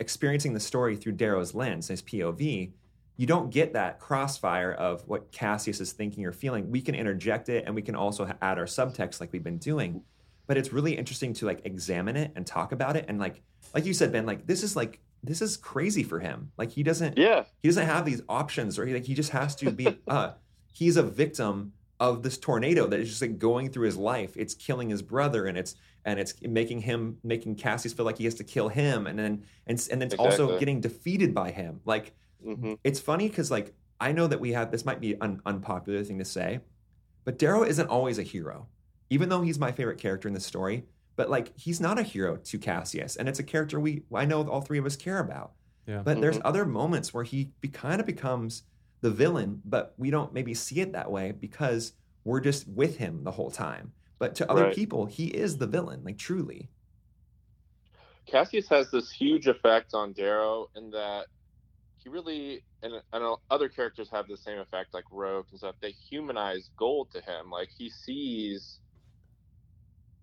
experiencing 0.00 0.52
the 0.54 0.60
story 0.60 0.96
through 0.96 1.12
Darrow's 1.12 1.54
lens, 1.54 1.88
his 1.88 2.02
POV, 2.02 2.72
you 3.16 3.26
don't 3.26 3.50
get 3.50 3.72
that 3.74 4.00
crossfire 4.00 4.72
of 4.72 5.06
what 5.06 5.30
Cassius 5.30 5.80
is 5.80 5.92
thinking 5.92 6.24
or 6.26 6.32
feeling. 6.32 6.70
We 6.70 6.80
can 6.80 6.94
interject 6.94 7.48
it, 7.48 7.64
and 7.66 7.74
we 7.74 7.82
can 7.82 7.94
also 7.94 8.26
add 8.40 8.58
our 8.58 8.64
subtext 8.64 9.20
like 9.20 9.32
we've 9.32 9.44
been 9.44 9.58
doing, 9.58 10.02
but 10.46 10.56
it's 10.56 10.72
really 10.72 10.96
interesting 10.96 11.32
to 11.34 11.46
like 11.46 11.60
examine 11.64 12.16
it 12.16 12.32
and 12.34 12.46
talk 12.46 12.72
about 12.72 12.96
it, 12.96 13.04
and 13.08 13.18
like 13.20 13.42
like 13.74 13.84
you 13.86 13.94
said, 13.94 14.10
Ben, 14.12 14.26
like 14.26 14.46
this 14.46 14.62
is 14.64 14.74
like 14.74 14.98
this 15.22 15.40
is 15.40 15.56
crazy 15.56 16.02
for 16.02 16.20
him. 16.20 16.52
Like 16.58 16.70
he 16.72 16.82
doesn't 16.82 17.18
yeah. 17.18 17.44
he 17.62 17.68
doesn't 17.68 17.86
have 17.86 18.04
these 18.04 18.22
options 18.28 18.78
or 18.78 18.86
he 18.86 18.94
like 18.94 19.04
he 19.04 19.14
just 19.14 19.30
has 19.30 19.54
to 19.56 19.70
be 19.70 19.98
uh 20.08 20.32
he's 20.72 20.96
a 20.96 21.02
victim 21.02 21.72
of 22.00 22.22
this 22.22 22.36
tornado 22.36 22.86
that 22.88 22.98
is 22.98 23.08
just 23.08 23.22
like 23.22 23.38
going 23.38 23.70
through 23.70 23.86
his 23.86 23.96
life. 23.96 24.36
It's 24.36 24.54
killing 24.54 24.90
his 24.90 25.02
brother 25.02 25.46
and 25.46 25.56
it's 25.56 25.76
and 26.04 26.18
it's 26.18 26.34
making 26.42 26.80
him 26.80 27.18
making 27.22 27.56
cassius 27.56 27.92
feel 27.92 28.04
like 28.04 28.18
he 28.18 28.24
has 28.24 28.34
to 28.36 28.44
kill 28.44 28.68
him 28.68 29.06
and 29.06 29.18
then 29.18 29.44
and, 29.66 29.88
and 29.90 30.02
it's 30.02 30.14
also 30.16 30.58
getting 30.58 30.80
defeated 30.80 31.34
by 31.34 31.50
him. 31.50 31.80
Like 31.84 32.14
hmm 32.42 32.74
it's 32.82 32.98
funny 32.98 33.28
because 33.28 33.52
like 33.52 33.72
i 34.00 34.10
know 34.10 34.26
that 34.26 34.40
we 34.40 34.52
have 34.52 34.72
this 34.72 34.84
might 34.84 35.00
be 35.00 35.14
an 35.20 35.40
unpopular 35.46 36.02
thing 36.02 36.18
to 36.18 36.24
say 36.24 36.58
but 37.24 37.38
darrow 37.38 37.62
isn't 37.62 37.88
always 37.88 38.18
a 38.18 38.22
hero. 38.22 38.66
Even 39.10 39.28
though 39.28 39.42
he's 39.42 39.58
my 39.58 39.72
favorite 39.72 39.98
character 39.98 40.26
in 40.26 40.34
the 40.34 40.40
story 40.40 40.84
but 41.16 41.28
like 41.30 41.56
he's 41.58 41.80
not 41.80 41.98
a 41.98 42.02
hero 42.02 42.36
to 42.36 42.58
cassius 42.58 43.16
and 43.16 43.28
it's 43.28 43.38
a 43.38 43.42
character 43.42 43.78
we 43.80 44.02
i 44.14 44.24
know 44.24 44.46
all 44.48 44.60
three 44.60 44.78
of 44.78 44.86
us 44.86 44.96
care 44.96 45.18
about 45.18 45.52
Yeah. 45.86 46.02
but 46.04 46.20
there's 46.20 46.38
mm-hmm. 46.38 46.46
other 46.46 46.64
moments 46.64 47.12
where 47.12 47.24
he 47.24 47.50
be, 47.60 47.68
kind 47.68 48.00
of 48.00 48.06
becomes 48.06 48.62
the 49.02 49.10
villain, 49.10 49.60
but 49.64 49.94
we 49.98 50.10
don't 50.10 50.32
maybe 50.32 50.54
see 50.54 50.80
it 50.80 50.92
that 50.92 51.10
way 51.10 51.32
because 51.32 51.92
we're 52.24 52.40
just 52.40 52.66
with 52.68 52.98
him 52.98 53.24
the 53.24 53.32
whole 53.32 53.50
time. 53.50 53.92
But 54.18 54.36
to 54.36 54.48
other 54.50 54.66
Right. 54.66 54.74
people, 54.74 55.06
he 55.06 55.26
is 55.26 55.58
the 55.58 55.66
villain, 55.66 56.02
like 56.04 56.18
truly. 56.18 56.70
cassius 58.26 58.68
has 58.68 58.90
this 58.92 59.10
huge 59.10 59.48
effect 59.48 59.94
on 59.94 60.12
darrow 60.12 60.70
in 60.76 60.90
that 60.90 61.26
he 61.98 62.08
really 62.08 62.62
and 62.84 62.94
I 63.12 63.18
know 63.18 63.38
other 63.50 63.68
characters 63.68 64.08
have 64.10 64.28
the 64.28 64.36
same 64.36 64.58
effect 64.60 64.94
like 64.94 65.04
Roque 65.10 65.48
and 65.50 65.58
stuff 65.58 65.74
they 65.80 65.90
humanize 65.90 66.70
gold 66.76 67.10
to 67.12 67.20
him 67.20 67.50
like 67.50 67.68
he 67.76 67.90
sees 67.90 68.78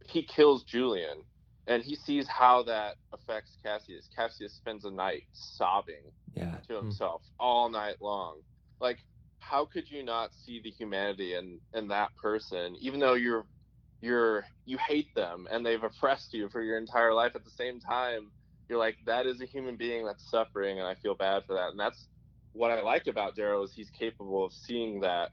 he 0.10 0.24
kills 0.24 0.64
julian 0.64 1.24
and 1.68 1.84
he 1.84 1.96
sees 1.96 2.28
how 2.28 2.64
that 2.64 2.96
affects 3.14 3.58
cassius 3.64 4.08
cassius 4.16 4.56
spends 4.56 4.86
a 4.86 4.92
night 4.92 5.24
sobbing 5.34 6.12
Yeah. 6.34 6.58
to 6.68 6.76
himself 6.76 7.24
all 7.40 7.70
night 7.70 7.96
long. 8.02 8.42
Like, 8.80 9.00
how 9.40 9.66
could 9.66 9.90
you 9.90 10.04
not 10.04 10.32
see 10.34 10.62
the 10.64 10.72
humanity 10.72 11.36
in 11.36 11.60
in 11.74 11.88
that 11.90 12.10
person, 12.22 12.76
even 12.80 13.00
though 13.00 13.14
you're 13.16 13.46
you're 14.02 14.46
you 14.66 14.78
hate 14.78 15.14
them 15.16 15.48
and 15.52 15.66
they've 15.66 15.84
oppressed 15.84 16.34
you 16.34 16.50
for 16.50 16.62
your 16.62 16.78
entire 16.78 17.14
life? 17.14 17.36
At 17.36 17.44
the 17.44 17.52
same 17.52 17.80
time, 17.80 18.32
you're 18.70 18.80
like, 18.80 18.98
that 19.06 19.26
is 19.26 19.42
a 19.42 19.46
human 19.46 19.78
being 19.78 20.06
that's 20.06 20.30
suffering, 20.30 20.80
and 20.80 20.88
I 20.88 20.96
feel 20.96 21.16
bad 21.16 21.44
for 21.46 21.54
that. 21.56 21.70
And 21.72 21.80
that's 21.80 22.08
what 22.54 22.72
I 22.72 22.82
like 22.82 23.08
about 23.08 23.36
Darrow 23.36 23.64
is 23.64 23.74
he's 23.74 23.90
capable 23.92 24.46
of 24.46 24.54
seeing 24.54 25.02
that, 25.02 25.32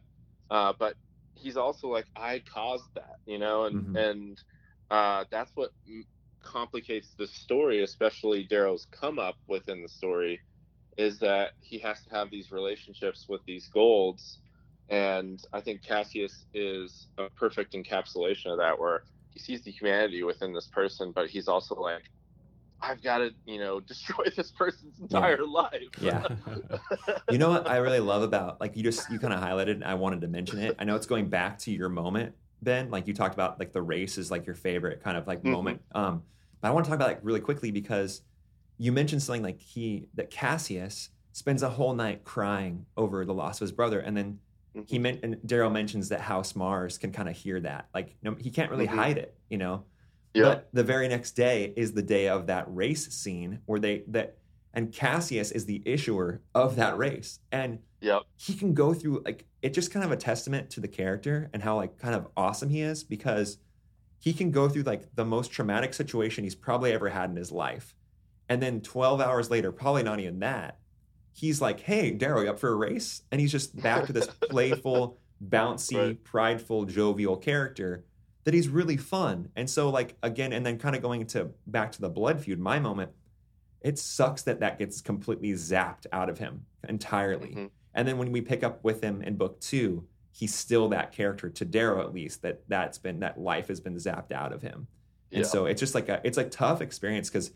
uh, 0.50 0.72
but 0.78 0.94
he's 1.34 1.56
also 1.56 1.88
like, 1.88 2.06
I 2.16 2.42
caused 2.52 2.88
that, 2.94 3.16
you 3.26 3.38
know, 3.38 3.64
and 3.64 3.86
Mhm. 3.86 3.96
and 3.96 4.42
uh, 4.90 5.24
that's 5.30 5.52
what 5.54 5.70
m- 5.86 6.04
complicates 6.42 7.14
the 7.18 7.26
story, 7.26 7.82
especially 7.82 8.44
Darrow's 8.44 8.86
come 8.90 9.18
up 9.18 9.36
within 9.48 9.82
the 9.82 9.88
story 9.88 10.40
is 10.96 11.18
that 11.18 11.50
he 11.60 11.78
has 11.78 12.02
to 12.02 12.10
have 12.10 12.30
these 12.30 12.50
relationships 12.50 13.26
with 13.28 13.40
these 13.46 13.68
golds 13.68 14.40
and 14.88 15.42
i 15.52 15.60
think 15.60 15.82
cassius 15.82 16.44
is 16.54 17.08
a 17.18 17.28
perfect 17.30 17.74
encapsulation 17.74 18.46
of 18.52 18.58
that 18.58 18.78
where 18.78 19.02
he 19.30 19.40
sees 19.40 19.62
the 19.62 19.70
humanity 19.70 20.22
within 20.22 20.54
this 20.54 20.68
person 20.68 21.12
but 21.14 21.28
he's 21.28 21.48
also 21.48 21.74
like 21.74 22.04
i've 22.80 23.02
got 23.02 23.18
to 23.18 23.30
you 23.46 23.58
know 23.58 23.80
destroy 23.88 24.24
this 24.36 24.52
person's 24.52 24.98
entire 25.00 25.44
life 25.44 25.82
Yeah. 26.00 26.26
You 27.30 27.38
know 27.38 27.50
what 27.50 27.68
I 27.68 27.78
really 27.78 27.98
love 27.98 28.22
about 28.22 28.60
like 28.60 28.76
you 28.76 28.84
just 28.84 29.10
you 29.10 29.18
kind 29.18 29.32
of 29.32 29.40
highlighted 29.40 29.72
and 29.72 29.84
I 29.84 29.94
wanted 29.94 30.20
to 30.20 30.28
mention 30.28 30.60
it. 30.60 30.76
I 30.78 30.84
know 30.84 30.94
it's 30.94 31.06
going 31.06 31.28
back 31.28 31.58
to 31.60 31.72
your 31.72 31.88
moment, 31.88 32.34
Ben. 32.62 32.90
Like 32.90 33.06
you 33.06 33.14
talked 33.14 33.34
about 33.34 33.58
like 33.58 33.72
the 33.72 33.82
race 33.82 34.18
is 34.18 34.30
like 34.30 34.46
your 34.46 34.54
favorite 34.54 35.02
kind 35.02 35.16
of 35.16 35.26
like 35.26 35.42
Mhm. 35.42 35.50
moment. 35.52 35.82
Um, 35.92 36.22
but 36.60 36.68
I 36.68 36.70
want 36.72 36.84
to 36.86 36.90
talk 36.90 36.96
about 36.96 37.08
like 37.08 37.20
really 37.22 37.40
quickly 37.40 37.70
because 37.70 38.22
you 38.78 38.92
mentioned 38.92 39.22
something 39.22 39.42
like 39.42 39.60
he 39.60 40.08
that 40.14 40.30
Cassius 40.30 41.10
spends 41.32 41.62
a 41.62 41.68
whole 41.70 41.94
night 41.94 42.24
crying 42.24 42.86
over 42.96 43.24
the 43.24 43.34
loss 43.34 43.56
of 43.60 43.64
his 43.66 43.72
brother, 43.72 44.00
and 44.00 44.16
then 44.16 44.38
he 44.86 44.98
meant 44.98 45.20
and 45.22 45.38
Darrow 45.46 45.70
mentions 45.70 46.10
that 46.10 46.20
House 46.20 46.54
Mars 46.54 46.98
can 46.98 47.10
kind 47.12 47.28
of 47.28 47.36
hear 47.36 47.60
that. 47.60 47.88
Like 47.94 48.16
no, 48.22 48.34
he 48.34 48.50
can't 48.50 48.70
really 48.70 48.86
Mhm. 48.86 48.94
hide 48.96 49.18
it, 49.18 49.34
you 49.48 49.58
know. 49.58 49.84
yeah 50.34 50.42
But 50.42 50.68
the 50.74 50.84
very 50.84 51.08
next 51.08 51.32
day 51.32 51.72
is 51.76 51.92
the 51.92 52.02
day 52.02 52.28
of 52.28 52.46
that 52.48 52.64
race 52.74 53.06
scene 53.14 53.60
where 53.66 53.80
they 53.80 54.04
that 54.08 54.36
and 54.74 54.92
Cassius 54.92 55.50
is 55.52 55.64
the 55.64 55.82
issuer 55.86 56.42
of 56.54 56.76
that 56.76 56.98
race. 56.98 57.40
And 57.50 57.78
yep 58.02 58.22
he 58.36 58.52
can 58.54 58.74
go 58.74 58.92
through 58.92 59.22
like 59.24 59.46
it's 59.66 59.74
just 59.74 59.90
kind 59.92 60.04
of 60.04 60.12
a 60.12 60.16
testament 60.16 60.70
to 60.70 60.80
the 60.80 60.88
character 60.88 61.50
and 61.52 61.62
how 61.62 61.76
like 61.76 61.98
kind 61.98 62.14
of 62.14 62.28
awesome 62.36 62.68
he 62.70 62.80
is 62.82 63.04
because 63.04 63.58
he 64.18 64.32
can 64.32 64.50
go 64.50 64.68
through 64.68 64.82
like 64.84 65.14
the 65.14 65.24
most 65.24 65.50
traumatic 65.50 65.92
situation 65.92 66.44
he's 66.44 66.54
probably 66.54 66.92
ever 66.92 67.08
had 67.10 67.30
in 67.30 67.36
his 67.36 67.52
life. 67.52 67.94
And 68.48 68.62
then 68.62 68.80
12 68.80 69.20
hours 69.20 69.50
later, 69.50 69.72
probably 69.72 70.02
not 70.04 70.20
even 70.20 70.38
that, 70.40 70.78
he's 71.32 71.60
like, 71.60 71.80
Hey, 71.80 72.12
Darrow, 72.12 72.42
you 72.42 72.50
up 72.50 72.58
for 72.58 72.70
a 72.70 72.74
race? 72.76 73.22
And 73.30 73.40
he's 73.40 73.52
just 73.52 73.80
back 73.82 74.06
to 74.06 74.12
this 74.12 74.26
playful, 74.50 75.18
bouncy, 75.46 75.96
Right. 75.96 76.24
prideful, 76.24 76.84
jovial 76.86 77.36
character 77.36 78.04
that 78.44 78.54
he's 78.54 78.68
really 78.68 78.96
fun. 78.96 79.50
And 79.56 79.68
so 79.68 79.90
like 79.90 80.16
again, 80.22 80.52
and 80.52 80.64
then 80.64 80.78
kind 80.78 80.94
of 80.96 81.02
going 81.02 81.26
to 81.26 81.50
back 81.66 81.92
to 81.92 82.00
the 82.00 82.08
blood 82.08 82.40
feud, 82.40 82.60
my 82.60 82.78
moment, 82.78 83.10
it 83.80 83.98
sucks 83.98 84.42
that 84.42 84.60
that 84.60 84.78
gets 84.78 85.00
completely 85.00 85.52
zapped 85.52 86.06
out 86.12 86.30
of 86.30 86.38
him 86.38 86.66
entirely. 86.88 87.48
Mhm. 87.48 87.70
And 87.96 88.06
then 88.06 88.18
when 88.18 88.30
we 88.30 88.40
pick 88.40 88.62
up 88.62 88.84
with 88.84 89.02
him 89.02 89.22
in 89.22 89.36
book 89.36 89.58
two, 89.60 90.04
he's 90.30 90.54
still 90.54 90.88
that 90.90 91.10
character 91.12 91.48
to 91.50 91.64
Darrow 91.64 92.02
at 92.02 92.12
least 92.14 92.42
that 92.42 92.60
that's 92.68 92.98
been 92.98 93.20
that 93.20 93.40
life 93.40 93.68
has 93.68 93.80
been 93.80 93.96
zapped 93.96 94.30
out 94.30 94.52
of 94.52 94.62
him. 94.62 94.86
And 95.32 95.40
Yeah. 95.40 95.46
so 95.48 95.66
it's 95.66 95.80
just 95.80 95.94
like 95.94 96.08
a 96.08 96.20
it's 96.22 96.38
a 96.38 96.44
tough 96.44 96.80
experience 96.82 97.28
because 97.28 97.50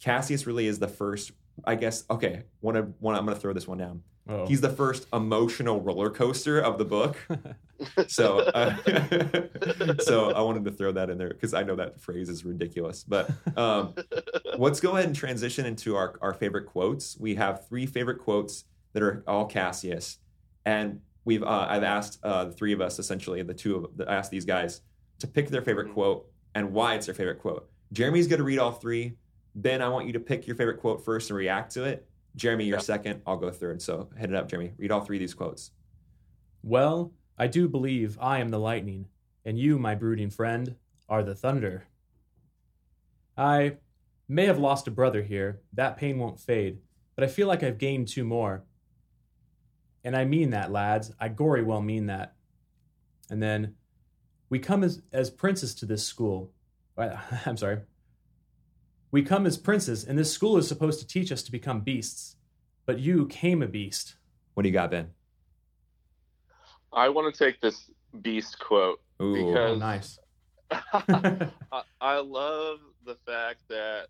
Cassius 0.00 0.46
really 0.46 0.66
is 0.66 0.80
the 0.80 0.88
first. 0.88 1.30
I 1.64 1.76
guess 1.76 2.04
okay. 2.10 2.42
One 2.60 2.74
of 2.74 2.92
one. 2.98 3.14
I'm 3.14 3.24
going 3.24 3.36
to 3.36 3.40
throw 3.40 3.52
this 3.52 3.68
one 3.68 3.78
down. 3.78 4.02
Oh. 4.26 4.46
He's 4.46 4.60
the 4.62 4.70
first 4.70 5.06
emotional 5.12 5.80
roller 5.82 6.10
coaster 6.10 6.58
of 6.58 6.78
the 6.78 6.84
book. 6.84 7.16
So, 8.06 8.38
uh, 8.38 8.76
so 9.98 10.30
I 10.30 10.40
wanted 10.42 10.64
to 10.64 10.70
throw 10.70 10.92
that 10.92 11.10
in 11.10 11.18
there 11.18 11.28
because 11.28 11.54
I 11.54 11.64
know 11.64 11.74
that 11.76 12.00
phrase 12.00 12.28
is 12.28 12.44
ridiculous. 12.44 13.04
But 13.04 13.28
um, 13.58 13.94
let's 14.58 14.78
go 14.80 14.92
ahead 14.92 15.06
and 15.06 15.14
transition 15.14 15.66
into 15.66 15.96
our, 15.96 16.14
our 16.22 16.32
favorite 16.32 16.66
quotes. 16.66 17.18
We 17.18 17.34
have 17.34 17.66
three 17.66 17.84
favorite 17.84 18.20
quotes 18.20 18.64
that 18.94 19.02
are 19.02 19.22
all 19.26 19.44
Cassius, 19.44 20.18
and 20.64 21.00
we've 21.26 21.42
uh, 21.42 21.66
I've 21.68 21.82
asked 21.82 22.18
uh, 22.22 22.46
the 22.46 22.52
three 22.52 22.72
of 22.72 22.80
us 22.80 22.98
essentially 22.98 23.42
the 23.42 23.52
two 23.54 23.76
of 23.76 24.08
I 24.08 24.14
asked 24.14 24.30
these 24.30 24.44
guys 24.46 24.80
to 25.18 25.26
pick 25.26 25.48
their 25.50 25.62
favorite 25.62 25.92
quote 25.92 26.26
and 26.54 26.72
why 26.72 26.94
it's 26.94 27.06
their 27.06 27.14
favorite 27.14 27.40
quote. 27.40 27.68
Jeremy's 27.92 28.26
going 28.28 28.38
to 28.38 28.44
read 28.44 28.58
all 28.58 28.72
three. 28.72 29.16
Ben, 29.54 29.82
I 29.82 29.88
want 29.88 30.06
you 30.06 30.12
to 30.14 30.20
pick 30.20 30.46
your 30.46 30.56
favorite 30.56 30.80
quote 30.80 31.04
first 31.04 31.30
and 31.30 31.36
react 31.36 31.72
to 31.74 31.84
it. 31.84 32.08
Jeremy, 32.36 32.64
you're 32.64 32.78
Yeah. 32.78 32.82
second. 32.82 33.22
I'll 33.26 33.36
go 33.36 33.50
third. 33.50 33.80
So 33.82 34.08
head 34.18 34.30
it 34.30 34.34
up, 34.36 34.48
Jeremy. 34.48 34.72
Read 34.78 34.90
all 34.90 35.02
three 35.02 35.16
of 35.16 35.20
these 35.20 35.34
quotes. 35.34 35.70
Well, 36.62 37.12
I 37.38 37.46
do 37.46 37.68
believe 37.68 38.18
I 38.20 38.38
am 38.40 38.48
the 38.48 38.58
lightning, 38.58 39.06
and 39.44 39.58
you, 39.58 39.78
my 39.78 39.94
brooding 39.94 40.30
friend, 40.30 40.74
are 41.08 41.22
the 41.22 41.34
thunder. 41.34 41.84
I 43.36 43.76
may 44.28 44.46
have 44.46 44.58
lost 44.58 44.88
a 44.88 44.90
brother 44.90 45.22
here. 45.22 45.60
That 45.72 45.96
pain 45.96 46.18
won't 46.18 46.40
fade, 46.40 46.78
but 47.14 47.24
I 47.24 47.28
feel 47.28 47.46
like 47.48 47.62
I've 47.62 47.78
gained 47.78 48.08
two 48.08 48.24
more. 48.24 48.64
And 50.04 50.14
I 50.14 50.24
mean 50.24 50.50
that, 50.50 50.70
lads. 50.70 51.10
I 51.18 51.28
gory 51.28 51.62
well 51.62 51.80
mean 51.80 52.06
that. 52.06 52.34
And 53.30 53.42
then, 53.42 53.74
we 54.50 54.58
come 54.58 54.84
as, 54.84 55.00
as 55.12 55.30
princes 55.30 55.74
to 55.76 55.86
this 55.86 56.06
school. 56.06 56.52
I'm 56.98 57.56
sorry. 57.56 57.80
We 59.10 59.22
come 59.22 59.46
as 59.46 59.56
princes, 59.56 60.04
and 60.04 60.18
this 60.18 60.30
school 60.30 60.58
is 60.58 60.68
supposed 60.68 61.00
to 61.00 61.06
teach 61.06 61.32
us 61.32 61.42
to 61.44 61.52
become 61.52 61.80
beasts. 61.80 62.36
But 62.84 62.98
you 62.98 63.26
came 63.26 63.62
a 63.62 63.66
beast. 63.66 64.16
What 64.52 64.64
do 64.64 64.68
you 64.68 64.72
got, 64.72 64.90
Ben? 64.90 65.10
I 66.92 67.08
want 67.08 67.34
to 67.34 67.44
take 67.44 67.60
this 67.60 67.90
beast 68.20 68.58
quote 68.58 69.00
Ooh, 69.22 69.46
Because- 69.46 69.70
Oh, 69.70 69.74
nice. 69.76 70.18
I, 70.70 71.82
I 72.00 72.18
love 72.18 72.78
the 73.04 73.16
fact 73.26 73.60
that 73.68 74.06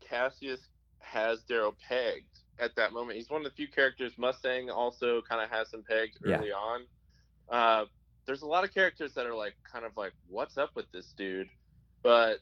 Cassius 0.00 0.60
has 0.98 1.42
Darrow 1.42 1.74
pegged 1.88 2.41
at 2.62 2.74
that 2.76 2.92
moment. 2.92 3.18
He's 3.18 3.28
one 3.28 3.40
of 3.40 3.44
the 3.44 3.50
few 3.56 3.68
characters. 3.68 4.12
Mustang 4.16 4.70
also 4.70 5.20
kind 5.28 5.42
of 5.42 5.50
has 5.50 5.72
him 5.72 5.82
pegged 5.88 6.18
Yeah. 6.24 6.38
early 6.38 6.52
on. 6.52 6.86
Uh, 7.50 7.84
there's 8.26 8.42
a 8.42 8.46
lot 8.46 8.64
of 8.64 8.72
characters 8.72 9.12
that 9.14 9.26
are 9.26 9.34
like, 9.34 9.56
kind 9.70 9.84
of 9.84 9.92
like, 9.96 10.12
what's 10.28 10.56
up 10.56 10.70
with 10.76 10.90
this 10.92 11.12
dude? 11.16 11.48
But 12.02 12.38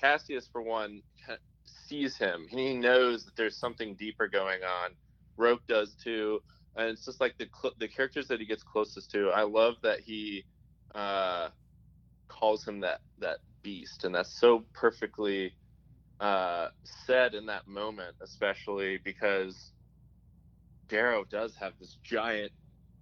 Cassius, 0.00 0.48
for 0.50 0.62
one, 0.62 1.02
sees 1.66 2.16
him. 2.16 2.46
He 2.48 2.74
knows 2.74 3.24
that 3.24 3.36
there's 3.36 3.58
something 3.58 3.94
deeper 3.96 4.28
going 4.28 4.62
on. 4.62 4.90
Roque 5.36 5.66
does 5.68 5.94
too, 5.94 6.40
and 6.76 6.88
it's 6.88 7.04
just 7.04 7.20
like 7.20 7.36
the 7.38 7.48
cl- 7.60 7.74
the 7.78 7.88
characters 7.88 8.28
that 8.28 8.40
he 8.40 8.46
gets 8.46 8.62
closest 8.62 9.10
to. 9.12 9.30
I 9.30 9.42
love 9.42 9.74
that 9.82 10.00
he 10.00 10.44
uh, 10.94 11.48
calls 12.28 12.66
him 12.66 12.80
that 12.80 13.00
that 13.18 13.38
beast, 13.62 14.04
and 14.04 14.14
that's 14.14 14.38
so 14.40 14.64
perfectly 14.74 15.54
uh, 16.20 16.68
said 16.84 17.34
in 17.34 17.46
that 17.46 17.66
moment, 17.68 18.16
especially 18.20 18.98
because 19.04 19.72
Darrow 20.88 21.24
does 21.24 21.54
have 21.56 21.72
this 21.78 21.96
giant 22.02 22.52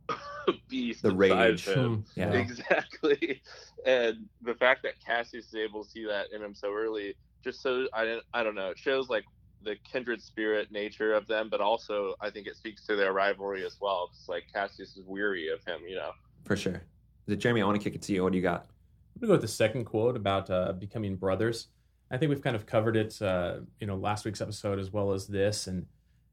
beast 0.68 1.02
The 1.02 1.14
rage. 1.14 1.66
of 1.66 1.74
him. 1.74 2.04
Hmm. 2.14 2.20
Yeah. 2.20 2.32
Exactly, 2.32 3.42
and 3.86 4.26
the 4.42 4.54
fact 4.54 4.82
that 4.82 4.94
Cassius 5.04 5.46
is 5.48 5.54
able 5.54 5.84
to 5.84 5.90
see 5.90 6.04
that 6.06 6.26
in 6.32 6.42
him 6.42 6.54
so 6.54 6.72
early, 6.72 7.14
just 7.42 7.62
so 7.62 7.86
I 7.94 8.20
I 8.34 8.42
don't 8.42 8.54
know, 8.54 8.70
it 8.70 8.78
shows 8.78 9.08
like 9.08 9.24
the 9.62 9.76
kindred 9.90 10.22
spirit 10.22 10.70
nature 10.70 11.12
of 11.14 11.26
them, 11.26 11.48
but 11.50 11.60
also 11.60 12.14
I 12.20 12.30
think 12.30 12.46
it 12.46 12.56
speaks 12.56 12.86
to 12.86 12.94
their 12.96 13.12
rivalry 13.12 13.64
as 13.64 13.76
well. 13.80 14.10
It's 14.12 14.28
like 14.28 14.44
Cassius 14.52 14.96
is 14.96 15.02
weary 15.06 15.48
of 15.48 15.64
him, 15.64 15.80
you 15.88 15.96
know. 15.96 16.12
For 16.44 16.56
sure. 16.56 16.82
Is 17.26 17.32
it 17.32 17.36
Jeremy? 17.38 17.62
I 17.62 17.64
want 17.64 17.80
to 17.80 17.82
kick 17.82 17.96
it 17.96 18.02
to 18.02 18.12
you. 18.12 18.22
What 18.22 18.30
do 18.32 18.38
you 18.38 18.42
got? 18.42 18.66
I'm 19.16 19.20
gonna 19.20 19.28
go 19.28 19.32
with 19.34 19.40
the 19.40 19.48
second 19.48 19.84
quote 19.86 20.14
about 20.14 20.50
uh, 20.50 20.72
becoming 20.72 21.16
brothers. 21.16 21.68
I 22.10 22.16
think 22.18 22.30
we've 22.30 22.42
kind 22.42 22.54
of 22.56 22.66
covered 22.66 22.96
it, 22.96 23.20
uh, 23.20 23.56
you 23.80 23.86
know, 23.86 23.96
last 23.96 24.24
week's 24.24 24.40
episode 24.40 24.78
as 24.78 24.92
well 24.92 25.12
as 25.12 25.26
this, 25.26 25.66
and 25.66 25.86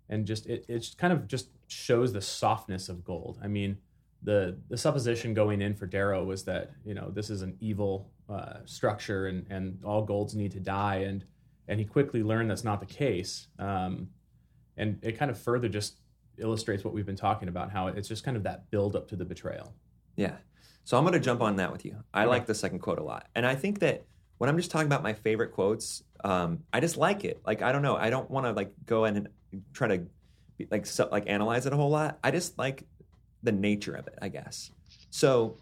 and 0.10 0.26
just 0.26 0.46
it 0.48 0.66
it 0.68 0.80
just 0.80 0.98
kind 0.98 1.12
of 1.14 1.28
just 1.28 1.50
shows 1.68 2.14
the 2.14 2.22
softness 2.22 2.90
of 2.90 3.04
gold. 3.04 3.40
I 3.44 3.48
mean, 3.48 3.78
the 4.22 4.58
the 4.70 4.78
supposition 4.78 5.34
going 5.34 5.62
in 5.62 5.74
for 5.74 5.88
Darrow 5.88 6.24
was 6.24 6.44
that 6.46 6.72
you 6.86 6.94
know 6.94 7.10
this 7.10 7.30
is 7.30 7.42
an 7.42 7.58
evil 7.60 8.10
uh, 8.30 8.60
structure 8.66 9.28
and 9.28 9.46
and 9.50 9.80
all 9.84 10.04
golds 10.04 10.36
need 10.36 10.52
to 10.52 10.60
die, 10.60 10.98
and 10.98 11.26
and 11.68 11.80
he 11.80 11.86
quickly 11.86 12.22
learned 12.24 12.50
that's 12.52 12.64
not 12.64 12.80
the 12.80 12.86
case. 12.86 13.48
Um, 13.58 14.10
and 14.78 15.00
it 15.02 15.14
kind 15.18 15.32
of 15.32 15.38
further 15.40 15.70
just 15.70 16.00
illustrates 16.38 16.84
what 16.84 16.94
we've 16.94 17.06
been 17.06 17.16
talking 17.16 17.48
about, 17.48 17.72
how 17.72 17.88
it's 17.88 18.08
just 18.08 18.24
kind 18.24 18.36
of 18.36 18.44
that 18.44 18.70
build 18.72 18.96
up 18.96 19.08
to 19.08 19.16
the 19.16 19.24
betrayal. 19.26 19.74
Yeah. 20.16 20.36
So 20.84 20.98
I'm 20.98 21.04
going 21.04 21.14
to 21.14 21.20
jump 21.20 21.42
on 21.42 21.56
that 21.58 21.72
with 21.72 21.86
you. 21.86 22.04
I 22.14 22.22
Okay. 22.24 22.30
like 22.30 22.46
the 22.48 22.56
second 22.56 22.80
quote 22.80 22.98
a 23.00 23.04
lot. 23.04 23.28
And 23.36 23.46
I 23.46 23.56
think 23.56 23.80
that 23.80 24.04
when 24.38 24.50
I'm 24.50 24.58
just 24.58 24.72
talking 24.72 24.88
about 24.88 25.04
my 25.04 25.14
favorite 25.14 25.52
quotes, 25.54 26.04
um, 26.24 26.60
I 26.72 26.80
just 26.80 26.98
like 26.98 27.24
it. 27.26 27.42
Like, 27.46 27.62
I 27.62 27.72
don't 27.72 27.82
know. 27.82 27.96
I 27.96 28.10
don't 28.10 28.30
want 28.30 28.46
to 28.46 28.52
like 28.52 28.72
go 28.86 29.06
in 29.06 29.18
and 29.18 29.28
try 29.74 29.88
to 29.90 30.06
be, 30.58 30.68
like, 30.72 30.86
so, 30.86 31.08
like 31.12 31.26
analyze 31.28 31.66
it 31.66 31.74
a 31.74 31.76
whole 31.76 31.90
lot. 31.90 32.20
I 32.24 32.32
just 32.32 32.58
like 32.58 32.84
the 33.44 33.52
nature 33.52 33.94
of 33.94 34.08
it, 34.08 34.18
I 34.22 34.30
guess. 34.30 34.72
So 35.10 35.58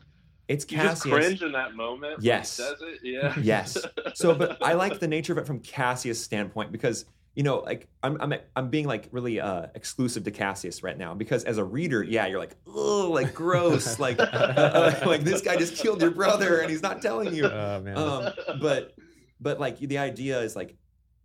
it's 0.47 0.65
Cassius. 0.65 1.05
You 1.05 1.11
just 1.11 1.25
cringe 1.27 1.41
in 1.43 1.51
that 1.53 1.75
moment. 1.75 2.17
when 2.17 2.25
Yes. 2.25 2.57
he 2.57 2.63
says 2.63 2.75
it. 2.81 2.99
Yeah. 3.03 3.35
yes. 3.41 3.77
So, 4.15 4.35
but 4.35 4.57
I 4.65 4.73
like 4.73 4.99
the 4.99 5.07
nature 5.07 5.33
of 5.33 5.39
it 5.39 5.47
from 5.47 5.59
Cassius' 5.59 6.23
standpoint 6.23 6.71
because 6.71 7.05
you 7.35 7.43
know, 7.43 7.59
like 7.59 7.87
I'm 8.03 8.19
I'm 8.21 8.33
I'm 8.55 8.69
being 8.69 8.87
like 8.87 9.07
really 9.11 9.39
uh, 9.39 9.67
exclusive 9.73 10.25
to 10.25 10.31
Cassius 10.31 10.83
right 10.83 10.97
now 10.97 11.13
because 11.13 11.45
as 11.45 11.57
a 11.57 11.63
reader, 11.63 12.03
yeah, 12.03 12.27
you're 12.27 12.39
like, 12.39 12.55
oh, 12.67 13.09
like 13.11 13.33
gross, 13.33 13.99
like 13.99 14.17
uh, 14.19 14.93
like 15.05 15.23
this 15.23 15.41
guy 15.41 15.55
just 15.55 15.75
killed 15.75 16.01
your 16.01 16.11
brother 16.11 16.59
and 16.59 16.69
he's 16.69 16.81
not 16.81 17.01
telling 17.01 17.33
you. 17.33 17.49
Oh. 17.61 18.27
Um, 18.27 18.59
but 18.59 18.93
but 19.39 19.59
like 19.59 19.79
the 19.79 19.97
idea 19.97 20.39
is 20.41 20.55
like 20.55 20.75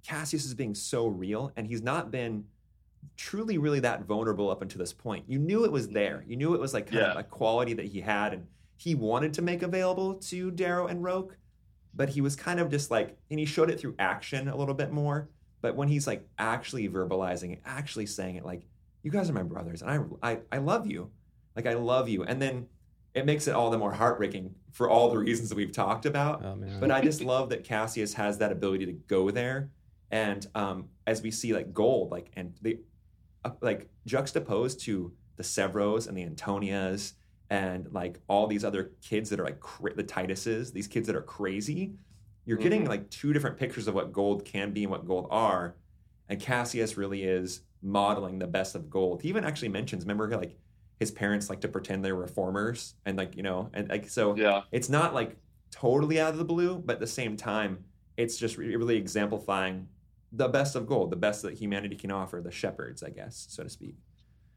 Cassius 0.06 0.44
is 0.44 0.54
being 0.54 0.74
so 0.74 1.06
real 1.06 1.52
and 1.56 1.66
he's 1.66 1.82
not 1.82 2.10
been 2.10 2.44
truly 3.16 3.58
really 3.58 3.80
that 3.80 4.04
vulnerable 4.04 4.50
up 4.50 4.62
until 4.62 4.78
this 4.78 4.92
point. 4.92 5.24
You 5.28 5.38
knew 5.38 5.64
it 5.64 5.72
was 5.72 5.88
there. 5.88 6.24
You 6.26 6.36
knew 6.36 6.54
it 6.54 6.60
was 6.60 6.74
like 6.74 6.86
kind 6.90 7.02
of 7.02 7.16
a 7.16 7.22
quality 7.22 7.74
that 7.74 7.86
he 7.86 8.00
had 8.00 8.32
and 8.32 8.46
he 8.76 8.94
wanted 8.94 9.34
to 9.34 9.42
make 9.42 9.62
available 9.62 10.14
to 10.14 10.50
Darrow 10.50 10.86
and 10.86 11.02
Roque, 11.02 11.36
but 11.94 12.10
he 12.10 12.20
was 12.20 12.36
kind 12.36 12.60
of 12.60 12.70
just 12.70 12.90
like 12.90 13.16
and 13.30 13.38
he 13.38 13.46
showed 13.46 13.70
it 13.70 13.80
through 13.80 13.94
action 13.98 14.48
a 14.48 14.56
little 14.56 14.74
bit 14.74 14.92
more. 14.92 15.28
But 15.66 15.74
when 15.74 15.88
he's 15.88 16.06
like 16.06 16.24
actually 16.38 16.88
verbalizing 16.88 17.52
it, 17.52 17.60
actually 17.64 18.06
saying 18.06 18.36
it 18.36 18.44
like, 18.44 18.68
you 19.02 19.10
guys 19.10 19.28
are 19.28 19.32
my 19.32 19.42
brothers 19.42 19.82
and 19.82 19.90
I 20.22 20.30
I, 20.32 20.38
I 20.52 20.58
love 20.58 20.86
you. 20.86 21.10
Like 21.56 21.66
I 21.66 21.74
love 21.74 22.08
you. 22.08 22.22
And 22.22 22.40
then 22.40 22.68
it 23.14 23.26
makes 23.26 23.48
it 23.48 23.54
all 23.56 23.70
the 23.70 23.78
more 23.78 23.92
heartbreaking 23.92 24.54
for 24.70 24.88
all 24.88 25.10
the 25.10 25.18
reasons 25.18 25.48
that 25.48 25.56
we've 25.56 25.72
talked 25.72 26.06
about. 26.06 26.44
oh. 26.76 26.80
But 26.80 26.92
I 26.92 27.00
just 27.00 27.20
love 27.20 27.48
that 27.48 27.64
Cassius 27.64 28.14
has 28.14 28.38
that 28.38 28.52
ability 28.52 28.86
to 28.86 28.92
go 28.92 29.32
there, 29.32 29.70
and 30.12 30.46
um, 30.54 30.84
as 31.04 31.20
we 31.20 31.32
see 31.32 31.52
like 31.52 31.72
gold, 31.74 32.12
like 32.12 32.30
and 32.34 32.54
the 32.62 32.78
uh, 33.44 33.50
like 33.60 33.88
juxtaposed 34.06 34.78
to 34.82 35.12
the 35.36 35.42
Sevros 35.42 36.06
and 36.06 36.16
the 36.16 36.22
Antonias 36.22 37.14
and 37.50 37.92
like 37.92 38.20
all 38.28 38.46
these 38.46 38.64
other 38.64 38.92
kids 39.02 39.30
that 39.30 39.40
are 39.40 39.44
like 39.44 39.60
cra- 39.60 39.94
the 39.94 40.04
Tituses, 40.04 40.72
these 40.72 40.86
kids 40.86 41.06
that 41.08 41.16
are 41.16 41.22
crazy. 41.22 41.94
You're 42.46 42.58
getting 42.58 42.84
Mhm. 42.84 42.88
like 42.88 43.10
two 43.10 43.32
different 43.32 43.58
pictures 43.58 43.88
of 43.88 43.94
what 43.94 44.12
gold 44.12 44.44
can 44.44 44.72
be 44.72 44.84
and 44.84 44.90
what 44.90 45.04
gold 45.04 45.26
are, 45.30 45.76
and 46.28 46.40
Cassius 46.40 46.96
really 46.96 47.24
is 47.24 47.62
modeling 47.82 48.38
the 48.38 48.46
best 48.46 48.74
of 48.74 48.88
gold. 48.88 49.22
He 49.22 49.28
even 49.28 49.44
actually 49.44 49.68
mentions, 49.68 50.04
remember, 50.04 50.28
like 50.36 50.56
his 50.98 51.10
parents 51.10 51.50
like 51.50 51.60
to 51.60 51.68
pretend 51.68 52.04
they're 52.04 52.14
reformers, 52.14 52.94
and 53.04 53.18
like 53.18 53.36
you 53.36 53.42
know, 53.42 53.68
and 53.74 53.88
like 53.88 54.08
so 54.08 54.36
Yeah. 54.36 54.62
it's 54.72 54.88
not 54.88 55.12
like 55.12 55.36
totally 55.72 56.20
out 56.20 56.30
of 56.32 56.38
the 56.38 56.44
blue, 56.44 56.78
but 56.78 56.94
at 56.94 57.00
the 57.00 57.06
same 57.06 57.36
time, 57.36 57.84
it's 58.16 58.38
just 58.38 58.56
re- 58.56 58.74
really 58.76 58.96
exemplifying 58.96 59.88
the 60.32 60.48
best 60.48 60.76
of 60.76 60.86
gold, 60.86 61.10
the 61.10 61.16
best 61.16 61.42
that 61.42 61.54
humanity 61.54 61.96
can 61.96 62.10
offer, 62.10 62.40
the 62.40 62.50
shepherds, 62.50 63.02
I 63.02 63.10
guess, 63.10 63.46
so 63.50 63.62
to 63.64 63.68
speak. 63.68 63.96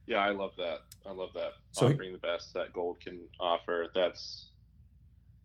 Yeah, 0.06 0.20
I 0.20 0.30
love 0.32 0.56
that. 0.58 0.80
I 1.06 1.12
love 1.12 1.34
that. 1.34 1.54
So- 1.72 1.88
Offering 1.90 2.14
the 2.14 2.20
best 2.20 2.54
that 2.54 2.72
gold 2.74 3.00
can 3.00 3.28
offer. 3.40 3.88
That's 3.94 4.49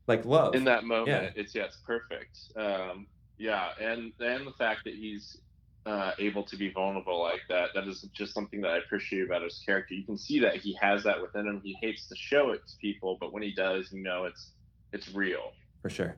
Like 0.06 0.24
love. 0.24 0.54
in 0.54 0.64
that 0.64 0.84
moment. 0.84 1.08
Yeah. 1.08 1.30
It's 1.42 1.54
yeah, 1.54 1.64
it's 1.64 1.78
perfect. 1.78 2.38
Um, 2.56 3.06
yeah, 3.38 3.70
and 3.80 4.12
and 4.20 4.46
the 4.46 4.52
fact 4.58 4.84
that 4.84 4.94
he's 4.94 5.38
uh, 5.86 6.12
able 6.18 6.42
to 6.42 6.56
be 6.56 6.70
vulnerable 6.70 7.20
like 7.20 7.42
that. 7.48 7.70
That 7.74 7.86
is 7.86 8.02
just 8.12 8.32
something 8.32 8.60
that 8.62 8.70
I 8.70 8.78
appreciate 8.78 9.24
about 9.24 9.42
his 9.42 9.62
character. 9.64 9.94
You 9.94 10.04
can 10.04 10.16
see 10.16 10.38
that 10.40 10.56
he 10.56 10.76
has 10.80 11.02
that 11.04 11.20
within 11.20 11.46
him. 11.46 11.60
He 11.62 11.76
hates 11.80 12.08
to 12.08 12.16
show 12.16 12.50
it 12.50 12.66
to 12.66 12.76
people, 12.78 13.18
but 13.20 13.32
when 13.32 13.42
he 13.42 13.52
does, 13.52 13.92
you 13.92 14.02
know, 14.02 14.24
it's 14.24 14.50
it's 14.92 15.12
real. 15.14 15.52
for 15.82 15.90
sure. 15.90 16.16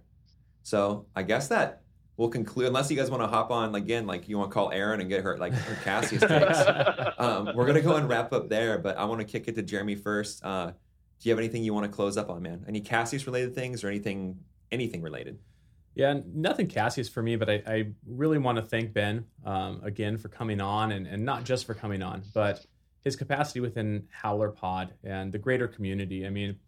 So 0.63 1.07
I 1.17 1.23
guess 1.23 1.49
that 1.49 1.83
will 2.17 2.29
conclude. 2.29 2.69
Unless 2.69 2.91
you 2.91 2.97
guys 2.97 3.11
want 3.11 3.23
to 3.23 3.29
hop 3.29 3.51
on 3.51 3.75
again, 3.75 4.07
like 4.07 4.29
you 4.29 4.39
want 4.39 4.51
to 4.51 4.55
call 4.55 4.71
Erin 4.71 5.01
and 5.01 5.09
get 5.09 5.23
her 5.23 5.37
like 5.39 5.53
her 5.53 5.77
Cassius 5.83 6.21
takes. 6.29 6.59
um, 7.19 7.51
we're 7.55 7.67
gonna 7.67 7.81
go 7.81 7.97
and 7.97 8.09
wrap 8.09 8.33
up 8.33 8.49
there, 8.49 8.79
but 8.79 8.97
I 8.97 9.05
want 9.05 9.21
to 9.21 9.27
kick 9.27 9.49
it 9.49 9.55
to 9.57 9.63
Jeremy 9.63 9.97
first. 9.97 10.45
Uh, 10.45 10.73
do 11.19 11.29
you 11.29 11.33
have 11.33 11.39
anything 11.39 11.63
you 11.65 11.73
want 11.75 11.91
to 11.91 11.95
close 11.95 12.17
up 12.17 12.31
on, 12.31 12.43
man? 12.43 12.65
Any 12.69 12.81
Cassius 12.81 13.27
related 13.27 13.55
things 13.55 13.83
or 13.83 13.89
anything 13.89 14.39
anything 14.71 15.03
related? 15.03 15.39
Yeah, 15.95 16.21
nothing 16.35 16.67
Cassius 16.67 17.09
for 17.09 17.23
me, 17.23 17.37
but 17.37 17.49
I, 17.49 17.63
I 17.67 17.87
really 18.07 18.37
want 18.37 18.57
to 18.57 18.63
thank 18.63 18.93
Ben 18.93 19.25
um, 19.47 19.81
again 19.83 20.19
for 20.19 20.29
coming 20.29 20.61
on, 20.61 20.93
and, 20.93 21.07
and 21.07 21.25
not 21.25 21.45
just 21.45 21.65
for 21.65 21.73
coming 21.73 22.03
on, 22.03 22.23
but 22.35 22.67
his 23.03 23.17
capacity 23.17 23.61
within 23.61 24.07
Howler 24.11 24.51
Pod 24.51 24.93
and 25.05 25.33
the 25.33 25.39
greater 25.39 25.67
community. 25.67 26.27
I 26.27 26.31
mean, 26.31 26.59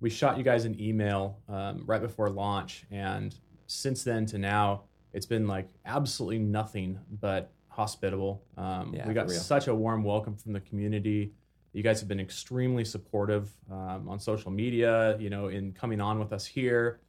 we 0.00 0.10
shot 0.10 0.36
you 0.36 0.42
guys 0.42 0.64
an 0.64 0.80
email 0.80 1.38
um, 1.48 1.84
right 1.86 2.00
before 2.00 2.28
launch, 2.28 2.84
and 2.90 3.32
since 3.68 4.02
then 4.02 4.26
to 4.26 4.38
now, 4.38 4.82
it's 5.12 5.26
been 5.26 5.46
like 5.46 5.68
absolutely 5.86 6.40
nothing 6.40 6.98
but 7.20 7.52
hospitable. 7.68 8.42
Um, 8.56 8.92
Yeah, 8.94 9.06
we 9.06 9.14
got 9.14 9.30
such 9.30 9.68
a 9.68 9.74
warm 9.74 10.02
welcome 10.02 10.34
from 10.34 10.52
the 10.52 10.60
community. 10.60 11.32
You 11.72 11.82
guys 11.82 12.00
have 12.00 12.08
been 12.08 12.20
extremely 12.20 12.84
supportive 12.84 13.50
um, 13.70 14.08
on 14.08 14.18
social 14.20 14.50
media, 14.50 15.16
you 15.18 15.30
know, 15.30 15.48
in 15.48 15.72
coming 15.72 16.00
on 16.00 16.18
with 16.18 16.32
us 16.32 16.44
here 16.46 17.00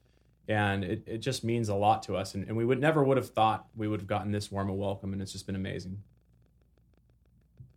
and 0.47 0.84
it, 0.84 1.03
it 1.05 1.18
just 1.20 1.43
means 1.43 1.70
a 1.70 1.76
lot 1.76 2.03
to 2.03 2.16
us 2.18 2.34
and, 2.36 2.45
and 2.47 2.55
we 2.57 2.66
would 2.66 2.80
never 2.80 3.01
would 3.03 3.16
have 3.18 3.30
thought 3.30 3.66
we 3.78 3.88
would 3.88 4.01
have 4.01 4.07
gotten 4.07 4.30
this 4.32 4.51
warm 4.51 4.70
a 4.70 4.74
welcome 4.74 5.14
and 5.14 5.22
it's 5.22 5.32
just 5.32 5.45
been 5.45 5.55
amazing 5.55 5.97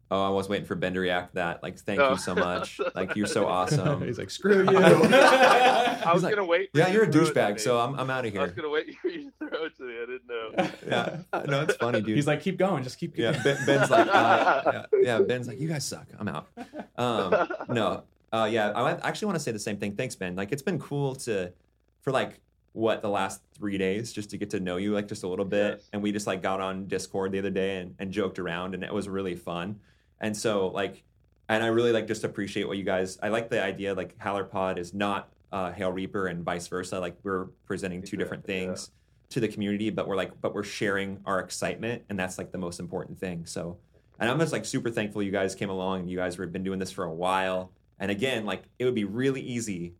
Oh, 0.08 0.24
I 0.24 0.28
was 0.28 0.48
waiting 0.48 0.66
for 0.66 0.76
Ben 0.76 0.94
to 0.94 1.00
react 1.00 1.30
to 1.30 1.34
that. 1.34 1.64
Like, 1.64 1.80
thank 1.80 1.98
Oh. 1.98 2.10
you 2.12 2.16
so 2.16 2.32
much. 2.36 2.80
Like, 2.94 3.16
you're 3.16 3.26
so 3.26 3.48
awesome. 3.48 4.02
he's 4.06 4.18
like 4.18 4.30
screw 4.30 4.62
you 4.62 4.78
I 4.78 6.12
was 6.14 6.22
like, 6.22 6.32
gonna 6.36 6.46
wait. 6.46 6.70
yeah, 6.74 6.86
you 6.86 6.94
you're 6.94 7.02
a 7.02 7.06
to 7.06 7.12
throw 7.12 7.22
it 7.22 7.26
to 7.26 7.32
douchebag, 7.40 7.58
so 7.60 7.80
I'm 7.80 7.98
I'm 7.98 8.08
out 8.08 8.24
of 8.24 8.36
I 8.36 8.38
was 8.42 8.52
here. 8.52 8.62
gonna 8.62 8.70
wait 8.72 8.94
for 9.02 9.08
you 9.08 9.32
to 9.40 9.48
throw 9.48 9.64
it 9.64 9.76
to 9.78 9.82
me. 9.82 9.94
I 10.00 10.05
didn't 10.18 10.28
know. 10.28 10.70
Yeah, 10.86 11.42
no, 11.46 11.62
it's 11.62 11.76
funny, 11.76 12.00
dude. 12.00 12.16
he's 12.16 12.26
like 12.26 12.40
keep 12.40 12.58
going 12.58 12.84
just 12.84 12.98
keep 12.98 13.16
yeah, 13.18 13.32
ben, 13.42 13.58
Ben's 13.66 13.90
like, 13.90 14.08
uh, 14.08 14.62
yeah, 14.92 15.00
yeah, 15.02 15.20
Ben's 15.20 15.48
like, 15.48 15.60
you 15.60 15.68
guys 15.68 15.84
suck. 15.84 16.06
I'm 16.18 16.28
out. 16.28 16.48
Um, 16.96 17.48
no, 17.68 18.02
uh, 18.32 18.48
yeah, 18.50 18.70
I 18.70 18.92
actually 19.08 19.26
want 19.26 19.36
to 19.36 19.42
say 19.42 19.52
the 19.52 19.58
same 19.58 19.78
thing. 19.78 19.96
Thanks, 19.96 20.14
Ben. 20.14 20.36
Like, 20.36 20.52
it's 20.52 20.62
been 20.62 20.78
cool 20.78 21.16
to, 21.16 21.52
for 22.00 22.12
like, 22.12 22.40
what 22.72 23.00
the 23.00 23.08
last 23.08 23.40
three 23.54 23.78
days, 23.78 24.12
just 24.12 24.28
to 24.30 24.36
get 24.36 24.50
to 24.50 24.60
know 24.60 24.76
you 24.76 24.92
like 24.92 25.08
just 25.08 25.24
a 25.24 25.28
little 25.28 25.46
bit. 25.46 25.76
Yes. 25.78 25.88
And 25.94 26.02
we 26.02 26.12
just 26.12 26.26
like 26.26 26.42
got 26.42 26.60
on 26.60 26.86
Discord 26.86 27.32
the 27.32 27.38
other 27.38 27.50
day 27.50 27.78
and, 27.78 27.94
and 27.98 28.12
joked 28.12 28.38
around, 28.38 28.74
and 28.74 28.84
it 28.84 28.92
was 28.92 29.08
really 29.08 29.34
fun. 29.34 29.80
And 30.20 30.36
so 30.36 30.68
like, 30.68 31.02
and 31.48 31.64
I 31.64 31.68
really 31.68 31.92
like 31.92 32.06
just 32.06 32.22
appreciate 32.22 32.68
what 32.68 32.76
you 32.76 32.84
guys. 32.84 33.18
I 33.22 33.28
like 33.28 33.48
the 33.48 33.62
idea 33.62 33.94
like 33.94 34.14
Howler 34.18 34.44
Pod 34.44 34.78
is 34.78 34.92
not 34.92 35.30
uh, 35.52 35.72
Hail 35.72 35.90
Reaper 35.90 36.26
and 36.26 36.44
vice 36.44 36.68
versa. 36.68 37.00
Like 37.00 37.16
we're 37.22 37.46
presenting 37.64 38.02
two 38.02 38.18
different 38.18 38.44
things 38.44 38.90
yeah. 38.92 39.05
To 39.30 39.40
the 39.40 39.48
community, 39.48 39.90
but 39.90 40.06
we're 40.06 40.16
like, 40.16 40.40
but 40.40 40.54
we're 40.54 40.62
sharing 40.62 41.20
our 41.26 41.40
excitement, 41.40 42.02
and 42.08 42.18
that's 42.18 42.38
like 42.38 42.52
the 42.52 42.58
most 42.58 42.80
important 42.80 43.18
thing. 43.18 43.46
So, 43.46 43.78
and 44.18 44.30
I'm 44.30 44.38
just 44.38 44.52
like 44.52 44.64
super 44.64 44.90
thankful 44.90 45.22
you 45.22 45.32
guys 45.32 45.54
came 45.54 45.70
along 45.70 46.00
and 46.00 46.10
you 46.10 46.16
guys 46.16 46.36
have 46.36 46.52
been 46.52 46.64
doing 46.64 46.78
this 46.78 46.90
for 46.92 47.04
a 47.04 47.12
while. 47.12 47.72
And 47.98 48.10
again, 48.10 48.44
like 48.44 48.64
it 48.78 48.84
would 48.84 48.94
be 48.94 49.04
really 49.04 49.40
easy 49.40 49.94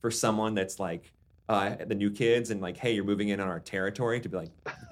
for 0.00 0.10
someone 0.10 0.54
that's 0.54 0.78
like 0.78 1.12
uh, 1.48 1.76
the 1.86 1.94
new 1.94 2.10
kids 2.10 2.50
and 2.50 2.60
like, 2.60 2.76
hey, 2.76 2.94
you're 2.94 3.04
moving 3.04 3.28
in 3.28 3.40
on 3.40 3.48
our 3.48 3.60
territory 3.60 4.20
to 4.20 4.28
be 4.28 4.36
like, 4.36 4.50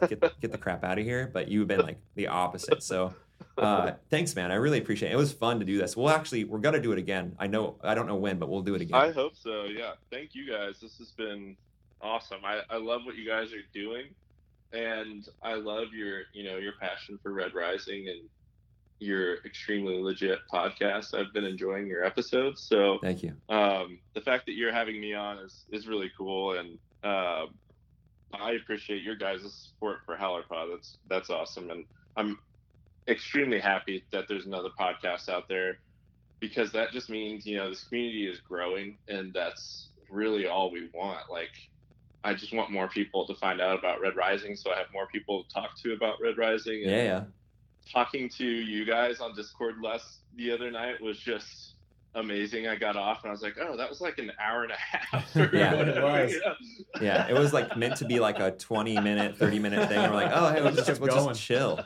get 0.09 0.21
get 0.41 0.53
the 0.53 0.59
crap 0.59 0.85
out 0.85 0.99
of 0.99 1.05
here. 1.05 1.31
But 1.33 1.49
you've 1.49 1.69
been 1.69 1.81
like 1.81 1.99
the 2.15 2.29
opposite. 2.29 2.83
So. 2.83 3.15
Uh, 3.57 3.93
thanks, 4.11 4.35
man. 4.35 4.51
I 4.51 4.55
really 4.57 4.79
appreciate 4.79 5.11
it. 5.11 5.15
It 5.15 5.17
was 5.17 5.33
fun 5.33 5.61
to 5.61 5.65
do 5.65 5.79
this. 5.79 5.97
We'll 5.97 6.11
actually, 6.11 6.45
we're 6.45 6.59
gonna 6.59 6.81
do 6.81 6.91
it 6.93 6.99
again. 6.99 7.37
I 7.39 7.47
know, 7.47 7.77
I 7.83 7.95
don't 7.95 8.07
know 8.07 8.17
when, 8.17 8.39
but 8.39 8.49
we'll 8.49 8.63
do 8.63 8.75
it 8.75 8.81
again. 8.81 9.01
I 9.01 9.13
hope 9.13 9.37
so. 9.37 9.65
Yeah. 9.65 9.93
Thank 10.11 10.35
you 10.35 10.49
guys. 10.51 10.81
This 10.81 10.99
has 10.99 11.13
been 11.13 11.57
awesome. 12.01 12.39
I, 12.45 12.61
I 12.71 12.77
love 12.79 13.03
what 13.05 13.17
you 13.17 13.27
guys 13.27 13.53
are 13.53 13.67
doing, 13.73 14.07
and 14.73 15.27
I 15.43 15.55
love 15.55 15.89
your 15.93 16.23
you 16.33 16.45
know 16.45 16.59
your 16.59 16.73
passion 16.81 17.19
for 17.23 17.33
Red 17.33 17.55
Rising 17.55 18.09
and 18.09 18.29
your 19.01 19.37
extremely 19.45 20.03
legit 20.03 20.39
podcast. 20.53 21.15
I've 21.15 21.33
been 21.33 21.45
enjoying 21.45 21.87
your 21.87 22.05
episodes. 22.05 22.63
So 22.63 22.99
Thank 23.03 23.23
you. 23.23 23.35
um, 23.49 23.99
the 24.15 24.21
fact 24.21 24.47
that 24.47 24.55
you're 24.55 24.73
having 24.73 25.01
me 25.01 25.15
on 25.15 25.39
is 25.39 25.65
is 25.71 25.87
really 25.87 26.11
cool, 26.17 26.59
and 26.59 26.79
uh, 27.05 27.47
I 28.35 28.53
appreciate 28.53 29.03
your 29.03 29.17
guys' 29.17 29.71
support 29.73 29.99
for 30.05 30.17
Howlerpod. 30.17 30.71
That's 30.73 30.97
that's 31.09 31.31
awesome, 31.31 31.71
and 31.71 31.85
I'm 32.17 32.39
extremely 33.09 33.61
happy 33.61 34.05
that 34.13 34.27
there's 34.29 34.47
another 34.47 34.69
podcast 34.79 35.29
out 35.29 35.49
there 35.49 35.79
because 36.41 36.73
that 36.73 36.93
just 36.93 37.11
means 37.11 37.47
you 37.47 37.57
know 37.57 37.71
this 37.71 37.85
community 37.85 38.27
is 38.27 38.41
growing, 38.41 38.99
and 39.09 39.33
that's 39.33 39.89
really 40.11 40.47
all 40.47 40.71
we 40.71 40.89
want. 40.95 41.31
Like, 41.31 41.51
I 42.25 42.35
just 42.35 42.53
want 42.53 42.71
more 42.71 42.89
people 42.89 43.27
to 43.27 43.35
find 43.35 43.61
out 43.61 43.79
about 43.79 44.01
Red 44.01 44.17
Rising, 44.17 44.57
so 44.57 44.73
I 44.73 44.77
have 44.77 44.87
more 44.93 45.07
people 45.07 45.45
to 45.45 45.55
talk 45.55 45.77
to 45.83 45.93
about 45.93 46.17
Red 46.21 46.37
Rising. 46.37 46.83
and 46.83 46.91
Yeah, 46.91 47.03
yeah. 47.03 47.25
talking 47.91 48.29
to 48.31 48.45
you 48.45 48.85
guys 48.85 49.21
on 49.21 49.35
Discord 49.35 49.77
last 49.83 50.21
the 50.37 50.51
other 50.53 50.71
night 50.71 51.01
was 51.01 51.19
just 51.19 51.75
amazing. 52.15 52.67
I 52.67 52.77
got 52.77 52.97
off 52.97 53.23
and 53.23 53.29
I 53.29 53.33
was 53.33 53.43
like, 53.43 53.57
oh, 53.61 53.77
that 53.77 53.89
was 53.89 54.01
like 54.01 54.19
an 54.19 54.33
hour 54.43 54.63
and 54.65 54.73
a 54.73 54.77
half. 54.77 55.37
or 55.37 55.51
Yeah, 55.53 55.75
it 55.75 56.03
was. 56.03 56.33
you 56.33 56.41
know? 56.41 56.55
Yeah, 57.01 57.29
it 57.29 57.35
was 57.35 57.53
like 57.53 57.77
meant 57.77 57.97
to 57.97 58.05
be 58.05 58.19
like 58.19 58.41
a 58.41 58.51
20 58.53 59.01
minute, 59.01 59.37
30 59.37 59.59
minute 59.59 59.89
thing. 59.89 59.99
We're 60.01 60.15
like, 60.17 60.31
oh, 60.33 60.53
hey, 60.53 60.63
we'll 60.63 60.73
just, 60.73 61.01
we'll 61.01 61.15
just 61.15 61.41
chill. 61.41 61.81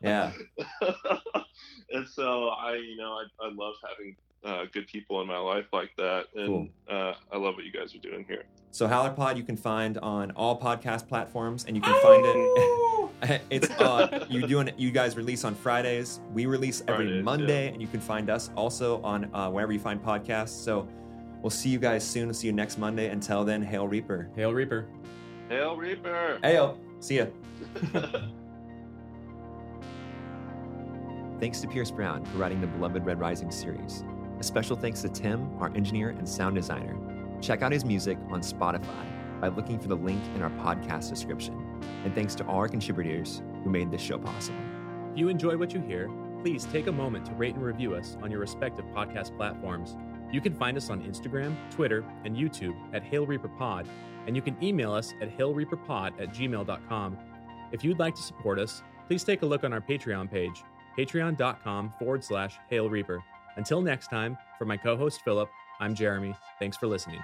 Yeah. 0.00 0.32
and 1.90 2.06
so 2.08 2.48
I, 2.48 2.74
you 2.76 2.96
know, 2.96 3.12
I, 3.12 3.24
I 3.46 3.52
love 3.52 3.74
having 3.88 4.16
uh, 4.44 4.64
good 4.72 4.86
people 4.86 5.20
in 5.20 5.26
my 5.26 5.38
life 5.38 5.66
like 5.72 5.90
that, 5.96 6.26
and 6.34 6.70
uh, 6.88 7.14
I 7.32 7.36
love 7.36 7.54
what 7.56 7.64
you 7.64 7.72
guys 7.72 7.94
are 7.94 7.98
doing 7.98 8.24
here. 8.28 8.44
So 8.70 8.88
Howlerpod 8.88 9.36
you 9.36 9.44
can 9.44 9.56
find 9.56 9.98
on 9.98 10.32
all 10.32 10.60
podcast 10.60 11.08
platforms, 11.08 11.64
and 11.66 11.76
you 11.76 11.82
can 11.82 12.00
find 12.02 12.24
it. 12.26 13.40
it's 13.50 13.70
uh, 13.80 14.26
you 14.28 14.46
doing 14.46 14.70
you 14.76 14.90
guys 14.90 15.16
release 15.16 15.44
on 15.44 15.54
Fridays. 15.54 16.20
We 16.32 16.46
release 16.46 16.82
every 16.88 17.06
Fridays, 17.06 17.24
Monday, 17.24 17.68
and 17.72 17.80
you 17.80 17.88
can 17.88 18.00
find 18.00 18.28
us 18.30 18.50
also 18.56 19.00
on 19.02 19.32
uh, 19.34 19.50
wherever 19.50 19.72
you 19.72 19.78
find 19.78 20.02
podcasts. 20.02 20.62
So 20.62 20.88
we'll 21.42 21.50
see 21.50 21.68
you 21.70 21.78
guys 21.78 22.06
soon. 22.06 22.26
We'll 22.26 22.34
see 22.34 22.48
you 22.48 22.52
next 22.52 22.78
Monday. 22.78 23.08
Until 23.10 23.44
then, 23.44 23.62
hail 23.62 23.86
Reaper. 23.88 24.30
hail 24.34 24.52
reaper 24.52 24.86
Hail 25.48 25.76
Reaper! 25.76 26.38
Hail. 26.42 26.78
See 27.00 27.18
ya. 27.18 27.26
Thanks 31.38 31.60
to 31.60 31.68
Pierce 31.68 31.90
Brown 31.90 32.24
for 32.24 32.38
writing 32.38 32.60
the 32.60 32.66
beloved 32.66 33.04
Red 33.04 33.20
Rising 33.20 33.50
series. 33.50 34.04
A 34.38 34.42
special 34.42 34.76
thanks 34.76 35.02
to 35.02 35.08
Tim, 35.08 35.50
our 35.60 35.68
engineer 35.74 36.10
and 36.10 36.28
sound 36.28 36.56
designer. 36.56 36.96
Check 37.40 37.62
out 37.62 37.72
his 37.72 37.84
music 37.84 38.18
on 38.30 38.40
Spotify 38.40 39.40
by 39.40 39.48
looking 39.48 39.78
for 39.78 39.88
the 39.88 39.96
link 39.96 40.22
in 40.34 40.42
our 40.42 40.50
podcast 40.50 41.10
description. 41.10 41.54
And 42.04 42.14
thanks 42.14 42.34
to 42.36 42.46
all 42.46 42.56
our 42.56 42.68
contributors 42.68 43.42
who 43.62 43.70
made 43.70 43.90
this 43.90 44.00
show 44.00 44.18
possible. 44.18 44.58
if 45.12 45.18
you 45.18 45.28
enjoy 45.28 45.56
what 45.56 45.72
you 45.72 45.80
hear 45.80 46.10
please 46.42 46.66
take 46.66 46.86
a 46.88 46.92
moment 46.92 47.24
to 47.24 47.32
rate 47.34 47.54
and 47.54 47.64
review 47.64 47.94
us 47.94 48.16
on 48.22 48.30
your 48.30 48.40
respective 48.40 48.84
podcast 48.86 49.34
platforms 49.36 49.96
you 50.32 50.40
can 50.40 50.52
find 50.54 50.76
us 50.76 50.90
on 50.90 51.00
instagram 51.02 51.54
twitter 51.70 52.04
and 52.24 52.36
youtube 52.36 52.74
at 52.92 53.02
hail 53.02 53.24
reaper 53.24 53.48
pod 53.48 53.86
and 54.26 54.34
you 54.36 54.42
can 54.42 54.56
email 54.62 54.92
us 54.92 55.14
at 55.22 55.30
hailreaperpod 55.38 56.20
at 56.20 56.34
gmail.com 56.34 57.16
if 57.72 57.82
you'd 57.84 57.98
like 57.98 58.14
to 58.14 58.20
support 58.22 58.58
us 58.58 58.82
please 59.06 59.24
take 59.24 59.40
a 59.42 59.46
look 59.46 59.64
on 59.64 59.72
our 59.72 59.80
patreon 59.80 60.30
page 60.30 60.62
patreon.com 60.98 61.92
forward 61.98 62.22
slash 62.22 62.58
hail 62.68 62.90
reaper 62.90 63.22
until 63.56 63.80
next 63.80 64.08
time 64.08 64.36
for 64.58 64.64
my 64.64 64.76
co-host 64.76 65.22
philip 65.24 65.48
i'm 65.80 65.94
jeremy. 65.94 66.34
Thanks 66.58 66.76
for 66.76 66.86
listening 66.86 67.20